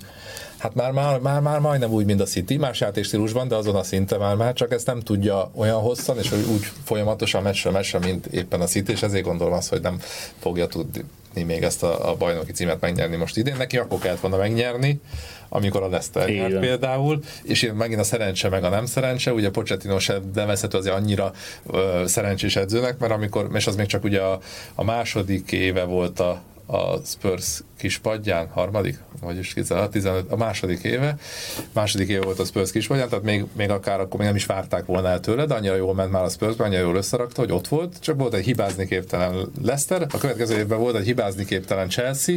Hát 0.62 0.74
már, 0.74 0.92
már, 0.92 1.20
már, 1.20 1.42
már 1.42 1.60
majdnem 1.60 1.92
úgy, 1.92 2.06
mint 2.06 2.22
a 2.22 2.26
City, 2.26 2.58
más 2.58 2.80
játékstílusban, 2.80 3.48
de 3.48 3.56
azon 3.56 3.76
a 3.76 3.84
szinte 3.84 4.18
már, 4.18 4.36
már 4.36 4.54
csak 4.54 4.72
ezt 4.72 4.86
nem 4.86 5.00
tudja 5.00 5.52
olyan 5.56 5.80
hosszan, 5.80 6.18
és 6.18 6.32
úgy 6.32 6.72
folyamatosan 6.84 7.42
meccsre 7.42 7.70
meccsre, 7.70 8.00
mint 8.00 8.26
éppen 8.26 8.62
a 8.62 8.66
City, 8.66 8.92
és 8.92 9.02
ezért 9.02 9.26
gondolom 9.26 9.54
azt, 9.54 9.70
hogy 9.70 9.82
nem 9.82 10.00
fogja 10.40 10.68
tudni 10.68 11.04
még 11.34 11.64
ezt 11.64 11.84
a, 11.84 12.10
a 12.10 12.16
bajnoki 12.16 12.52
címet 12.52 12.82
megnyerni 12.82 13.16
most 13.16 13.38
idén. 13.38 13.56
Neki 13.58 13.78
akkor 13.78 14.00
kellett 14.00 14.20
volna 14.20 14.38
megnyerni, 14.38 15.02
amikor 15.50 15.84
a 15.84 15.88
Leicester 15.90 16.30
nyert 16.30 16.60
például, 16.60 17.20
és 17.44 17.62
én 17.62 17.74
megint 17.74 18.00
a 18.00 18.04
szerencse 18.04 18.50
meg 18.50 18.64
a 18.64 18.70
nem 18.70 18.86
szerencse, 18.86 19.34
ugye 19.34 19.50
Pochettino 19.50 20.00
se 20.00 20.20
nevezhető 20.34 20.78
azért 20.78 20.96
annyira 20.96 21.32
ö, 21.68 22.04
szerencsés 22.06 22.56
edzőnek, 22.56 22.98
mert 22.98 23.14
amikor, 23.14 23.50
és 23.54 23.68
az 23.68 23.76
még 23.76 23.86
csak 23.86 24.04
ugye 24.04 24.20
a, 24.20 24.40
a 24.76 24.84
második 24.84 25.52
éve 25.52 25.84
volt 25.84 26.20
a, 26.20 26.42
a 26.72 27.02
Spurs 27.06 27.64
kispadján, 27.78 28.48
harmadik, 28.48 28.98
vagyis 29.22 29.54
15, 29.54 30.32
a 30.32 30.36
második 30.36 30.84
éve, 30.84 31.18
második 31.74 32.10
éve 32.10 32.24
volt 32.24 32.40
a 32.40 32.46
Spurs 32.46 32.72
kispadján, 32.72 33.10
tehát 33.10 33.24
még, 33.24 33.46
még 33.58 33.70
akár 33.70 34.00
akkor 34.00 34.18
még 34.18 34.28
nem 34.28 34.36
is 34.36 34.46
várták 34.46 34.86
volna 34.86 35.08
el 35.08 35.20
tőle, 35.20 35.46
de 35.46 35.54
annyira 35.54 35.76
jól 35.76 35.94
ment 35.94 36.12
már 36.12 36.24
a 36.24 36.30
Spurs, 36.30 36.58
annyira 36.58 36.82
jól 36.82 36.96
összerakta, 36.96 37.42
hogy 37.42 37.52
ott 37.52 37.68
volt, 37.68 37.96
csak 38.00 38.18
volt 38.18 38.34
egy 38.34 38.46
hibázni 38.46 38.86
képtelen 38.86 39.52
Leicester, 39.62 40.08
a 40.14 40.18
következő 40.18 40.58
évben 40.58 40.80
volt 40.80 40.96
egy 40.96 41.06
hibázni 41.06 41.46
képtelen 41.46 41.90
Chelsea, 41.90 42.36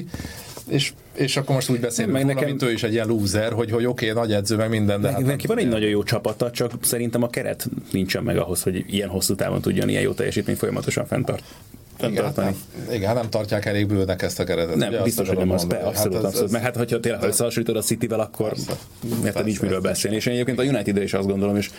és, 0.69 0.93
és 1.15 1.37
akkor 1.37 1.55
most 1.55 1.71
úgy 1.71 1.81
beszélünk 1.81 2.15
meg 2.15 2.25
nekem, 2.25 2.45
mint 2.45 2.63
ő 2.63 2.73
is 2.73 2.83
egy 2.83 2.93
ilyen 2.93 3.07
loser, 3.07 3.53
hogy, 3.53 3.71
hogy 3.71 3.87
oké, 3.87 4.11
okay, 4.11 4.23
nagy 4.23 4.33
edző, 4.33 4.57
meg 4.57 4.69
minden, 4.69 5.01
de 5.01 5.09
neki, 5.09 5.23
hát 5.23 5.31
neki 5.31 5.47
van 5.47 5.59
egy 5.59 5.69
nagyon 5.69 5.89
jó 5.89 6.03
csapata, 6.03 6.51
csak 6.51 6.73
szerintem 6.81 7.23
a 7.23 7.29
keret 7.29 7.67
nincsen 7.93 8.23
meg 8.23 8.39
ahhoz, 8.39 8.63
hogy 8.63 8.85
ilyen 8.87 9.09
hosszú 9.09 9.35
távon 9.35 9.61
tudjon 9.61 9.89
ilyen 9.89 10.03
jó 10.03 10.13
teljesítmény 10.13 10.57
folyamatosan 10.57 11.07
fenntart 11.07 11.43
igen, 12.11 12.25
hát 12.25 12.37
nem, 12.37 12.57
igen, 12.93 13.07
hát 13.07 13.17
nem 13.17 13.31
tartják 13.31 13.65
elég 13.65 13.87
bőnek 13.87 14.23
ezt 14.23 14.41
a 14.41 14.45
keretet. 14.45 14.77
Nem, 14.77 14.89
ugye, 14.89 15.03
biztos, 15.03 15.29
hogy 15.29 15.37
nem 15.37 15.51
az, 15.51 15.65
be, 15.65 15.77
abszolút, 15.77 16.15
hát 16.15 16.25
ez, 16.25 16.31
abszolút. 16.31 16.51
Meg 16.51 16.63
hát, 16.63 16.77
hogyha 16.77 17.01
tényleg 17.01 17.23
összehasonlítod 17.23 17.77
a 17.77 17.81
City-vel, 17.81 18.21
akkor 18.21 18.53
mert 19.23 19.45
nincs 19.45 19.61
miről 19.61 19.81
beszélni. 19.81 20.17
És 20.17 20.27
én 20.27 20.33
egyébként 20.33 20.59
a 20.59 20.63
united 20.63 20.97
is 20.97 21.15
azt 21.15 21.29
gondolom, 21.29 21.57
és 21.57 21.71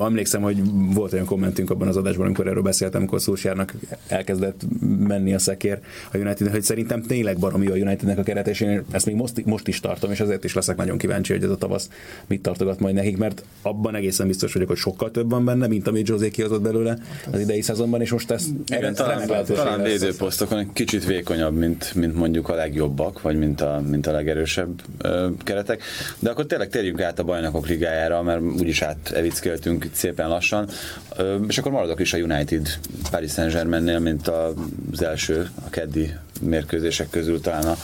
emlékszem, 0.00 0.42
hogy 0.42 0.56
volt 0.94 1.12
olyan 1.12 1.24
kommentünk 1.24 1.70
abban 1.70 1.88
az 1.88 1.96
adásban, 1.96 2.26
amikor 2.26 2.46
erről 2.46 2.62
beszéltem, 2.62 3.00
amikor 3.00 3.20
Szúsjárnak 3.20 3.74
elkezdett 4.08 4.60
menni 5.06 5.34
a 5.34 5.38
szekér 5.38 5.78
a 6.12 6.16
United, 6.16 6.50
hogy 6.50 6.62
szerintem 6.62 7.02
tényleg 7.02 7.38
baromi 7.38 7.66
a 7.66 7.72
Unitednek 7.72 8.18
a 8.18 8.22
keret, 8.22 8.48
és 8.48 8.60
én 8.60 8.84
ezt 8.90 9.06
még 9.06 9.14
most, 9.14 9.44
most 9.44 9.68
is 9.68 9.80
tartom, 9.80 10.10
és 10.10 10.20
azért 10.20 10.44
is 10.44 10.54
leszek 10.54 10.76
nagyon 10.76 10.98
kíváncsi, 10.98 11.32
hogy 11.32 11.42
ez 11.42 11.50
a 11.50 11.56
tavasz 11.56 11.88
mit 12.26 12.42
tartogat 12.42 12.80
majd 12.80 12.94
nekik, 12.94 13.16
mert 13.16 13.44
abban 13.62 13.94
egészen 13.94 14.26
biztos 14.26 14.52
vagyok, 14.52 14.68
hogy 14.68 14.76
sokkal 14.76 15.10
több 15.10 15.30
van 15.30 15.44
benne, 15.44 15.66
mint 15.66 15.88
amit 15.88 16.08
José 16.08 16.30
kihozott 16.30 16.62
belőle 16.62 16.98
az 17.32 17.40
idei 17.40 17.60
szezonban, 17.60 18.00
és 18.00 18.10
most 18.10 18.30
ezt 18.30 18.48
Igen, 18.66 18.94
talán, 18.94 19.26
talán 19.42 19.82
védőposztokon 19.82 20.58
egy 20.58 20.68
kicsit 20.72 21.06
vékonyabb, 21.06 21.56
mint, 21.56 21.94
mint 21.94 22.14
mondjuk 22.14 22.48
a 22.48 22.54
legjobbak, 22.54 23.22
vagy 23.22 23.38
mint 23.38 23.60
a, 23.60 23.82
mint 23.86 24.06
a 24.06 24.12
legerősebb 24.12 24.82
ö, 24.98 25.28
keretek. 25.44 25.82
De 26.18 26.30
akkor 26.30 26.46
tényleg 26.46 26.68
térjünk 26.68 27.00
át 27.00 27.18
a 27.18 27.24
bajnokok 27.24 27.66
ligájára, 27.66 28.22
mert 28.22 28.40
úgyis 28.40 28.82
átevickeltünk 28.82 29.86
szépen 29.92 30.28
lassan. 30.28 30.68
Ö, 31.16 31.36
és 31.48 31.58
akkor 31.58 31.72
maradok 31.72 32.00
is 32.00 32.12
a 32.12 32.18
United 32.18 32.68
Paris 33.10 33.32
Saint-Germainnél, 33.32 33.98
mint 33.98 34.28
az 34.28 35.02
első, 35.02 35.50
a 35.66 35.70
keddi 35.70 36.12
mérkőzések 36.40 37.10
közül 37.10 37.40
talán 37.40 37.76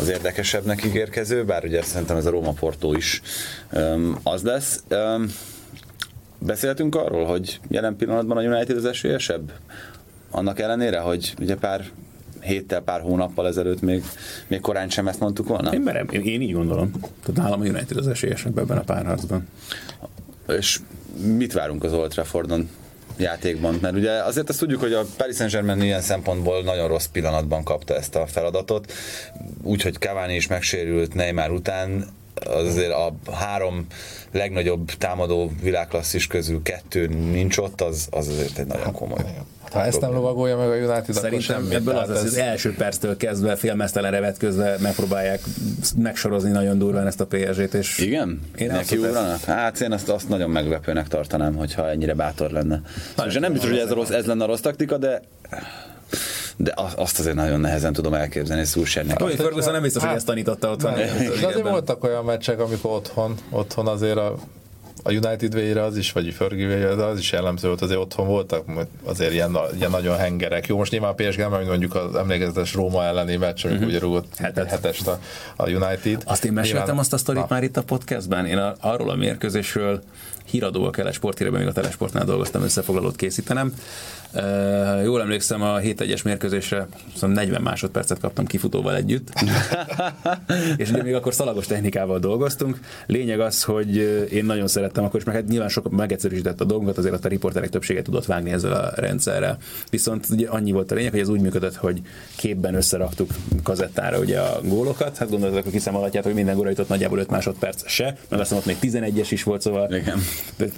az 0.00 0.08
érdekesebbnek 0.08 0.84
ígérkező, 0.84 1.44
bár 1.44 1.64
ugye 1.64 1.82
szerintem 1.82 2.16
ez 2.16 2.26
a 2.26 2.30
Róma 2.30 2.52
Porto 2.52 2.94
is 2.94 3.22
öm, 3.70 4.18
az 4.22 4.42
lesz. 4.42 4.82
Öm, 4.88 5.32
beszéltünk 6.38 6.94
arról, 6.94 7.24
hogy 7.24 7.60
jelen 7.68 7.96
pillanatban 7.96 8.36
a 8.36 8.40
United 8.40 8.76
az 8.76 8.84
esélyesebb 8.84 9.52
annak 10.30 10.60
ellenére, 10.60 10.98
hogy 10.98 11.34
ugye 11.40 11.54
pár 11.54 11.84
héttel, 12.40 12.80
pár 12.80 13.00
hónappal 13.00 13.46
ezelőtt 13.46 13.80
még, 13.80 14.04
még 14.46 14.60
korán 14.60 14.90
sem 14.90 15.08
ezt 15.08 15.20
mondtuk 15.20 15.48
volna? 15.48 15.74
Én, 15.74 15.80
merem, 15.80 16.06
én, 16.10 16.20
én 16.20 16.40
így 16.40 16.52
gondolom. 16.52 16.90
Tehát 16.90 17.34
nálam 17.34 17.60
a 17.60 17.64
United 17.64 17.96
az 17.96 18.08
esélyesebb 18.08 18.58
ebben 18.58 18.78
a 18.78 18.82
párharcban. 18.82 19.48
És 20.48 20.78
mit 21.36 21.52
várunk 21.52 21.84
az 21.84 21.92
Old 21.92 22.10
Traffordon 22.10 22.68
játékban? 23.16 23.78
Mert 23.80 23.94
ugye 23.94 24.12
azért 24.12 24.48
azt 24.48 24.58
tudjuk, 24.58 24.80
hogy 24.80 24.92
a 24.92 25.04
Paris 25.16 25.36
Saint-Germain 25.36 25.82
ilyen 25.82 26.00
szempontból 26.00 26.62
nagyon 26.62 26.88
rossz 26.88 27.06
pillanatban 27.06 27.64
kapta 27.64 27.94
ezt 27.94 28.14
a 28.14 28.26
feladatot, 28.26 28.92
úgyhogy 29.62 29.94
Cavani 29.94 30.34
is 30.34 30.46
megsérült 30.46 31.14
Neymar 31.14 31.50
után, 31.50 32.06
azért 32.44 32.92
a 32.92 33.14
három 33.32 33.86
legnagyobb 34.32 34.90
támadó 34.90 35.52
világklasszis 35.62 36.26
közül 36.26 36.62
kettő 36.62 37.06
nincs 37.06 37.56
ott, 37.56 37.80
az, 37.80 38.08
az 38.10 38.28
azért 38.28 38.58
egy 38.58 38.66
nagyon 38.66 38.92
komoly. 38.92 39.24
Ha 39.72 39.84
ezt 39.84 40.00
nem 40.00 40.12
lovagolja 40.12 40.56
meg 40.56 40.68
a 40.68 40.74
United, 40.74 41.14
Szerintem 41.14 41.62
akkor 41.62 41.74
ebből 41.74 41.96
az, 41.96 42.08
az, 42.08 42.24
az 42.24 42.36
első 42.36 42.74
perctől 42.74 43.16
kezdve 43.16 43.56
félmeztelenre 43.56 44.20
vetközve 44.20 44.76
megpróbálják 44.80 45.40
megsorozni 45.96 46.50
nagyon 46.50 46.78
durván 46.78 47.06
ezt 47.06 47.20
a 47.20 47.26
PSG-t. 47.26 47.74
És 47.74 47.98
Igen? 47.98 48.40
Én 48.56 48.66
Neki 48.66 48.96
ugranak? 48.96 49.44
Hát 49.44 49.80
én 49.80 49.92
azt, 49.92 50.08
azt 50.08 50.28
nagyon 50.28 50.50
meglepőnek 50.50 51.08
tartanám, 51.08 51.54
hogyha 51.54 51.90
ennyire 51.90 52.14
bátor 52.14 52.50
lenne. 52.50 52.80
Szóval 53.16 53.32
nem 53.40 53.52
biztos, 53.52 53.70
hogy 53.70 53.78
ez, 53.78 53.90
rossz, 53.90 54.10
ez 54.10 54.26
lenne 54.26 54.44
a 54.44 54.46
rossz 54.46 54.60
taktika, 54.60 54.96
de 54.96 55.22
de 56.56 56.74
azt 56.96 57.18
azért 57.18 57.34
nagyon 57.34 57.60
nehezen 57.60 57.92
tudom 57.92 58.14
elképzelni 58.14 58.64
Szulsérnek. 58.64 59.16
Tony 59.16 59.36
Ferguson 59.36 59.72
nem 59.72 59.82
biztos, 59.82 60.02
hogy 60.04 60.14
ezt 60.14 60.26
tanította 60.26 60.70
otthon. 60.70 60.94
De 60.94 61.46
azért 61.46 61.68
voltak 61.68 62.04
olyan 62.04 62.24
meccsek, 62.24 62.60
amikor 62.60 62.90
otthon, 62.90 63.34
otthon 63.50 63.86
azért 63.86 64.16
a 64.16 64.36
a 65.06 65.12
United 65.12 65.54
végére 65.54 65.82
az 65.82 65.96
is, 65.96 66.12
vagy 66.12 66.34
Fergie 66.34 66.66
végére 66.66 67.04
az 67.04 67.18
is 67.18 67.32
jellemző 67.32 67.68
volt, 67.68 67.82
azért 67.82 67.98
otthon 67.98 68.26
voltak 68.26 68.64
azért 69.04 69.32
ilyen, 69.32 69.56
ilyen 69.76 69.90
nagyon 69.90 70.16
hengerek. 70.16 70.66
Jó, 70.66 70.76
most 70.76 70.90
nyilván 70.90 71.10
a 71.10 71.14
PSG 71.14 71.38
nem 71.38 71.50
mondjuk 71.50 71.94
az 71.94 72.14
emlékezetes 72.14 72.74
Róma 72.74 73.04
elleni 73.04 73.36
meccs, 73.36 73.64
amikor 73.64 73.86
uh-huh. 73.86 73.88
ugye 73.88 73.98
rúgott 73.98 74.36
hetet. 74.36 74.70
hetest 74.70 75.06
a, 75.06 75.20
a 75.56 75.68
United. 75.68 76.22
Azt 76.24 76.44
én 76.44 76.52
meséltem 76.52 76.82
nyilván, 76.82 76.98
azt 76.98 77.12
a 77.12 77.16
sztorit 77.16 77.40
na. 77.40 77.46
már 77.50 77.62
itt 77.62 77.76
a 77.76 77.82
podcastben. 77.82 78.46
Én 78.46 78.58
a, 78.58 78.74
arról 78.80 79.10
a 79.10 79.14
mérkőzésről 79.14 80.02
híradó 80.44 80.84
a 80.84 80.90
Keles 80.90 81.14
Sporthíreben, 81.14 81.58
még 81.58 81.68
a 81.68 81.72
Telesportnál 81.72 82.24
dolgoztam, 82.24 82.62
összefoglalót 82.62 83.16
készítenem. 83.16 83.74
Uh, 84.36 85.04
jól 85.04 85.20
emlékszem 85.20 85.62
a 85.62 85.78
7-1-es 85.78 86.24
mérkőzésre, 86.24 86.86
szóval 87.14 87.34
40 87.34 87.62
másodpercet 87.62 88.18
kaptam 88.20 88.46
kifutóval 88.46 88.96
együtt, 88.96 89.28
és 90.76 90.90
ugye 90.90 91.02
még 91.02 91.14
akkor 91.14 91.34
szalagos 91.34 91.66
technikával 91.66 92.18
dolgoztunk. 92.18 92.80
Lényeg 93.06 93.40
az, 93.40 93.62
hogy 93.62 93.96
én 94.32 94.44
nagyon 94.44 94.66
szerettem 94.66 95.04
akkor, 95.04 95.20
és 95.20 95.26
meg 95.26 95.34
hát 95.34 95.46
nyilván 95.48 95.68
sok 95.68 95.90
megegyszerűsített 95.90 96.60
a 96.60 96.64
dolgunkat, 96.64 96.98
azért 96.98 97.24
a 97.24 97.28
riporterek 97.28 97.68
többsége 97.68 98.02
tudott 98.02 98.24
vágni 98.24 98.50
ezzel 98.52 98.72
a 98.72 98.90
rendszerrel. 98.94 99.58
Viszont 99.90 100.26
ugye 100.30 100.48
annyi 100.48 100.72
volt 100.72 100.90
a 100.90 100.94
lényeg, 100.94 101.10
hogy 101.10 101.20
ez 101.20 101.28
úgy 101.28 101.40
működött, 101.40 101.74
hogy 101.74 102.00
képben 102.36 102.74
összeraktuk 102.74 103.30
kazettára 103.62 104.18
ugye 104.18 104.40
a 104.40 104.60
gólokat, 104.62 105.16
hát 105.16 105.30
gondolod, 105.30 105.62
hogy 105.62 105.72
kiszámolhatjátok, 105.72 106.26
hogy 106.26 106.36
minden 106.36 106.56
góra 106.56 106.68
jutott 106.68 106.88
nagyjából 106.88 107.18
5 107.18 107.30
másodperc 107.30 107.90
se, 107.90 108.16
meg 108.28 108.40
aztán 108.40 108.58
ott 108.58 108.66
még 108.66 108.76
11-es 108.82 109.28
is 109.30 109.42
volt, 109.42 109.60
szóval 109.60 109.94
Igen. 109.94 110.18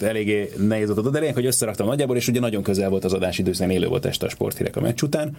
eléggé 0.00 0.52
nehéz 0.56 0.94
volt, 0.94 1.10
de 1.10 1.18
lényeg, 1.18 1.34
hogy 1.34 1.46
összeraktam 1.46 1.86
nagyjából, 1.86 2.16
és 2.16 2.28
ugye 2.28 2.40
nagyon 2.40 2.62
közel 2.62 2.88
volt 2.88 3.04
az 3.04 3.12
adási 3.12 3.42
időszakban 3.48 3.76
élő 3.76 3.86
volt 3.86 4.06
este 4.06 4.26
a 4.26 4.28
sporthírek 4.28 4.76
a 4.76 4.80
meccs 4.80 5.02
után, 5.02 5.36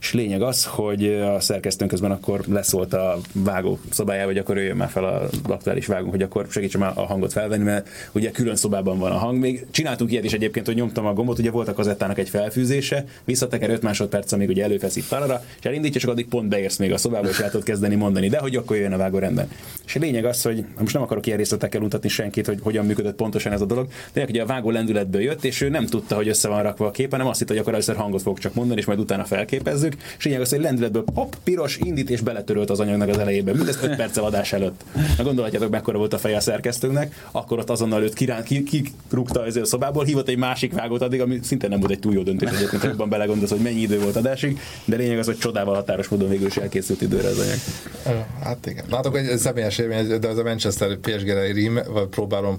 és 0.00 0.12
lényeg 0.12 0.42
az, 0.42 0.64
hogy 0.64 1.06
a 1.06 1.40
szerkesztőnk 1.40 1.90
közben 1.90 2.10
akkor 2.10 2.40
leszólt 2.48 2.92
a 2.92 3.18
vágó 3.32 3.78
szobájába, 3.90 4.26
hogy 4.26 4.38
akkor 4.38 4.56
jöjjön 4.56 4.76
már 4.76 4.88
fel 4.88 5.04
az 5.04 5.30
aktuális 5.42 5.86
vágó, 5.86 6.10
hogy 6.10 6.22
akkor 6.22 6.46
segítsem 6.50 6.82
a 6.82 7.06
hangot 7.06 7.32
felvenni, 7.32 7.64
mert 7.64 7.88
ugye 8.12 8.30
külön 8.30 8.56
szobában 8.56 8.98
van 8.98 9.12
a 9.12 9.16
hang. 9.16 9.38
Még 9.38 9.66
csináltunk 9.70 10.10
ilyet 10.10 10.24
is 10.24 10.32
egyébként, 10.32 10.66
hogy 10.66 10.74
nyomtam 10.74 11.06
a 11.06 11.12
gombot, 11.12 11.38
ugye 11.38 11.50
volt 11.50 11.68
a 11.68 11.72
kazettának 11.72 12.18
egy 12.18 12.28
felfűzése, 12.28 13.04
visszateker 13.24 13.70
5 13.70 13.82
másodperc, 13.82 14.32
amíg 14.32 14.48
ugye 14.48 14.64
előfeszít 14.64 15.08
tarara, 15.08 15.44
és 15.58 15.64
elindítja, 15.64 16.00
csak 16.00 16.10
addig 16.10 16.28
pont 16.28 16.48
beérsz 16.48 16.76
még 16.76 16.92
a 16.92 16.96
szobába, 16.96 17.28
és 17.28 17.38
el 17.38 17.50
tudod 17.50 17.66
kezdeni 17.66 17.94
mondani, 17.94 18.28
de 18.28 18.38
hogy 18.38 18.56
akkor 18.56 18.76
jön 18.76 18.92
a 18.92 18.96
vágó 18.96 19.18
rendben. 19.18 19.48
És 19.86 19.96
a 19.96 19.98
lényeg 19.98 20.24
az, 20.24 20.42
hogy 20.42 20.64
most 20.78 20.94
nem 20.94 21.02
akarok 21.02 21.26
ilyen 21.26 21.38
részletekkel 21.38 21.80
mutatni 21.80 22.08
senkit, 22.08 22.46
hogy 22.46 22.58
hogyan 22.62 22.86
működött 22.86 23.16
pontosan 23.16 23.52
ez 23.52 23.60
a 23.60 23.66
dolog, 23.66 23.88
de 24.12 24.24
ugye 24.28 24.42
a 24.42 24.46
vágó 24.46 24.70
lendületből 24.70 25.20
jött, 25.20 25.44
és 25.44 25.60
ő 25.60 25.68
nem 25.68 25.86
tudta, 25.86 26.14
hogy 26.14 26.28
össze 26.28 26.48
van 26.48 26.62
rakva 26.62 26.86
a 26.86 26.90
kép, 26.90 27.10
hanem 27.10 27.26
azt 27.26 27.39
hitt, 27.40 27.48
hogy 27.48 27.58
akkor 27.58 27.72
először 27.72 27.96
hangot 27.96 28.22
fog 28.22 28.38
csak 28.38 28.54
mondani, 28.54 28.80
és 28.80 28.86
majd 28.86 28.98
utána 28.98 29.24
felképezzük. 29.24 29.94
És 30.18 30.24
lényeg 30.24 30.40
az, 30.40 30.50
hogy 30.50 30.60
lendületből 30.60 31.04
pop, 31.14 31.36
piros, 31.44 31.76
indít 31.76 32.10
és 32.10 32.20
beletörölt 32.20 32.70
az 32.70 32.80
anyagnak 32.80 33.08
az 33.08 33.18
elejében. 33.18 33.56
Mindezt 33.56 33.82
5 33.82 33.96
perccel 33.96 34.24
adás 34.24 34.52
előtt. 34.52 34.84
Na 35.16 35.24
gondolhatjátok, 35.24 35.70
mekkora 35.70 35.98
volt 35.98 36.12
a 36.12 36.18
feje 36.18 36.36
a 36.36 36.40
szerkesztőnek, 36.40 37.28
akkor 37.30 37.58
ott 37.58 37.70
azonnal 37.70 38.02
őt 38.02 38.14
kirán, 38.14 38.44
ki, 38.44 38.62
ki 38.62 38.84
rúgta 39.10 39.40
az 39.40 39.56
a 39.56 39.64
szobából, 39.64 40.04
hívott 40.04 40.28
egy 40.28 40.38
másik 40.38 40.72
vágót 40.72 41.02
addig, 41.02 41.20
ami 41.20 41.38
szintén 41.42 41.70
nem 41.70 41.80
volt 41.80 41.92
egy 41.92 41.98
túl 41.98 42.12
jó 42.12 42.22
döntés, 42.22 42.50
egyébként 42.50 42.82
jobban 42.82 43.08
belegondolsz, 43.08 43.50
hogy 43.50 43.60
mennyi 43.60 43.80
idő 43.80 44.00
volt 44.00 44.16
adásig, 44.16 44.58
de 44.84 44.96
lényeg 44.96 45.18
az, 45.18 45.26
hogy 45.26 45.38
csodával 45.38 45.74
határos 45.74 46.08
módon 46.08 46.28
végül 46.28 46.46
is 46.46 46.56
elkészült 46.56 47.00
időre 47.00 47.28
az 47.28 47.38
anyag. 47.38 48.24
Hát 48.42 48.66
igen. 48.66 48.84
Látok, 48.90 49.16
egy 49.16 49.38
személyes 49.38 49.78
élmény, 49.78 50.18
de 50.18 50.28
az 50.28 50.38
a 50.38 50.42
Manchester 50.42 50.96
PSG-re 50.96 51.52
rím, 51.52 51.80
vagy 51.92 52.06
próbálom 52.06 52.58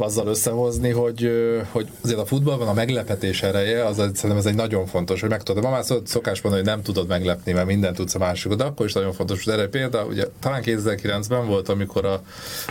azzal 0.00 0.26
összehozni, 0.26 0.90
hogy, 0.90 1.30
hogy 1.70 1.88
azért 2.02 2.18
a 2.18 2.26
futballban 2.26 2.68
a 2.68 2.72
meglepetés 2.72 3.42
ereje, 3.42 3.84
az 3.84 3.96
szerintem 3.96 4.36
ez 4.36 4.46
egy 4.46 4.54
nagyon 4.54 4.86
fontos, 4.86 5.20
hogy 5.20 5.30
megtudod. 5.30 5.62
Ma 5.62 5.70
már 5.70 5.84
szokás 6.04 6.40
van, 6.40 6.52
hogy 6.52 6.64
nem 6.64 6.82
tudod 6.82 7.08
meglepni, 7.08 7.52
mert 7.52 7.66
mindent 7.66 7.96
tudsz 7.96 8.14
a 8.14 8.18
másikot, 8.18 8.56
de 8.56 8.64
akkor 8.64 8.86
is 8.86 8.92
nagyon 8.92 9.12
fontos. 9.12 9.46
erre 9.46 9.68
példa, 9.68 10.04
ugye 10.04 10.26
talán 10.40 10.62
2009-ben 10.64 11.46
volt, 11.46 11.68
amikor 11.68 12.04
a, 12.04 12.22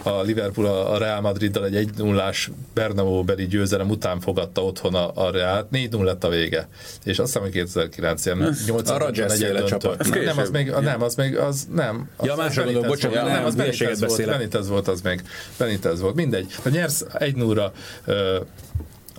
a 0.04 0.22
Liverpool 0.22 0.68
a 0.68 0.98
Real 0.98 1.22
Madriddal 1.22 1.66
egy 1.66 1.76
1 1.76 1.90
0 1.98 2.32
Bernabeu 2.74 3.24
beli 3.24 3.48
győzelem 3.48 3.90
után 3.90 4.20
fogadta 4.20 4.64
otthon 4.64 4.96
a, 4.96 5.26
a 5.26 5.32
Real, 5.32 5.68
4-0 5.72 6.04
lett 6.04 6.24
a 6.24 6.30
vége. 6.30 6.68
És 7.04 7.20
azt 7.20 7.28
hiszem, 7.28 7.42
hogy 7.42 7.52
2009 7.52 8.26
ilyen 8.26 8.56
8 8.66 8.90
a 8.90 9.10
egy 9.10 9.64
csapat. 9.66 10.24
Nem, 10.24 10.38
az 10.38 10.50
még, 10.50 10.74
nem, 10.82 11.02
az 11.02 11.16
még, 11.16 11.38
az 11.38 11.68
nem. 11.74 12.10
Az, 12.16 12.26
ja, 12.26 12.36
másra 12.36 12.64
gondolom, 12.64 12.88
bocsánat, 12.88 13.26
nem, 13.26 13.46
az 13.46 13.56
Benitez 13.56 14.00
volt, 14.00 14.26
Benitez 14.26 14.68
volt, 14.68 14.88
az 14.88 15.02
még, 15.02 15.24
Benitez 15.58 16.02
volt, 16.02 16.16
mindegy. 16.16 16.56
Ha 16.64 16.70
nyersz 16.70 17.06
egy 17.20 17.36
0 17.36 17.72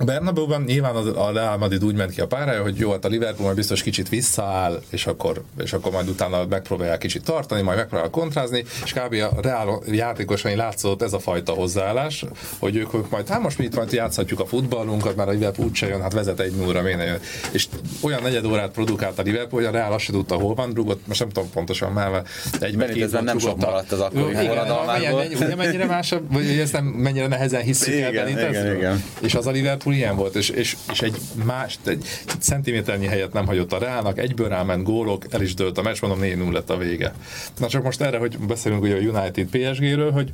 a 0.01 0.05
Bernabeu-ban 0.05 0.62
nyilván 0.62 0.94
az, 0.94 1.07
a 1.07 1.30
Real 1.32 1.57
Madrid 1.57 1.84
úgy 1.84 1.94
ment 1.94 2.11
ki 2.11 2.20
a 2.20 2.26
párája, 2.26 2.62
hogy 2.62 2.78
jó, 2.78 2.90
hát 2.90 3.05
a 3.05 3.09
Liverpool 3.09 3.44
majd 3.44 3.57
biztos 3.57 3.82
kicsit 3.82 4.09
visszaáll, 4.09 4.82
és 4.90 5.07
akkor, 5.07 5.42
és 5.62 5.72
akkor 5.72 5.92
majd 5.92 6.09
utána 6.09 6.46
megpróbálják 6.46 6.98
kicsit 6.98 7.24
tartani, 7.24 7.62
majd 7.62 7.76
megpróbálják 7.76 8.12
kontrázni, 8.12 8.64
és 8.84 8.92
kb. 8.92 9.12
a 9.12 9.40
Real 9.40 9.82
játékosai 9.90 10.55
látszott 10.55 11.03
ez 11.03 11.12
a 11.12 11.18
fajta 11.18 11.53
hozzáállás, 11.53 12.24
hogy 12.59 12.76
ők, 12.76 12.94
ők 12.94 13.11
majd, 13.11 13.28
hát 13.28 13.42
most 13.42 13.59
mi 13.59 13.64
itt 13.64 13.76
majd 13.76 13.92
játszhatjuk 13.92 14.40
a 14.40 14.46
futballunkat, 14.46 15.16
mert 15.16 15.28
a 15.28 15.32
Liverpool 15.32 15.68
úgyse 15.68 15.86
jön, 15.86 16.01
hát 16.01 16.12
vezet 16.12 16.40
egy 16.40 16.53
nullra, 16.53 16.82
miért 16.82 17.05
jön. 17.05 17.20
És 17.51 17.68
olyan 18.01 18.22
negyed 18.22 18.44
órát 18.44 18.70
produkált 18.70 19.18
a 19.18 19.22
Liverpool, 19.22 19.62
hogy 19.62 19.74
a 19.74 19.78
Real 19.78 19.92
azt 19.92 20.05
se 20.05 20.12
tudta, 20.12 20.34
hol 20.34 20.55
van, 20.55 20.72
rúgott, 20.74 21.07
most 21.07 21.20
nem 21.20 21.28
tudom 21.28 21.51
pontosan 21.51 21.92
már, 21.92 22.22
egy 22.61 22.76
meg 22.76 23.09
nem 23.22 23.38
sok 23.38 23.61
maradt 23.61 23.92
az 23.92 24.01
akkori 24.01 24.34
forradalmából. 24.34 25.24
Ugye 25.34 25.57
mennyire 25.57 25.84
másabb, 25.84 26.32
vagy 26.32 26.46
ezt 26.46 26.72
nem 26.72 26.84
mennyire 26.84 27.26
nehezen 27.26 27.62
hiszük 27.62 27.94
el 27.94 28.11
igen, 28.11 28.28
igen, 28.28 28.76
igen. 28.76 29.05
És 29.20 29.34
az 29.34 29.46
a 29.46 29.51
Liverpool 29.51 29.89
Liverpool 29.91 29.95
ilyen 29.95 30.16
volt, 30.16 30.34
és, 30.34 30.49
és, 30.49 30.76
és 30.91 31.03
egy 31.03 31.16
más, 31.45 31.78
egy 31.84 32.05
centiméternyi 32.41 33.07
helyet 33.07 33.32
nem 33.32 33.47
hagyott 33.47 33.72
a 33.72 33.78
Reálnak, 33.78 34.18
egyből 34.18 34.49
ráment 34.49 34.82
gólok, 34.82 35.24
el 35.30 35.43
is 35.43 35.55
dőlt 35.55 35.78
a 35.78 35.82
meccs, 35.82 36.01
mondom 36.01 36.20
4 36.20 36.53
lett 36.53 36.70
a 36.70 36.76
vége. 36.76 37.14
Na 37.59 37.68
csak 37.68 37.82
most 37.82 38.01
erre, 38.01 38.18
hogy 38.18 38.38
beszélünk 38.38 38.82
ugye 38.82 38.95
a 38.95 39.18
United 39.18 39.47
PSG-ről, 39.47 40.11
hogy 40.11 40.32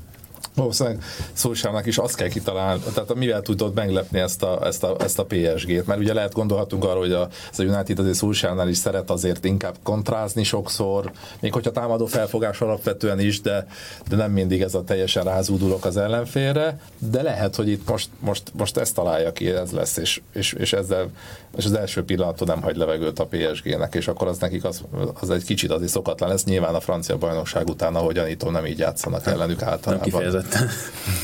valószínűleg 0.56 1.02
Szolsának 1.32 1.86
is 1.86 1.98
azt 1.98 2.16
kell 2.16 2.28
kitalálni, 2.28 2.82
tehát 2.94 3.14
mivel 3.14 3.42
tudod 3.42 3.74
meglepni 3.74 4.18
ezt 4.18 4.42
a, 4.42 4.66
ezt 4.66 4.82
a, 4.82 4.96
ezt 4.98 5.18
a 5.18 5.24
PSG-t, 5.24 5.86
mert 5.86 6.00
ugye 6.00 6.12
lehet 6.12 6.32
gondolhatunk 6.32 6.84
arra, 6.84 6.98
hogy 6.98 7.12
a, 7.12 7.28
ez 7.52 7.58
a 7.58 7.62
United 7.62 7.98
azért 7.98 8.16
Szolsánál 8.16 8.68
is 8.68 8.76
szeret 8.76 9.10
azért 9.10 9.44
inkább 9.44 9.74
kontrázni 9.82 10.44
sokszor, 10.44 11.12
még 11.40 11.52
hogyha 11.52 11.70
támadó 11.70 12.06
felfogás 12.06 12.60
alapvetően 12.60 13.20
is, 13.20 13.40
de, 13.40 13.66
de 14.08 14.16
nem 14.16 14.30
mindig 14.30 14.62
ez 14.62 14.74
a 14.74 14.84
teljesen 14.84 15.24
rázúdulok 15.24 15.84
az 15.84 15.96
ellenfélre, 15.96 16.80
de 16.98 17.22
lehet, 17.22 17.56
hogy 17.56 17.68
itt 17.68 17.88
most, 17.88 18.08
most, 18.18 18.42
most 18.52 18.76
ezt 18.76 18.94
találja 18.94 19.32
ki, 19.32 19.50
ez 19.50 19.70
lesz, 19.70 19.96
és, 19.96 20.20
és, 20.32 20.52
és 20.52 20.72
ezzel 20.72 21.10
és 21.56 21.64
az 21.64 21.72
első 21.72 22.04
pillanattól 22.04 22.46
nem 22.46 22.62
hagy 22.62 22.76
levegőt 22.76 23.18
a 23.18 23.26
PSG-nek, 23.26 23.94
és 23.94 24.08
akkor 24.08 24.28
az 24.28 24.38
nekik 24.38 24.64
az, 24.64 24.82
az 25.20 25.30
egy 25.30 25.44
kicsit 25.44 25.70
azért 25.70 25.90
szokatlan 25.90 26.28
lesz. 26.28 26.44
Nyilván 26.44 26.74
a 26.74 26.80
francia 26.80 27.16
bajnokság 27.16 27.68
után, 27.68 27.94
ahogy 27.94 28.14
gyanítom, 28.14 28.52
nem 28.52 28.66
így 28.66 28.78
játszanak 28.78 29.26
ellenük 29.26 29.62
általában. 29.62 30.22
Nem 30.22 30.45
kifejezetten. 30.46 30.70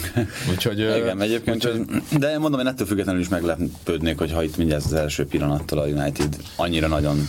úgyhogy, 0.51 0.79
Igen, 0.79 1.21
egyébként, 1.21 1.57
úgyhogy, 1.57 2.03
de 2.19 2.39
mondom, 2.39 2.61
én 2.61 2.67
ettől 2.67 2.87
függetlenül 2.87 3.21
is 3.21 3.29
meglepődnék, 3.29 4.19
hogyha 4.19 4.43
itt 4.43 4.57
mindjárt 4.57 4.85
az 4.85 4.93
első 4.93 5.27
pillanattól 5.27 5.79
a 5.79 5.87
United 5.87 6.37
annyira 6.57 6.87
nagyon 6.87 7.29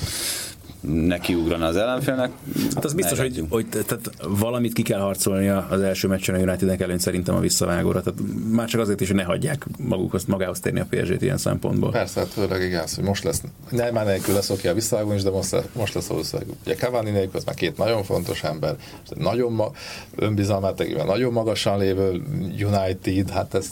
nekiugrana 0.84 1.66
az 1.66 1.76
ellenfélnek. 1.76 2.32
Hát 2.76 2.86
az 2.86 2.94
biztos, 2.94 3.20
hogy, 3.20 3.44
hogy 3.50 3.68
tehát 3.68 4.10
valamit 4.28 4.74
ki 4.74 4.82
kell 4.82 5.00
harcolnia 5.00 5.68
az 5.70 5.82
első 5.82 6.08
meccsen 6.08 6.36
a 6.36 6.38
Unitednek 6.38 6.82
előtt 6.82 7.00
szerintem 7.00 7.36
a 7.36 7.40
visszavágóra. 7.40 8.02
Tehát 8.02 8.20
már 8.52 8.68
csak 8.68 8.82
azért 8.82 9.02
is, 9.02 9.08
hogy 9.08 9.16
ne 9.16 9.24
hagyják 9.24 9.66
magukhoz, 9.78 10.26
magához 10.26 10.60
térni 10.60 10.80
a 10.80 10.86
psg 10.90 11.22
ilyen 11.22 11.38
szempontból. 11.38 11.92
Persze, 11.92 12.20
hát 12.20 12.30
főleg 12.30 12.62
igaz, 12.62 12.96
hogy 12.96 13.04
most 13.04 13.24
lesz, 13.24 13.42
nem 13.70 13.94
már 13.94 14.06
nélkül 14.06 14.34
lesz 14.34 14.50
oké 14.50 14.68
a 14.68 14.74
visszavágón 14.74 15.16
is, 15.16 15.24
de 15.24 15.30
most, 15.30 15.56
most 15.74 15.94
lesz 15.94 16.08
valószínűleg. 16.08 16.56
Ugye 16.66 16.76
Cavani 16.76 17.12
nélkül, 17.12 17.38
az 17.38 17.44
már 17.44 17.56
két 17.56 17.78
nagyon 17.78 18.04
fontos 18.04 18.44
ember, 18.44 18.76
nagyon 19.16 19.52
ma, 19.52 19.72
önbizalmát 20.16 20.76
tekintve 20.76 21.04
nagyon 21.04 21.32
magasan 21.32 21.80
lévő 21.80 22.22
United, 22.64 23.30
hát 23.30 23.54
ez, 23.54 23.70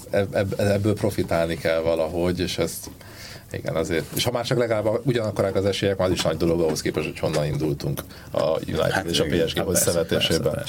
ebből 0.58 0.94
profitálni 0.94 1.56
kell 1.58 1.80
valahogy, 1.80 2.40
és 2.40 2.58
ezt 2.58 2.90
igen, 3.54 3.76
azért. 3.76 4.06
És 4.16 4.24
ha 4.24 4.32
már 4.32 4.46
csak 4.46 4.58
legalább 4.58 5.02
ugyanakkor 5.04 5.52
az 5.54 5.66
esélyek, 5.66 6.00
az 6.00 6.12
is 6.12 6.22
nagy 6.22 6.38
dolog 6.38 6.62
ahhoz 6.62 6.82
képest, 6.82 7.08
hogy 7.08 7.20
honnan 7.20 7.46
indultunk 7.46 8.02
a 8.32 8.60
United 8.60 8.92
hát, 8.92 9.06
és 9.06 9.20
a 9.20 9.26
PSG-hoz 9.26 9.80
szövetésében. 9.80 10.64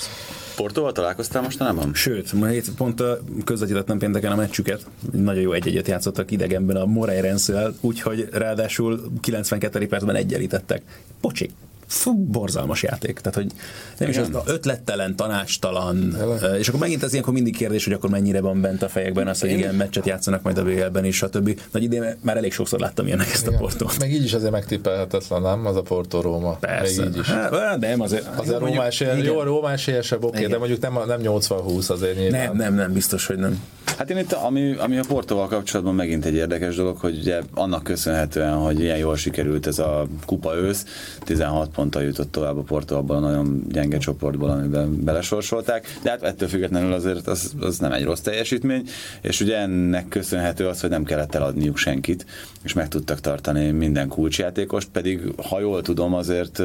Portóval 0.56 0.92
találkoztál 0.92 1.42
mostanában? 1.42 1.94
Sőt, 1.94 2.32
ma 2.32 2.46
hét 2.46 2.70
pont 2.76 3.02
közvetítettem 3.44 3.98
pénteken 3.98 4.32
a 4.32 4.36
meccsüket. 4.36 4.86
Nagyon 5.12 5.42
jó 5.42 5.52
egy-egyet 5.52 5.88
játszottak 5.88 6.30
idegenben 6.30 6.76
a 6.76 6.86
Moreirenszel, 6.86 7.74
úgyhogy 7.80 8.28
ráadásul 8.32 9.12
92. 9.20 9.86
percben 9.88 10.16
egyenlítettek. 10.16 10.82
Pocsi, 11.20 11.50
fú, 11.92 12.24
borzalmas 12.24 12.82
játék. 12.82 13.18
Tehát, 13.18 13.34
hogy 13.34 13.52
nem 13.98 14.08
is 14.08 14.16
az 14.16 14.28
ötlettelen, 14.46 15.16
tanácstalan, 15.16 16.14
Jelen. 16.18 16.58
és 16.58 16.68
akkor 16.68 16.80
megint 16.80 17.02
ez 17.02 17.10
ilyenkor 17.10 17.32
mindig 17.32 17.56
kérdés, 17.56 17.84
hogy 17.84 17.92
akkor 17.92 18.10
mennyire 18.10 18.40
van 18.40 18.60
bent 18.60 18.82
a 18.82 18.88
fejekben 18.88 19.28
az, 19.28 19.40
hogy 19.40 19.50
igen, 19.50 19.74
meccset 19.74 20.06
játszanak 20.06 20.42
majd 20.42 20.58
a 20.58 20.64
BL-ben 20.64 21.04
és 21.04 21.16
stb. 21.16 21.60
Nagy 21.70 21.82
idén 21.82 22.16
már 22.20 22.36
elég 22.36 22.52
sokszor 22.52 22.80
láttam 22.80 23.06
ilyenek 23.06 23.30
ezt 23.32 23.46
igen. 23.46 23.54
a 23.54 23.58
portót. 23.58 23.98
Meg 23.98 24.12
így 24.12 24.24
is 24.24 24.32
azért 24.32 24.50
megtippelhetetlen, 24.50 25.42
nem? 25.42 25.66
Az 25.66 25.76
a 25.76 25.82
Porto 25.82 26.20
Róma. 26.20 26.52
Persze. 26.52 27.02
Meg 27.02 27.10
így 27.10 27.18
is. 27.18 27.26
Hát, 27.26 27.78
nem, 27.78 28.00
azért. 28.00 28.26
Azért 28.36 28.58
Róma 28.58 28.84
esélyes, 28.84 29.24
jó, 29.24 29.42
Róma 29.42 29.70
esélyesebb, 29.70 30.24
oké, 30.24 30.46
de 30.46 30.58
mondjuk 30.58 30.80
nem, 30.80 30.98
nem 31.06 31.20
80-20 31.22 31.90
azért 31.90 32.16
nyilván. 32.16 32.40
Nem, 32.40 32.56
nem, 32.56 32.74
nem, 32.74 32.92
biztos, 32.92 33.26
hogy 33.26 33.36
nem. 33.36 33.62
Hát 33.98 34.10
én 34.10 34.16
itt, 34.16 34.32
ami, 34.32 34.74
ami 34.78 34.98
a 34.98 35.02
Portóval 35.08 35.48
kapcsolatban 35.48 35.94
megint 35.94 36.24
egy 36.24 36.34
érdekes 36.34 36.76
dolog, 36.76 36.96
hogy 36.96 37.18
ugye 37.18 37.40
annak 37.54 37.82
köszönhetően, 37.82 38.54
hogy 38.54 38.80
ilyen 38.80 38.96
jól 38.96 39.16
sikerült 39.16 39.66
ez 39.66 39.78
a 39.78 40.06
kupa 40.26 40.56
ősz, 40.56 40.84
16 41.24 41.70
ponttal 41.82 42.02
jutott 42.02 42.32
tovább 42.32 42.58
a 42.58 42.62
Porto 42.62 42.96
abban 42.96 43.24
a 43.24 43.28
nagyon 43.28 43.64
gyenge 43.68 43.98
csoportból, 43.98 44.50
amiben 44.50 45.04
belesorsolták, 45.04 45.98
de 46.02 46.10
hát 46.10 46.22
ettől 46.22 46.48
függetlenül 46.48 46.92
azért 46.92 47.26
az, 47.26 47.54
az 47.60 47.78
nem 47.78 47.92
egy 47.92 48.04
rossz 48.04 48.20
teljesítmény, 48.20 48.88
és 49.20 49.40
ugye 49.40 49.56
ennek 49.56 50.08
köszönhető 50.08 50.66
az, 50.66 50.80
hogy 50.80 50.90
nem 50.90 51.04
kellett 51.04 51.34
eladniuk 51.34 51.76
senkit, 51.76 52.26
és 52.62 52.72
meg 52.72 52.88
tudtak 52.88 53.20
tartani 53.20 53.70
minden 53.70 54.08
kulcsjátékost, 54.08 54.88
pedig 54.92 55.20
ha 55.48 55.60
jól 55.60 55.82
tudom, 55.82 56.14
azért, 56.14 56.62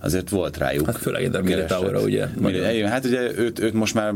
azért 0.00 0.28
volt 0.28 0.56
rájuk. 0.56 0.86
Hát 0.86 0.96
főleg 0.96 1.22
ide 1.22 1.42
Militáóra, 1.42 2.00
ugye? 2.00 2.26
Nagyon. 2.40 2.88
Hát 2.88 3.04
ugye 3.04 3.38
őt, 3.38 3.58
őt 3.58 3.72
most 3.72 3.94
már 3.94 4.14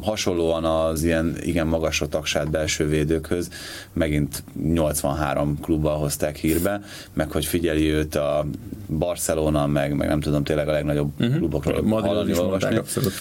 hasonlóan 0.00 0.64
az 0.64 1.02
ilyen 1.02 1.36
igen 1.40 1.66
magasra 1.66 2.08
tagsát 2.08 2.50
belső 2.50 2.88
védőkhöz 2.88 3.48
megint 3.92 4.42
83 4.64 5.60
klubbal 5.60 5.98
hozták 5.98 6.36
hírbe, 6.36 6.80
meg 7.12 7.30
hogy 7.30 7.44
figyeli 7.44 7.88
őt 7.90 8.14
a 8.14 8.46
Barcelona, 8.88 9.63
meg, 9.70 9.94
meg 9.94 10.08
nem 10.08 10.20
tudom, 10.20 10.44
tényleg 10.44 10.68
a 10.68 10.72
legnagyobb 10.72 11.10
uh-huh. 11.20 11.36
klubokról 11.36 11.82
Madridon 11.82 12.28
is 12.28 12.36
mondták, 12.36 12.78
abszolút. 12.78 13.12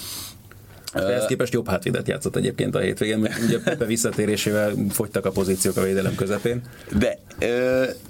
Ehhez 0.93 1.25
képest 1.25 1.53
jobb 1.53 1.67
hátvédet 1.67 2.07
játszott 2.07 2.35
egyébként 2.35 2.75
a 2.75 2.79
hétvégén, 2.79 3.17
mert 3.17 3.43
ugye 3.43 3.59
Pepe 3.59 3.85
visszatérésével 3.85 4.73
fogytak 4.89 5.25
a 5.25 5.31
pozíciók 5.31 5.77
a 5.77 5.81
védelem 5.81 6.15
közepén. 6.15 6.61
De 6.97 7.17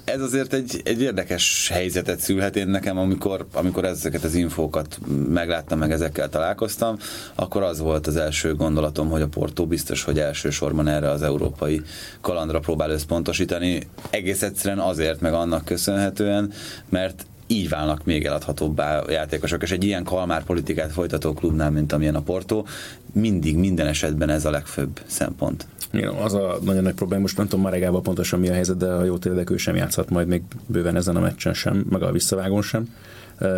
ez 0.04 0.20
azért 0.20 0.52
egy, 0.52 0.80
egy 0.84 1.00
érdekes 1.00 1.68
helyzetet 1.72 2.18
szülhet 2.18 2.56
én 2.56 2.68
nekem, 2.68 2.98
amikor, 2.98 3.46
amikor 3.52 3.84
ezeket 3.84 4.24
az 4.24 4.34
infókat 4.34 4.98
megláttam, 5.28 5.78
meg 5.78 5.90
ezekkel 5.90 6.28
találkoztam, 6.28 6.96
akkor 7.34 7.62
az 7.62 7.78
volt 7.78 8.06
az 8.06 8.16
első 8.16 8.54
gondolatom, 8.54 9.08
hogy 9.08 9.22
a 9.22 9.28
Porto 9.28 9.66
biztos, 9.66 10.02
hogy 10.02 10.18
elsősorban 10.18 10.88
erre 10.88 11.10
az 11.10 11.22
európai 11.22 11.82
kalandra 12.20 12.58
próbál 12.58 12.90
összpontosítani. 12.90 13.82
Egész 14.10 14.42
egyszerűen 14.42 14.80
azért, 14.80 15.20
meg 15.20 15.32
annak 15.32 15.64
köszönhetően, 15.64 16.52
mert 16.88 17.26
így 17.46 17.68
válnak 17.68 18.04
még 18.04 18.24
eladhatóbbá 18.24 18.98
a 18.98 19.10
játékosok, 19.10 19.62
és 19.62 19.70
egy 19.70 19.84
ilyen 19.84 20.04
kalmár 20.04 20.44
politikát 20.44 20.92
folytató 20.92 21.32
klubnál, 21.32 21.70
mint 21.70 21.92
amilyen 21.92 22.14
a 22.14 22.20
Porto, 22.20 22.64
mindig, 23.12 23.56
minden 23.56 23.86
esetben 23.86 24.28
ez 24.28 24.44
a 24.44 24.50
legfőbb 24.50 25.00
szempont. 25.06 25.66
Igen, 25.90 26.14
az 26.14 26.34
a 26.34 26.58
nagyon 26.62 26.82
nagy 26.82 26.94
probléma, 26.94 27.22
most 27.22 27.36
nem 27.36 27.46
tudom 27.48 27.64
Maregával 27.64 28.02
pontosan 28.02 28.40
mi 28.40 28.48
a 28.48 28.52
helyzet, 28.52 28.76
de 28.76 28.86
a 28.86 29.04
jó 29.04 29.16
tényleg 29.16 29.50
sem 29.56 29.76
játszhat 29.76 30.10
majd 30.10 30.26
még 30.26 30.42
bőven 30.66 30.96
ezen 30.96 31.16
a 31.16 31.20
meccsen 31.20 31.54
sem, 31.54 31.84
meg 31.90 32.02
a 32.02 32.12
visszavágón 32.12 32.62
sem. 32.62 32.94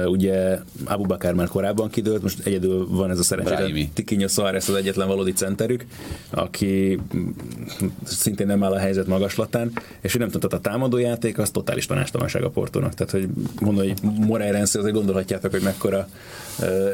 Ugye 0.07 0.59
Abu 0.85 1.05
Bakar 1.05 1.35
már 1.35 1.49
korábban 1.49 1.91
kidőlt, 1.91 2.23
most 2.23 2.47
egyedül 2.47 2.87
van 2.91 3.11
ez 3.11 3.19
a 3.19 3.23
szerencsére. 3.23 3.89
Tikinyo 3.95 4.29
Suárez 4.29 4.69
az 4.69 4.75
egyetlen 4.75 5.09
valódi 5.09 5.33
centerük, 5.33 5.85
aki 6.31 7.01
szintén 8.05 8.47
nem 8.47 8.65
áll 8.65 8.73
a 8.73 8.79
helyzet 8.79 9.07
magaslatán, 9.07 9.73
és 10.01 10.15
ő 10.15 10.19
nem 10.19 10.31
tudta 10.31 10.57
a 10.57 10.61
támadójáték, 10.61 11.39
az 11.39 11.51
totális 11.51 11.87
tanástalanság 11.87 12.43
a 12.43 12.51
Portónak. 12.51 12.95
Tehát, 12.95 13.13
hogy 13.13 13.29
mondom, 13.61 13.85
hogy 13.87 13.95
Moreirense 14.03 14.79
azért 14.79 14.95
gondolhatjátok, 14.95 15.51
hogy 15.51 15.63
mekkora 15.63 16.09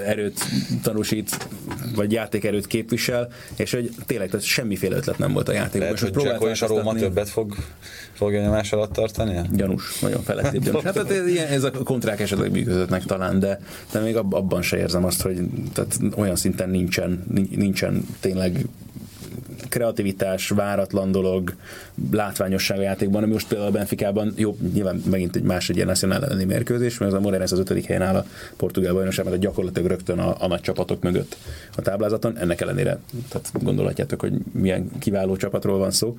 erőt 0.06 0.40
tanúsít, 0.82 1.48
vagy 1.94 2.12
játékerőt 2.12 2.66
képvisel, 2.66 3.28
és 3.56 3.72
hogy 3.72 3.90
tényleg 4.06 4.30
tehát 4.30 4.44
semmiféle 4.46 4.96
ötlet 4.96 5.18
nem 5.18 5.32
volt 5.32 5.48
a 5.48 5.52
játékban. 5.52 5.80
Lehet, 5.80 5.98
hogy 5.98 6.10
Dzeko 6.10 6.48
és 6.48 6.62
a 6.62 6.66
Róma 6.66 6.94
többet 6.94 7.28
fog, 7.28 7.54
fogja 8.12 8.42
nyomás 8.42 8.72
alatt 8.72 8.92
tartani? 8.92 9.40
Gyanús, 9.52 9.98
nagyon 10.00 10.22
felettébb 10.22 10.64
gyanús. 10.64 10.82
Hát, 10.82 10.96
ez, 10.96 11.26
ez 11.50 11.64
a 11.64 11.70
kontrák 11.70 12.20
esetleg 12.20 12.50
működhetnek 12.50 13.04
talán, 13.04 13.38
de, 13.38 13.60
de 13.92 14.00
még 14.00 14.16
abban 14.16 14.62
se 14.62 14.76
érzem 14.76 15.04
azt, 15.04 15.22
hogy 15.22 15.40
tehát 15.72 15.98
olyan 16.16 16.36
szinten 16.36 16.70
nincsen, 16.70 17.24
nincsen 17.50 18.06
tényleg 18.20 18.66
kreativitás, 19.72 20.48
váratlan 20.48 21.10
dolog, 21.10 21.54
látványosság 22.10 22.78
a 22.78 22.82
játékban, 22.82 23.22
ami 23.22 23.32
most 23.32 23.48
például 23.48 23.68
a 23.68 23.72
Benficában, 23.72 24.32
jó, 24.36 24.56
nyilván 24.72 25.02
megint 25.10 25.36
egy 25.36 25.42
más 25.42 25.68
egy 25.68 25.76
ilyen 25.76 25.88
nacionál 25.88 26.24
elleni 26.24 26.44
mérkőzés, 26.44 26.98
mert 26.98 27.12
az 27.12 27.18
a 27.18 27.20
Morenes 27.20 27.52
az 27.52 27.58
ötödik 27.58 27.84
helyen 27.84 28.02
áll 28.02 28.16
a 28.16 28.26
portugál 28.56 28.92
bajnokságban, 28.92 29.32
mert 29.32 29.44
gyakorlatilag 29.44 29.88
rögtön 29.88 30.18
a, 30.18 30.36
a 30.38 30.46
nagy 30.46 30.60
csapatok 30.60 31.02
mögött 31.02 31.36
a 31.76 31.82
táblázaton. 31.82 32.38
Ennek 32.38 32.60
ellenére 32.60 32.98
tehát 33.28 33.50
gondolhatjátok, 33.62 34.20
hogy 34.20 34.32
milyen 34.52 34.90
kiváló 34.98 35.36
csapatról 35.36 35.78
van 35.78 35.90
szó 35.90 36.18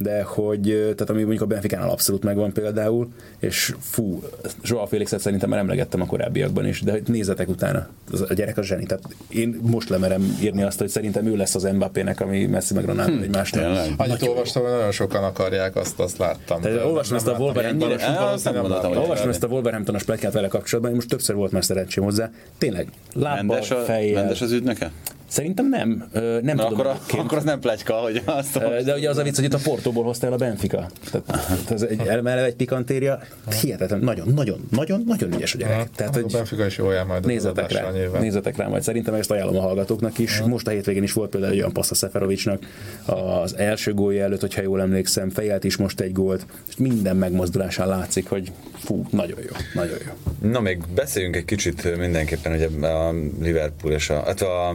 de 0.00 0.22
hogy, 0.22 0.62
tehát 0.80 1.10
ami 1.10 1.20
mondjuk 1.20 1.42
a 1.42 1.46
Benficánál 1.46 1.90
abszolút 1.90 2.24
megvan 2.24 2.52
például, 2.52 3.08
és 3.38 3.74
fú, 3.80 4.22
Joao 4.62 4.86
Félixet 4.86 5.20
szerintem 5.20 5.48
már 5.48 5.58
emlegettem 5.58 6.00
a 6.00 6.06
korábbiakban 6.06 6.66
is, 6.66 6.82
de 6.82 7.00
nézzetek 7.06 7.48
utána, 7.48 7.88
a 8.28 8.34
gyerek 8.34 8.58
a 8.58 8.62
zseni, 8.62 8.86
tehát 8.86 9.04
én 9.28 9.58
most 9.62 9.88
lemerem 9.88 10.38
írni 10.42 10.62
azt, 10.62 10.78
hogy 10.78 10.88
szerintem 10.88 11.26
ő 11.26 11.36
lesz 11.36 11.54
az 11.54 11.62
Mbappének, 11.62 12.20
ami 12.20 12.46
Messi 12.46 12.74
meg 12.74 12.84
Ronaldo 12.84 13.12
hm, 13.12 13.22
egy 13.22 13.30
másnak. 13.30 13.64
Annyit 13.96 14.22
olvastam, 14.22 14.62
hogy 14.62 14.72
nagyon 14.72 14.90
sokan 14.90 15.24
akarják, 15.24 15.76
azt, 15.76 16.00
azt 16.00 16.18
láttam. 16.18 16.60
Tehát 16.60 16.84
olvastam 16.84 17.16
ezt 17.16 17.26
a 17.26 17.36
Wolverhampton, 17.38 18.96
olvastam 18.96 19.28
ezt 19.28 19.42
a 19.42 19.46
Wolverhampton-os 19.46 20.02
pletykát 20.02 20.32
vele 20.32 20.48
kapcsolatban, 20.48 20.94
most 20.94 21.08
többször 21.08 21.36
volt 21.36 21.52
már 21.52 21.64
szerencsém 21.64 22.04
hozzá. 22.04 22.30
Tényleg, 22.58 22.88
lábbal, 23.12 23.62
fejjel. 23.62 24.20
Mendes 24.20 24.40
az 24.40 24.52
ügynöke? 24.52 24.90
Szerintem 25.30 25.68
nem. 25.68 26.08
Nem 26.12 26.40
Na 26.42 26.52
tudom. 26.52 26.72
Akkor, 26.72 26.86
a, 26.86 27.00
akkor 27.08 27.38
az 27.38 27.44
nem 27.44 27.60
plegyka, 27.60 27.94
hogy 27.94 28.22
azt. 28.24 28.58
De 28.58 28.94
ugye 28.94 29.08
az 29.08 29.16
a 29.16 29.22
vicc, 29.22 29.34
hogy 29.34 29.44
itt 29.44 29.54
a 29.54 29.58
Portóból 29.62 30.04
hozta 30.04 30.26
el 30.26 30.32
a 30.32 30.36
Benfica. 30.36 30.90
Tehát 31.10 31.70
ez 31.70 31.82
egy, 31.82 32.00
elmele 32.06 32.44
egy 32.44 32.54
pikantéria. 32.54 33.18
Hihetetlen, 33.60 34.00
nagyon, 34.00 34.28
nagyon, 34.34 34.68
nagyon, 34.70 35.02
nagyon 35.06 35.32
ügyes 35.32 35.54
a 35.54 35.58
gyerek. 35.58 35.90
Tehát, 35.94 36.14
hogy 36.14 36.24
a 36.28 36.32
Benfica 36.32 36.66
is 36.66 36.76
jól 36.76 37.04
majd 37.04 37.26
nézzetek 37.26 37.72
rá, 37.72 37.90
nyilván. 37.90 38.22
nézzetek 38.22 38.56
rá 38.56 38.68
majd. 38.68 38.82
Szerintem 38.82 39.14
ezt 39.14 39.30
ajánlom 39.30 39.56
a 39.56 39.60
hallgatóknak 39.60 40.18
is. 40.18 40.38
Ha. 40.38 40.46
Most 40.46 40.66
a 40.66 40.70
hétvégén 40.70 41.02
is 41.02 41.12
volt 41.12 41.30
például 41.30 41.52
egy 41.52 41.58
olyan 41.58 41.72
passz 41.72 41.90
a 41.90 41.94
Szeferovicsnak 41.94 42.66
az 43.06 43.56
első 43.56 43.94
gólja 43.94 44.24
előtt, 44.24 44.40
hogyha 44.40 44.62
jól 44.62 44.80
emlékszem, 44.80 45.30
fejelt 45.30 45.64
is 45.64 45.76
most 45.76 46.00
egy 46.00 46.12
gólt, 46.12 46.46
és 46.68 46.76
minden 46.76 47.16
megmozdulásán 47.16 47.88
látszik, 47.88 48.28
hogy 48.28 48.52
fú, 48.78 49.06
nagyon 49.10 49.38
jó, 49.38 49.56
nagyon 49.74 49.96
jó. 50.06 50.48
Na 50.50 50.60
még 50.60 50.78
beszéljünk 50.94 51.36
egy 51.36 51.44
kicsit 51.44 51.96
mindenképpen, 51.96 52.52
hogy 52.52 52.84
a 52.84 53.12
Liverpool 53.40 53.92
és 53.92 54.10
a, 54.10 54.22
hát 54.24 54.40
a 54.40 54.74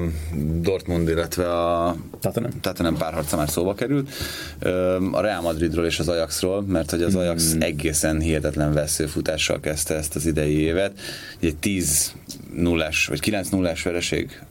Dortmund, 0.61 1.09
illetve 1.09 1.53
a 1.53 1.95
Tottenham, 2.19 2.59
Tottenham 2.61 2.97
párharca 2.97 3.37
már 3.37 3.49
szóba 3.49 3.73
került. 3.73 4.09
A 5.11 5.21
Real 5.21 5.41
Madridról 5.41 5.85
és 5.85 5.99
az 5.99 6.07
Ajaxról, 6.07 6.61
mert 6.61 6.91
hogy 6.91 7.01
az 7.01 7.15
Ajax 7.15 7.51
hmm. 7.51 7.61
egészen 7.61 8.19
hihetetlen 8.19 8.73
veszőfutással 8.73 9.59
kezdte 9.59 9.95
ezt 9.95 10.15
az 10.15 10.25
idei 10.25 10.59
évet. 10.59 10.99
Egy 11.39 11.55
10 11.55 12.13
0 12.53 12.89
vagy 13.07 13.19
9 13.19 13.49
0 13.49 13.73
vereség 13.83 14.41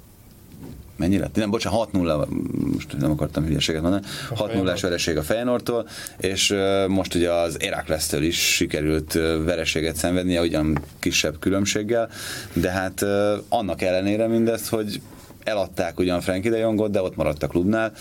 mennyi 0.96 1.18
lett? 1.18 1.34
Nem, 1.34 1.50
bocsánat, 1.50 1.88
6-0, 1.92 2.28
most 2.72 2.98
nem 2.98 3.10
akartam 3.10 3.44
hülyeséget 3.44 3.82
mondani, 3.82 4.04
6 4.34 4.54
0 4.54 4.74
vereség 4.80 5.16
a 5.16 5.22
Feyenoordtól, 5.22 5.88
és 6.18 6.54
most 6.88 7.14
ugye 7.14 7.32
az 7.32 7.60
Eraklesztől 7.60 8.22
is 8.22 8.54
sikerült 8.54 9.12
vereséget 9.44 9.96
szenvednie, 9.96 10.40
ugyan 10.40 10.78
kisebb 10.98 11.38
különbséggel, 11.38 12.10
de 12.52 12.70
hát 12.70 13.04
annak 13.48 13.82
ellenére 13.82 14.26
mindezt, 14.26 14.68
hogy 14.68 15.00
eladták 15.44 15.98
ugyan 15.98 16.20
Frankie 16.20 16.50
de 16.50 16.58
Jongot, 16.58 16.90
de 16.90 17.02
ott 17.02 17.16
maradt 17.16 17.42
a 17.42 17.46
klubnál. 17.46 17.92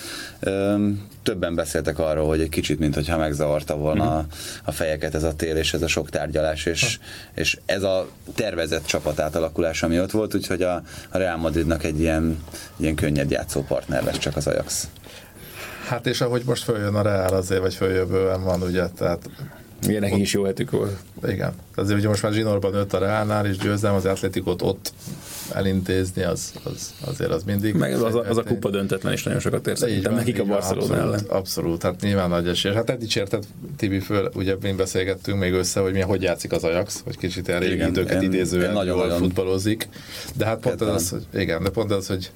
Többen 1.24 1.56
beszéltek 1.56 2.00
arról, 2.00 2.28
hogy 2.28 2.42
egy 2.42 2.50
kicsit, 2.50 2.80
mintha 2.80 3.18
megzavarta 3.18 3.76
volna 3.76 4.06
uh-huh. 4.06 4.26
a 4.64 4.72
fejeket 4.72 5.16
ez 5.16 5.24
a 5.24 5.36
tél 5.36 5.56
és 5.56 5.74
ez 5.74 5.82
a 5.82 5.88
sok 5.88 6.10
tárgyalás, 6.10 6.66
és, 6.66 7.00
és 7.34 7.60
ez 7.66 7.84
a 7.84 8.08
tervezett 8.36 8.86
csapat 8.86 9.20
átalakulás, 9.20 9.84
ami 9.84 10.00
ott 10.00 10.12
volt, 10.12 10.36
úgyhogy 10.36 10.62
a, 10.62 10.84
a 11.10 11.18
Real 11.18 11.38
Madridnak 11.38 11.84
egy 11.84 12.00
ilyen, 12.00 12.44
ilyen 12.76 12.96
könnyed 12.96 13.32
játszó 13.32 13.62
partner 13.62 14.04
lesz 14.04 14.18
csak 14.18 14.36
az 14.36 14.48
Ajax. 14.48 14.88
Hát 15.88 16.08
és 16.08 16.22
ahogy 16.22 16.42
most 16.46 16.64
följön 16.64 16.96
a 16.96 17.02
Real 17.02 17.34
azért, 17.34 17.62
vagy 17.62 17.74
följövően 17.74 18.44
van, 18.44 18.62
ugye, 18.62 18.88
tehát 18.88 19.30
Milyen 19.88 20.02
nekik 20.02 20.18
is 20.18 20.34
jó 20.34 20.44
hetük 20.44 20.72
volt. 20.72 20.98
Igen. 21.28 21.54
Azért 21.76 21.98
ugye 21.98 22.08
most 22.08 22.24
már 22.24 22.34
Zsinorban 22.34 22.72
nőtt 22.72 22.94
a 22.94 22.98
Reálnál, 22.98 23.46
és 23.46 23.58
győzem 23.58 23.94
az 23.94 24.06
atletikot 24.06 24.62
ott 24.62 24.94
elintézni, 25.54 26.24
az, 26.24 26.54
az, 26.64 26.94
azért 27.06 27.32
az 27.32 27.44
mindig. 27.44 27.74
Meg 27.76 27.94
az, 27.94 28.16
a, 28.16 28.30
az 28.30 28.38
a 28.38 28.44
kupa 28.44 28.70
döntetlen 28.70 29.14
is 29.14 29.24
nagyon 29.24 29.40
sokat 29.40 29.68
ér 29.68 29.78
szerintem 29.78 30.14
nekik 30.14 30.40
a 30.40 30.46
Barcelona 30.46 30.96
ellen. 30.96 31.20
Abszolút, 31.28 31.84
hát 31.84 32.02
nyilván 32.02 32.30
nagy 32.30 32.48
esély. 32.48 32.74
Hát 32.74 32.90
eddig 32.90 33.16
érted, 33.16 33.44
Tibi, 33.78 34.00
föl, 34.00 34.30
ugye 34.36 34.56
mi 34.62 34.72
beszélgettünk 34.72 35.40
még 35.40 35.54
össze, 35.54 35.80
hogy 35.80 35.94
mi 35.94 36.00
hogy 36.00 36.22
játszik 36.22 36.52
az 36.52 36.64
Ajax, 36.64 37.02
hogy 37.04 37.18
kicsit 37.18 37.48
ilyen 37.48 37.60
régi 37.60 37.86
időket 37.86 38.22
idézően 38.22 38.74
nagyon 38.74 39.18
futballozik. 39.18 39.88
De 40.36 40.46
hát 40.46 40.60
pont 40.60 40.82
az, 40.82 41.10
hogy, 41.10 41.42
igen, 41.42 41.64
de 41.64 41.70
pont 41.70 41.92
az, 41.92 42.08
hogy 42.08 42.32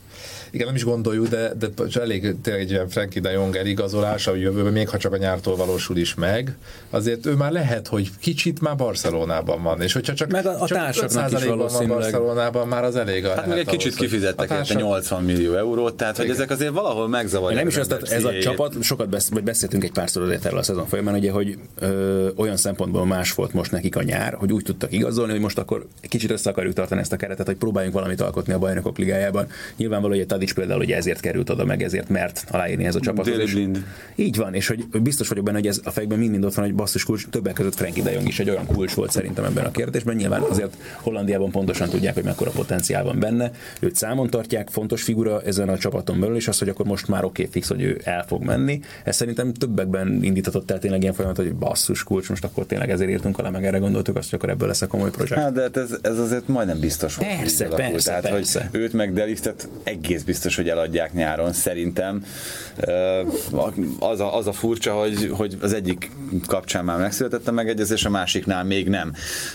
igen, 0.51 0.65
nem 0.65 0.75
is 0.75 0.83
gondoljuk, 0.83 1.27
de, 1.27 1.53
de 1.59 1.67
elég 1.99 2.35
tényleg 2.41 2.63
egy 2.63 2.69
ilyen 2.69 2.89
Frankie 2.89 3.21
de 3.21 3.31
Jong 3.31 3.55
eligazolása 3.55 4.31
a 4.31 4.35
jövőben, 4.35 4.73
még 4.73 4.89
ha 4.89 4.97
csak 4.97 5.13
a 5.13 5.17
nyártól 5.17 5.55
valósul 5.55 5.97
is 5.97 6.15
meg, 6.15 6.57
azért 6.89 7.25
ő 7.25 7.33
már 7.33 7.51
lehet, 7.51 7.87
hogy 7.87 8.09
kicsit 8.19 8.61
már 8.61 8.75
Barcelonában 8.75 9.63
van, 9.63 9.81
és 9.81 9.93
hogyha 9.93 10.13
csak, 10.13 10.29
meg 10.29 10.45
a, 10.45 10.61
a 10.61 10.67
társaknak 10.67 11.31
is 11.31 11.43
valószínűleg. 11.43 11.89
van 11.89 11.97
Barcelonában, 11.97 12.67
már 12.67 12.83
az 12.83 12.95
elég 12.95 13.25
a 13.25 13.35
Hát 13.35 13.47
meg 13.47 13.57
egy 13.57 13.65
kicsit 13.65 13.95
kifizettek 13.95 14.47
társak... 14.47 14.77
80 14.77 15.23
millió 15.23 15.53
eurót, 15.53 15.95
tehát 15.95 16.13
Igen. 16.13 16.25
hogy 16.25 16.35
ezek 16.35 16.49
azért 16.49 16.71
valahol 16.71 17.07
megzavarják. 17.07 17.59
Nem 17.59 17.67
is 17.67 17.77
azt, 17.77 18.11
ez 18.11 18.23
a 18.23 18.39
csapat, 18.39 18.83
sokat 18.83 19.09
besz, 19.09 19.29
vagy 19.29 19.43
beszéltünk 19.43 19.83
egy 19.83 19.91
párszor 19.91 20.23
azért 20.23 20.45
erről 20.45 20.59
a 20.59 20.63
szezon 20.63 20.85
folyamán, 20.85 21.15
ugye, 21.15 21.31
hogy 21.31 21.57
ö, 21.79 22.27
olyan 22.35 22.57
szempontból 22.57 23.05
más 23.05 23.33
volt 23.33 23.53
most 23.53 23.71
nekik 23.71 23.95
a 23.95 24.03
nyár, 24.03 24.33
hogy 24.33 24.51
úgy 24.51 24.63
tudtak 24.63 24.91
igazolni, 24.91 25.31
hogy 25.31 25.41
most 25.41 25.57
akkor 25.57 25.87
kicsit 26.01 26.31
össze 26.31 26.49
akarjuk 26.49 26.73
tartani 26.73 27.01
ezt 27.01 27.13
a 27.13 27.17
keretet, 27.17 27.45
hogy 27.45 27.55
próbáljunk 27.55 27.95
valamit 27.95 28.21
alkotni 28.21 28.53
a 28.53 28.57
bajnokok 28.59 28.97
ligájában. 28.97 29.47
Nyilván 29.77 29.97
nyilvánvaló, 29.97 30.13
hogy 30.13 30.23
a 30.23 30.25
Tadics 30.37 30.53
például 30.53 30.79
hogy 30.79 30.91
ezért 30.91 31.19
került 31.19 31.49
oda, 31.49 31.65
meg 31.65 31.83
ezért 31.83 32.09
mert 32.09 32.45
aláírni 32.51 32.85
ez 32.85 32.95
a 32.95 32.99
csapat. 32.99 33.29
Így 34.15 34.35
van, 34.35 34.53
és 34.53 34.67
hogy 34.67 34.85
biztos 35.01 35.27
vagyok 35.27 35.43
benne, 35.43 35.57
hogy 35.57 35.67
ez 35.67 35.81
a 35.83 35.91
fejben 35.91 36.19
mind-mind 36.19 36.45
ott 36.45 36.53
van, 36.53 36.65
hogy 36.65 36.73
basszus 36.73 37.03
kulcs, 37.03 37.27
többek 37.27 37.53
között 37.53 37.75
Frankie 37.75 38.03
de 38.03 38.11
Jong 38.11 38.27
is 38.27 38.39
egy 38.39 38.49
olyan 38.49 38.65
kulcs 38.65 38.93
volt 38.93 39.11
szerintem 39.11 39.43
ebben 39.43 39.65
a 39.65 39.71
kérdésben. 39.71 40.15
Nyilván 40.15 40.41
azért 40.41 40.77
Hollandiában 41.01 41.51
pontosan 41.51 41.89
tudják, 41.89 42.13
hogy 42.13 42.23
mekkora 42.23 42.51
potenciál 42.51 43.03
van 43.03 43.19
benne. 43.19 43.51
Őt 43.79 43.95
számon 43.95 44.29
tartják, 44.29 44.69
fontos 44.69 45.03
figura 45.03 45.41
ezen 45.41 45.69
a 45.69 45.77
csapaton 45.77 46.19
belül, 46.19 46.35
és 46.35 46.47
az, 46.47 46.59
hogy 46.59 46.69
akkor 46.69 46.85
most 46.85 47.07
már 47.07 47.23
oké 47.23 47.41
okay, 47.41 47.53
fix, 47.53 47.67
hogy 47.67 47.81
ő 47.81 48.01
el 48.03 48.25
fog 48.27 48.43
menni. 48.43 48.79
Ez 49.03 49.15
szerintem 49.15 49.53
többekben 49.53 50.23
indítatott 50.23 50.71
el 50.71 50.79
tényleg 50.79 51.01
ilyen 51.01 51.13
folyamat, 51.13 51.37
hogy 51.37 51.55
basszus 51.55 52.03
kulcs, 52.03 52.29
most 52.29 52.43
akkor 52.43 52.65
tényleg 52.65 52.89
ezért 52.89 53.09
írtunk 53.09 53.39
alá, 53.39 53.49
meg 53.49 53.65
erre 53.65 53.77
gondoltuk, 53.77 54.15
azt, 54.15 54.29
hogy 54.29 54.39
akkor 54.39 54.51
ebből 54.51 54.67
lesz 54.67 54.81
a 54.81 54.87
komoly 54.87 55.09
projekt. 55.09 55.41
Hát, 55.41 55.53
de 55.53 55.61
hát 55.61 55.77
ez, 55.77 55.97
ez 56.01 56.19
azért 56.19 56.47
majdnem 56.47 56.79
biztos. 56.79 57.17
Persze, 57.17 57.65
persze, 57.65 58.09
Tehát, 58.09 58.29
persze. 58.29 58.67
hogy 58.71 58.79
őt 58.79 58.93
meg 58.93 59.13
Deliftet 59.13 59.69
egész 59.83 60.23
biztos, 60.27 60.55
hogy 60.55 60.69
eladják 60.69 61.13
nyáron, 61.13 61.53
szerintem. 61.53 62.25
Az 63.99 64.19
a, 64.19 64.37
az 64.37 64.47
a 64.47 64.51
furcsa, 64.51 64.93
hogy, 64.93 65.29
hogy 65.31 65.57
az 65.61 65.73
egyik 65.73 66.11
kapcsán 66.47 66.85
már 66.85 66.99
megszületett 66.99 67.47
a 67.47 67.51
megegyezés, 67.51 68.05
a 68.05 68.09
másiknál 68.09 68.63
még 68.63 68.89
nem. 68.89 69.13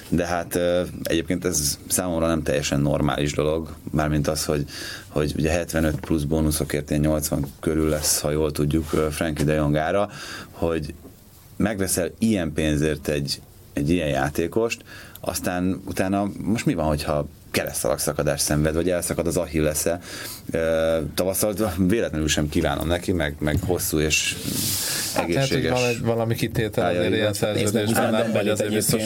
De 0.08 0.26
hát 0.26 0.58
egyébként 1.02 1.44
ez 1.44 1.78
számomra 1.88 2.26
nem 2.26 2.42
teljesen 2.42 2.80
normális 2.80 3.32
dolog, 3.32 3.74
mármint 3.90 4.28
az, 4.28 4.44
hogy, 4.44 4.64
hogy 5.08 5.34
ugye 5.36 5.50
75 5.50 6.00
plusz 6.00 6.22
bónuszokért 6.22 6.90
ilyen 6.90 7.02
80 7.02 7.46
körül 7.60 7.88
lesz, 7.88 8.20
ha 8.20 8.30
jól 8.30 8.52
tudjuk, 8.52 8.84
Frankie 9.10 9.44
de 9.44 9.54
Jongára, 9.54 10.10
hogy 10.50 10.94
megveszel 11.56 12.10
ilyen 12.18 12.52
pénzért 12.52 13.08
egy, 13.08 13.40
egy 13.72 13.90
ilyen 13.90 14.08
játékost, 14.08 14.84
aztán 15.20 15.82
utána 15.86 16.30
most 16.42 16.66
mi 16.66 16.74
van, 16.74 16.86
hogyha 16.86 17.28
keresztalak 17.52 18.00
szenved, 18.36 18.74
vagy 18.74 18.90
elszakad 18.90 19.26
az 19.26 19.36
Achillesze. 19.36 20.00
Tavasszal 21.14 21.54
véletlenül 21.78 22.28
sem 22.28 22.48
kívánom 22.48 22.86
neki, 22.86 23.12
meg, 23.12 23.34
meg 23.38 23.58
hosszú 23.66 23.98
és 23.98 24.36
egészséges. 25.16 25.70
Hát, 25.70 25.78
hogy 25.78 25.80
van 25.80 25.88
egy 25.88 26.00
valami 26.00 26.34
kitétel 26.34 26.90
azért 26.90 27.14
ilyen 27.14 27.32
szerződésben, 27.32 28.10
nem 28.10 28.32
vagy 28.32 28.48
azért 28.48 28.72
biztos 28.72 29.02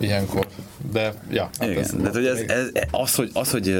ilyenkor. 0.00 0.46
De, 0.92 1.12
ja. 1.30 1.50
Hát 1.58 1.68
Igen, 1.68 1.82
ez, 1.82 1.94
de 2.02 2.08
hogy 2.08 2.26
ez, 2.26 2.38
ez, 2.46 2.66
az, 2.90 3.14
hogy, 3.14 3.30
az 3.32 3.50
hogy, 3.50 3.76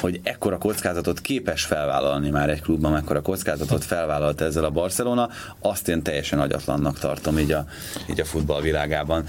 hogy 0.00 0.20
ekkora 0.22 0.58
kockázatot 0.58 1.20
képes 1.20 1.64
felvállalni 1.64 2.30
már 2.30 2.50
egy 2.50 2.62
klubban, 2.62 2.96
ekkora 2.96 3.22
kockázatot 3.22 3.84
felvállalt 3.84 4.40
ezzel 4.40 4.64
a 4.64 4.70
Barcelona, 4.70 5.28
azt 5.60 5.88
én 5.88 6.02
teljesen 6.02 6.38
agyatlannak 6.38 6.98
tartom 6.98 7.38
így 7.38 7.52
a, 7.52 7.64
így 8.10 8.20
a 8.20 8.24
futballvilágában. 8.24 9.24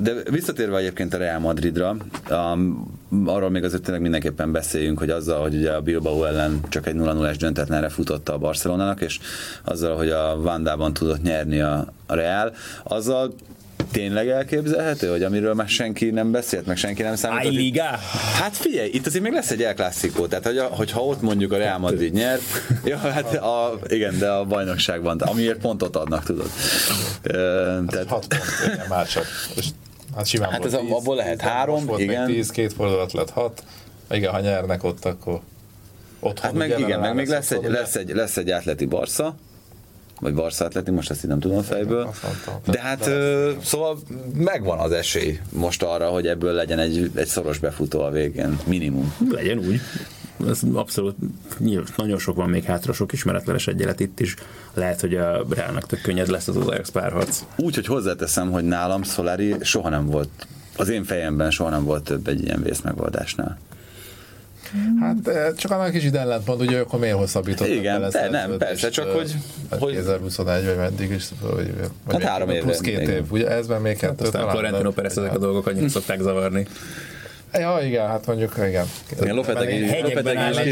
De 0.00 0.12
visszatérve 0.30 0.76
egyébként 0.76 1.14
a 1.14 1.18
Real 1.18 1.38
Madridra, 1.38 1.96
arról 3.24 3.50
még 3.50 3.64
azért 3.64 3.82
tényleg 3.82 4.02
mindenképpen 4.02 4.52
beszéljünk, 4.52 4.98
hogy 4.98 5.10
azzal, 5.10 5.40
hogy 5.40 5.54
ugye 5.54 5.72
a 5.72 5.80
Bilbao 5.80 6.24
ellen 6.24 6.60
csak 6.68 6.86
egy 6.86 6.94
0-0-es 6.98 7.36
döntetlenre 7.38 7.88
futotta 7.88 8.32
a 8.32 8.38
Barcelonának, 8.38 9.00
és 9.00 9.18
azzal, 9.64 9.96
hogy 9.96 10.10
a 10.10 10.40
Vandában 10.40 10.92
tudott 10.92 11.22
nyerni 11.22 11.60
a 11.60 11.86
Real, 12.06 12.52
azzal 12.82 13.34
tényleg 13.92 14.28
elképzelhető, 14.28 15.10
hogy 15.10 15.22
amiről 15.22 15.54
már 15.54 15.68
senki 15.68 16.10
nem 16.10 16.30
beszélt, 16.30 16.66
meg 16.66 16.76
senki 16.76 17.02
nem 17.02 17.16
számított? 17.16 17.52
Liga? 17.52 17.82
Hát 18.34 18.56
figyelj, 18.56 18.90
itt 18.92 19.06
azért 19.06 19.24
még 19.24 19.32
lesz 19.32 19.50
egy 19.50 19.62
elklasszikó, 19.62 20.26
tehát 20.26 20.44
hogy 20.44 20.58
a, 20.58 20.64
hogyha 20.64 21.04
ott 21.04 21.20
mondjuk 21.20 21.52
a 21.52 21.56
Real 21.56 21.78
Madrid 21.78 22.12
nyert, 22.12 22.42
ja, 22.84 22.96
hát 22.96 23.34
a, 23.34 23.78
igen, 23.88 24.18
de 24.18 24.30
a 24.30 24.44
bajnokságban, 24.44 25.20
amiért 25.20 25.58
pontot 25.58 25.96
adnak, 25.96 26.24
tudod. 26.24 26.50
tehát... 27.22 28.06
Hat 28.08 28.26
pont, 28.26 28.36
igen, 28.66 28.86
már 28.88 29.06
csak. 29.06 29.26
Hát, 30.16 30.26
simán 30.26 30.50
hát 30.50 30.64
ez 30.64 30.70
tíz, 30.70 30.90
abból 30.90 31.16
lehet 31.16 31.40
három, 31.40 31.86
volt 31.86 32.00
igen. 32.00 32.26
Még 32.26 32.34
tíz, 32.34 32.50
két 32.50 32.72
fordulat 32.72 33.12
lett 33.12 33.30
hat. 33.30 33.62
Igen, 34.10 34.32
ha 34.32 34.40
nyernek 34.40 34.84
ott, 34.84 35.04
akkor 35.04 35.40
otthon. 36.20 36.44
Hát 36.44 36.52
meg 36.52 36.78
igen, 36.78 37.00
meg 37.00 37.14
még 37.14 37.28
lesz 37.28 37.50
egy, 37.50 37.64
lesz, 37.64 37.94
egy, 37.94 38.14
lesz 38.14 38.36
egy 38.36 38.50
átleti 38.50 38.86
Barca, 38.86 39.34
vagy 40.20 40.34
Barca 40.34 40.64
atleti, 40.64 40.90
most 40.90 41.10
ezt 41.10 41.24
így 41.24 41.30
nem 41.30 41.40
tudom 41.40 41.62
fejből. 41.62 42.14
De 42.64 42.80
hát 42.80 43.10
szóval 43.62 43.98
megvan 44.34 44.78
az 44.78 44.92
esély 44.92 45.38
most 45.52 45.82
arra, 45.82 46.08
hogy 46.08 46.26
ebből 46.26 46.52
legyen 46.52 46.78
egy, 46.78 47.10
egy 47.14 47.26
szoros 47.26 47.58
befutó 47.58 48.00
a 48.00 48.10
végén, 48.10 48.58
minimum. 48.66 49.14
Legyen 49.30 49.58
úgy. 49.58 49.80
Ez 50.48 50.60
abszolút 50.72 51.16
nagyon 51.96 52.18
sok 52.18 52.36
van 52.36 52.48
még 52.48 52.64
hátra, 52.64 52.92
sok 52.92 53.12
ismeretlenes 53.12 53.66
egyenlet 53.66 54.00
itt 54.00 54.20
is. 54.20 54.34
Lehet, 54.74 55.00
hogy 55.00 55.14
a 55.14 55.46
Reálnak 55.50 55.86
tök 55.86 56.00
könnyed 56.00 56.28
lesz 56.28 56.48
az 56.48 56.56
az 56.56 56.66
Ajax 56.66 56.90
párharc. 56.90 57.44
Úgy, 57.56 57.74
hogy 57.74 57.86
hozzáteszem, 57.86 58.50
hogy 58.50 58.64
nálam 58.64 59.02
Solari 59.02 59.54
soha 59.60 59.88
nem 59.88 60.06
volt, 60.06 60.28
az 60.76 60.88
én 60.88 61.04
fejemben 61.04 61.50
soha 61.50 61.70
nem 61.70 61.84
volt 61.84 62.04
több 62.04 62.28
egy 62.28 62.42
ilyen 62.42 62.62
vészmegoldásnál. 62.62 63.58
Hát 65.00 65.28
eh, 65.28 65.52
csak 65.56 65.70
annak 65.70 65.94
is 65.94 66.04
ide 66.04 66.18
ellentmond, 66.18 66.58
hogy 66.58 66.74
akkor 66.74 66.98
miért 66.98 67.16
hosszabbítottak 67.16 67.74
Igen, 67.74 68.10
de 68.10 68.28
nem, 68.30 68.56
persze, 68.58 68.88
csak 68.88 69.10
hogy... 69.10 69.34
Hát 69.70 69.78
hogy 69.80 69.92
2021 69.92 70.64
vagy 70.64 70.76
meddig 70.76 71.10
is, 71.10 71.24
vagy, 71.40 71.74
vagy 72.04 72.22
hát 72.22 72.22
három 72.22 72.50
év. 72.50 72.62
Plusz 72.62 72.80
két 72.80 73.08
év, 73.08 73.32
ugye 73.32 73.48
ez 73.48 73.66
már 73.66 73.78
még 73.78 73.96
kettő. 73.96 74.06
Hát 74.06 74.20
aztán 74.20 74.48
Florentino 74.48 74.90
Perez 74.90 75.18
ezek 75.18 75.34
a 75.34 75.38
dolgok 75.38 75.66
annyit 75.66 75.90
szokták 75.98 76.20
zavarni. 76.20 76.66
Ja, 77.52 77.78
igen, 77.82 78.06
hát 78.06 78.26
mondjuk, 78.26 78.54
igen. 78.68 78.86
igen 79.20 79.34
Lopetegui, 79.34 79.86
hegyekben 79.86 80.36
állnak, 80.36 80.64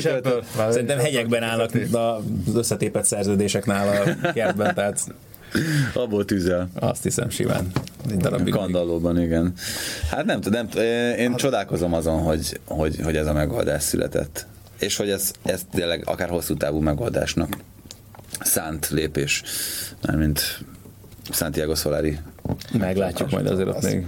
szerintem 0.70 0.99
hegyekben 0.99 1.42
állnak 1.42 1.70
az 1.92 2.55
összetépett 2.55 3.05
szerződések 3.05 3.64
nála 3.66 3.90
a 3.90 4.32
kertben, 4.32 4.74
tehát 4.74 5.05
Abból 5.94 6.24
tűzel. 6.24 6.68
Azt 6.74 7.03
hiszem 7.03 7.30
simán. 7.30 7.70
Egy 8.11 8.16
darabig. 8.16 8.53
Kandallóban, 8.53 9.20
igen. 9.20 9.53
Hát 10.11 10.24
nem 10.24 10.40
tudom, 10.40 10.68
én 11.18 11.30
hát, 11.30 11.38
csodálkozom 11.38 11.94
azon, 11.94 12.22
hogy, 12.22 12.61
hogy, 12.64 13.01
hogy 13.03 13.16
ez 13.16 13.26
a 13.26 13.32
megoldás 13.32 13.82
született. 13.82 14.47
És 14.78 14.97
hogy 14.97 15.11
ez, 15.11 15.32
ez 15.42 15.61
tényleg 15.72 16.03
akár 16.05 16.28
hosszú 16.28 16.57
távú 16.57 16.80
megoldásnak 16.80 17.57
szánt 18.40 18.88
lépés, 18.88 19.42
mármint 20.07 20.61
Santiago 21.30 21.74
Solari. 21.74 22.18
Meglátjuk 22.78 23.30
majd 23.30 23.47
azért 23.47 23.68
ott 23.68 23.82
még 23.82 24.07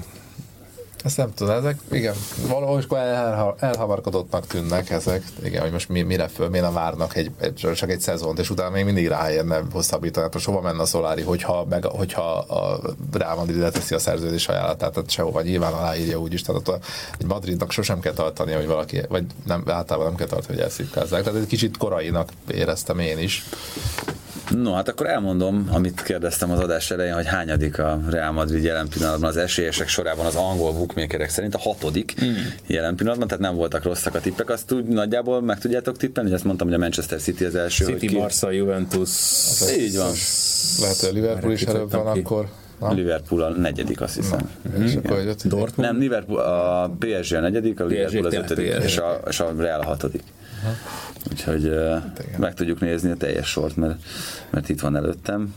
ezt 1.04 1.16
nem 1.16 1.34
tudom, 1.34 1.56
ezek, 1.56 1.78
igen, 1.90 2.14
valahogy 2.48 2.86
elha, 2.90 3.54
elhamarkodottnak 3.58 4.46
tűnnek 4.46 4.90
ezek, 4.90 5.22
igen, 5.44 5.62
hogy 5.62 5.70
most 5.70 5.88
mi, 5.88 6.02
mire 6.02 6.28
föl, 6.28 6.48
miért 6.48 6.64
nem 6.64 6.74
várnak 6.74 7.16
egy, 7.16 7.30
egy, 7.40 7.54
csak 7.74 7.90
egy 7.90 8.00
szezont, 8.00 8.38
és 8.38 8.50
utána 8.50 8.70
még 8.70 8.84
mindig 8.84 9.08
ráérne 9.08 9.62
hosszabbítani, 9.72 10.28
most 10.32 10.46
hova 10.46 10.60
menne 10.60 10.82
a 10.82 10.84
Szolári, 10.84 11.22
hogyha, 11.22 11.64
meg, 11.68 11.84
hogyha 11.84 12.38
a 12.38 12.80
Real 13.12 13.36
Madrid 13.36 13.58
leteszi 13.58 13.94
a 13.94 13.98
szerződés 13.98 14.48
ajánlatát, 14.48 14.92
tehát 14.92 15.10
sehova 15.10 15.42
nyilván 15.42 15.72
aláírja 15.72 16.18
úgyis, 16.18 16.42
tehát 16.42 16.68
a, 16.68 16.78
egy 17.18 17.26
Madridnak 17.26 17.72
sosem 17.72 18.00
kell 18.00 18.12
tartani, 18.12 18.52
hogy 18.52 18.66
valaki, 18.66 19.00
vagy 19.08 19.24
nem, 19.46 19.62
általában 19.66 20.06
nem 20.06 20.16
kell 20.16 20.26
tartani, 20.26 20.54
hogy 20.54 20.64
elszívkázzák, 20.64 21.22
tehát 21.22 21.40
egy 21.40 21.46
kicsit 21.46 21.76
korainak 21.76 22.28
éreztem 22.48 22.98
én 22.98 23.18
is. 23.18 23.44
No, 24.50 24.72
hát 24.72 24.88
akkor 24.88 25.06
elmondom, 25.06 25.68
amit 25.72 26.02
kérdeztem 26.02 26.50
az 26.50 26.58
adás 26.58 26.90
elején, 26.90 27.14
hogy 27.14 27.26
hányadik 27.26 27.78
a 27.78 28.00
Real 28.10 28.32
Madrid 28.32 28.64
jelen 28.64 28.88
pillanatban 28.88 29.28
az 29.28 29.36
esélyesek 29.36 29.88
sorában 29.88 30.26
az 30.26 30.34
angol 30.34 30.72
bookmakerek 30.72 31.30
szerint 31.30 31.54
a 31.54 31.58
hatodik 31.58 32.14
mm. 32.24 32.32
jelen 32.66 32.96
pillanatban, 32.96 33.28
tehát 33.28 33.42
nem 33.42 33.54
voltak 33.54 33.82
rosszak 33.82 34.14
a 34.14 34.20
tippek, 34.20 34.50
azt 34.50 34.72
úgy 34.72 34.84
nagyjából 34.84 35.42
meg 35.42 35.58
tudjátok 35.58 35.96
tippelni, 35.96 36.28
hogy 36.28 36.38
azt 36.38 36.46
mondtam, 36.46 36.66
hogy 36.66 36.76
a 36.76 36.80
Manchester 36.80 37.20
City 37.20 37.44
az 37.44 37.54
első. 37.54 37.84
City, 37.84 38.06
hogy 38.06 38.16
Barca, 38.16 38.50
Juventus. 38.50 39.10
Az 39.60 39.76
így 39.78 39.96
van. 39.96 40.12
Lehet, 40.80 41.00
hogy 41.00 41.08
a 41.08 41.12
Liverpool 41.12 41.52
is 41.52 41.62
előbb 41.62 41.90
van 41.90 42.12
ki. 42.12 42.20
akkor. 42.20 42.48
Na? 42.80 42.92
Liverpool 42.92 43.42
a 43.42 43.48
negyedik, 43.48 44.00
azt 44.00 44.14
hiszem. 44.14 44.50
Na, 44.76 44.84
és 44.84 44.94
akkor 44.94 45.18
ja. 45.18 45.34
Dortmund? 45.44 45.90
Nem, 45.90 45.98
Liverpool, 45.98 46.38
a 46.40 46.90
PSG 46.98 47.34
a 47.34 47.40
negyedik, 47.40 47.80
a 47.80 47.84
Liverpool 47.84 48.26
az 48.26 48.34
ötödik, 48.34 48.74
és 48.84 48.96
a, 48.96 49.20
és 49.28 49.40
a 49.40 49.54
Real 49.56 49.80
a 49.80 49.84
hatodik. 49.84 50.22
Aha. 50.62 50.74
Úgyhogy 51.30 51.66
uh, 51.66 52.02
meg 52.38 52.54
tudjuk 52.54 52.80
nézni 52.80 53.10
a 53.10 53.16
teljes 53.16 53.48
sort, 53.48 53.76
mert, 53.76 54.02
mert 54.50 54.68
itt 54.68 54.80
van 54.80 54.96
előttem. 54.96 55.54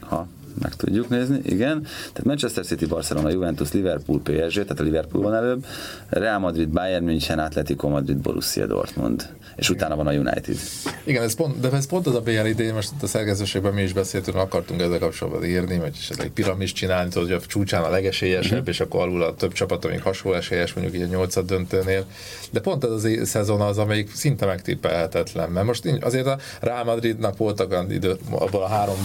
Ha 0.00 0.26
meg 0.60 0.74
tudjuk 0.74 1.08
nézni, 1.08 1.40
igen. 1.42 1.82
Tehát 1.82 2.24
Manchester 2.24 2.64
City, 2.64 2.86
Barcelona, 2.86 3.30
Juventus, 3.30 3.72
Liverpool, 3.72 4.20
PSG, 4.22 4.62
tehát 4.62 4.80
a 4.80 4.82
Liverpool 4.82 5.22
van 5.22 5.34
előbb, 5.34 5.66
Real 6.08 6.38
Madrid, 6.38 6.68
Bayern 6.68 7.04
München, 7.04 7.38
Atletico 7.38 7.88
Madrid, 7.88 8.16
Borussia 8.16 8.66
Dortmund, 8.66 9.28
és 9.56 9.70
utána 9.70 9.96
van 9.96 10.06
a 10.06 10.12
United. 10.12 10.56
Igen, 11.04 11.22
ez 11.22 11.34
pont, 11.34 11.60
de 11.60 11.70
ez 11.70 11.86
pont 11.86 12.06
az 12.06 12.14
a 12.14 12.20
BL 12.20 12.46
idén, 12.46 12.74
most 12.74 12.92
a 13.02 13.06
szerkesztőségben 13.06 13.72
mi 13.72 13.82
is 13.82 13.92
beszéltünk, 13.92 14.36
akartunk 14.36 14.80
ezzel 14.80 14.98
kapcsolatban 14.98 15.44
írni, 15.44 15.78
vagy 15.78 15.96
esetleg 15.98 16.28
piramis 16.28 16.72
csinálni, 16.72 17.10
tudod, 17.10 17.28
hogy 17.28 17.36
a 17.36 17.46
csúcsán 17.46 17.82
a 17.82 17.90
legesélyesebb, 17.90 18.58
mm-hmm. 18.58 18.68
és 18.68 18.80
akkor 18.80 19.00
alul 19.00 19.22
a 19.22 19.34
több 19.34 19.52
csapat, 19.52 19.84
amik 19.84 20.02
hasonló 20.02 20.36
esélyes, 20.36 20.72
mondjuk 20.72 20.96
így 20.96 21.02
a 21.02 21.06
nyolcad 21.06 21.46
döntőnél. 21.46 22.04
De 22.50 22.60
pont 22.60 22.84
ez 22.84 22.90
az 22.90 23.08
szezon 23.22 23.60
az, 23.60 23.78
amelyik 23.78 24.14
szinte 24.14 24.46
megtippelhetetlen, 24.46 25.50
mert 25.50 25.66
most 25.66 25.86
azért 26.00 26.26
a 26.26 26.38
Real 26.60 26.84
Madridnak 26.84 27.36
voltak 27.36 27.70
olyan 27.70 27.92
idő, 27.92 28.16
abból 28.30 28.62
a 28.62 28.68
három 28.68 28.96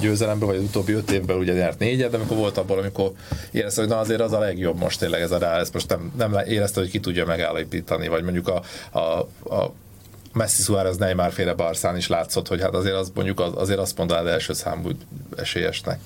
győzelemből, 0.00 0.48
vagy 0.48 0.56
az 0.56 0.62
utóbbi 0.62 0.94
öt 0.98 1.10
évben 1.10 1.36
ugye 1.36 1.52
nyert 1.52 1.78
négyet, 1.78 2.10
de 2.10 2.16
amikor 2.16 2.36
volt 2.36 2.58
abból, 2.58 2.78
amikor 2.78 3.12
érezte, 3.50 3.80
hogy 3.80 3.90
na 3.90 3.98
azért 3.98 4.20
az 4.20 4.32
a 4.32 4.38
legjobb 4.38 4.78
most 4.78 4.98
tényleg 4.98 5.20
ez 5.20 5.30
a 5.30 5.38
Real, 5.38 5.60
ezt 5.60 5.72
most 5.72 5.88
nem, 5.88 6.12
nem 6.16 6.36
érezte, 6.46 6.80
hogy 6.80 6.90
ki 6.90 7.00
tudja 7.00 7.26
megállapítani, 7.26 8.08
vagy 8.08 8.22
mondjuk 8.22 8.48
a, 8.48 8.62
a, 8.98 9.18
a 9.54 9.72
Messi 10.32 10.62
Suárez 10.62 10.96
Neymar 10.96 11.32
féle 11.32 11.54
Barszán 11.54 11.96
is 11.96 12.08
látszott, 12.08 12.48
hogy 12.48 12.60
hát 12.60 12.74
azért 12.74 12.94
az 12.94 13.10
mondjuk 13.14 13.40
az, 13.40 13.52
azért 13.54 13.78
azt 13.78 13.98
mondanád 13.98 14.26
első 14.26 14.52
számú 14.52 14.88
esélyesnek. 15.36 16.00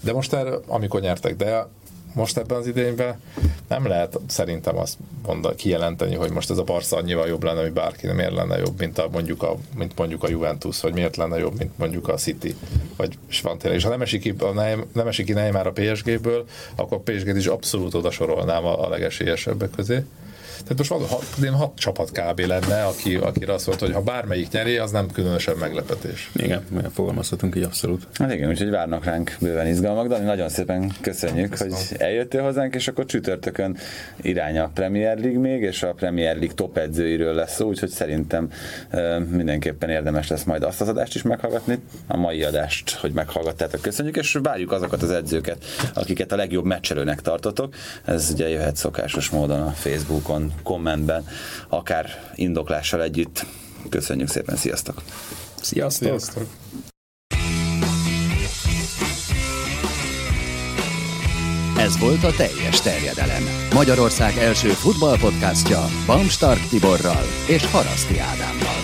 De 0.00 0.12
most 0.12 0.32
erre, 0.32 0.54
amikor 0.66 1.00
nyertek, 1.00 1.36
de 1.36 1.68
most 2.16 2.38
ebben 2.38 2.58
az 2.58 2.66
idényben 2.66 3.20
nem 3.68 3.86
lehet 3.86 4.18
szerintem 4.26 4.78
azt 4.78 4.96
mondani, 5.26 5.54
kijelenteni, 5.54 6.14
hogy 6.14 6.30
most 6.30 6.50
ez 6.50 6.58
a 6.58 6.62
Barca 6.62 6.96
annyival 6.96 7.26
jobb 7.26 7.42
lenne, 7.42 7.60
hogy 7.60 7.72
bárki 7.72 8.06
miért 8.06 8.34
lenne 8.34 8.58
jobb, 8.58 8.78
mint, 8.78 8.98
a, 8.98 9.08
mondjuk, 9.12 9.42
a, 9.42 9.56
mint 9.76 9.96
mondjuk 9.96 10.22
a 10.22 10.28
Juventus, 10.28 10.80
vagy 10.80 10.92
miért 10.92 11.16
lenne 11.16 11.38
jobb, 11.38 11.58
mint 11.58 11.78
mondjuk 11.78 12.08
a 12.08 12.14
City, 12.14 12.54
vagy 12.96 13.18
és 13.28 13.40
van 13.40 13.58
tényleg. 13.58 13.78
És 13.78 13.84
ha 13.84 13.90
nem 13.90 14.02
esik 14.02 14.20
ki, 14.20 14.34
nem 14.92 15.06
esik 15.06 15.26
ki 15.26 15.32
Neymar 15.32 15.66
a 15.66 15.72
PSG-ből, 15.72 16.44
akkor 16.74 17.02
PSG-t 17.02 17.36
is 17.36 17.46
abszolút 17.46 17.94
oda 17.94 18.10
sorolnám 18.10 18.64
a, 18.64 18.86
a 18.86 18.88
legesélyesebbek 18.88 19.70
közé. 19.70 20.04
Tehát 20.62 20.76
most 20.76 20.90
van, 20.90 21.00
hat, 21.00 21.58
hat 21.58 21.78
csapat 21.78 22.10
kb. 22.10 22.40
lenne, 22.40 22.84
aki, 22.84 23.14
akire 23.14 23.52
azt 23.52 23.66
mondta, 23.66 23.84
hogy 23.84 23.94
ha 23.94 24.00
bármelyik 24.00 24.50
nyeri, 24.50 24.76
az 24.76 24.90
nem 24.90 25.10
különösebb 25.10 25.58
meglepetés. 25.58 26.30
Igen, 26.34 26.64
igen 26.70 26.90
fogalmazhatunk 26.90 27.56
így 27.56 27.62
abszolút. 27.62 28.06
Hát 28.12 28.32
igen, 28.32 28.48
úgyhogy 28.48 28.70
várnak 28.70 29.04
ránk 29.04 29.36
bőven 29.40 29.66
izgalmak, 29.66 30.06
Dani, 30.06 30.24
nagyon 30.24 30.48
szépen 30.48 30.92
köszönjük, 31.00 31.50
Köszönöm. 31.50 31.74
hogy 31.74 31.96
eljöttél 31.98 32.42
hozzánk, 32.42 32.74
és 32.74 32.88
akkor 32.88 33.04
csütörtökön 33.04 33.76
irány 34.22 34.58
a 34.58 34.70
Premier 34.74 35.18
League 35.18 35.38
még, 35.38 35.62
és 35.62 35.82
a 35.82 35.92
Premier 35.92 36.36
League 36.36 36.54
top 36.54 36.76
edzőiről 36.76 37.34
lesz 37.34 37.54
szó, 37.54 37.66
úgyhogy 37.66 37.88
szerintem 37.88 38.50
mindenképpen 39.30 39.90
érdemes 39.90 40.28
lesz 40.28 40.44
majd 40.44 40.62
azt 40.62 40.80
az 40.80 40.88
adást 40.88 41.14
is 41.14 41.22
meghallgatni, 41.22 41.78
a 42.06 42.16
mai 42.16 42.42
adást, 42.42 42.90
hogy 42.90 43.12
meghallgattátok. 43.12 43.80
Köszönjük, 43.80 44.16
és 44.16 44.38
várjuk 44.42 44.72
azokat 44.72 45.02
az 45.02 45.10
edzőket, 45.10 45.64
akiket 45.94 46.32
a 46.32 46.36
legjobb 46.36 46.64
meccselőnek 46.64 47.20
tartotok. 47.20 47.74
Ez 48.04 48.30
ugye 48.32 48.48
jöhet 48.48 48.76
szokásos 48.76 49.30
módon 49.30 49.60
a 49.60 49.70
Facebookon, 49.70 50.45
kommentben, 50.62 51.26
akár 51.68 52.32
indoklással 52.34 53.02
együtt. 53.02 53.46
Köszönjük 53.88 54.28
szépen, 54.28 54.56
sziasztok! 54.56 55.02
Sziasztok! 55.60 56.06
sziasztok. 56.08 56.46
Ez 61.78 61.98
volt 61.98 62.24
a 62.24 62.32
teljes 62.36 62.80
terjedelem. 62.80 63.42
Magyarország 63.74 64.36
első 64.36 64.68
futballpodcastja 64.68 65.84
Bamstark 66.06 66.68
Tiborral 66.68 67.24
és 67.48 67.66
Haraszti 67.66 68.18
Ádámmal. 68.18 68.80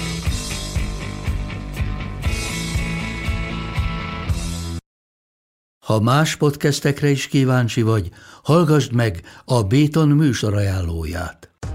Ha 5.86 6.00
más 6.00 6.36
podcastekre 6.36 7.08
is 7.08 7.28
kíváncsi 7.28 7.82
vagy, 7.82 8.10
hallgassd 8.42 8.92
meg 8.92 9.20
a 9.44 9.62
Béton 9.62 10.08
műsor 10.08 10.54
ajánlóját. 10.54 11.51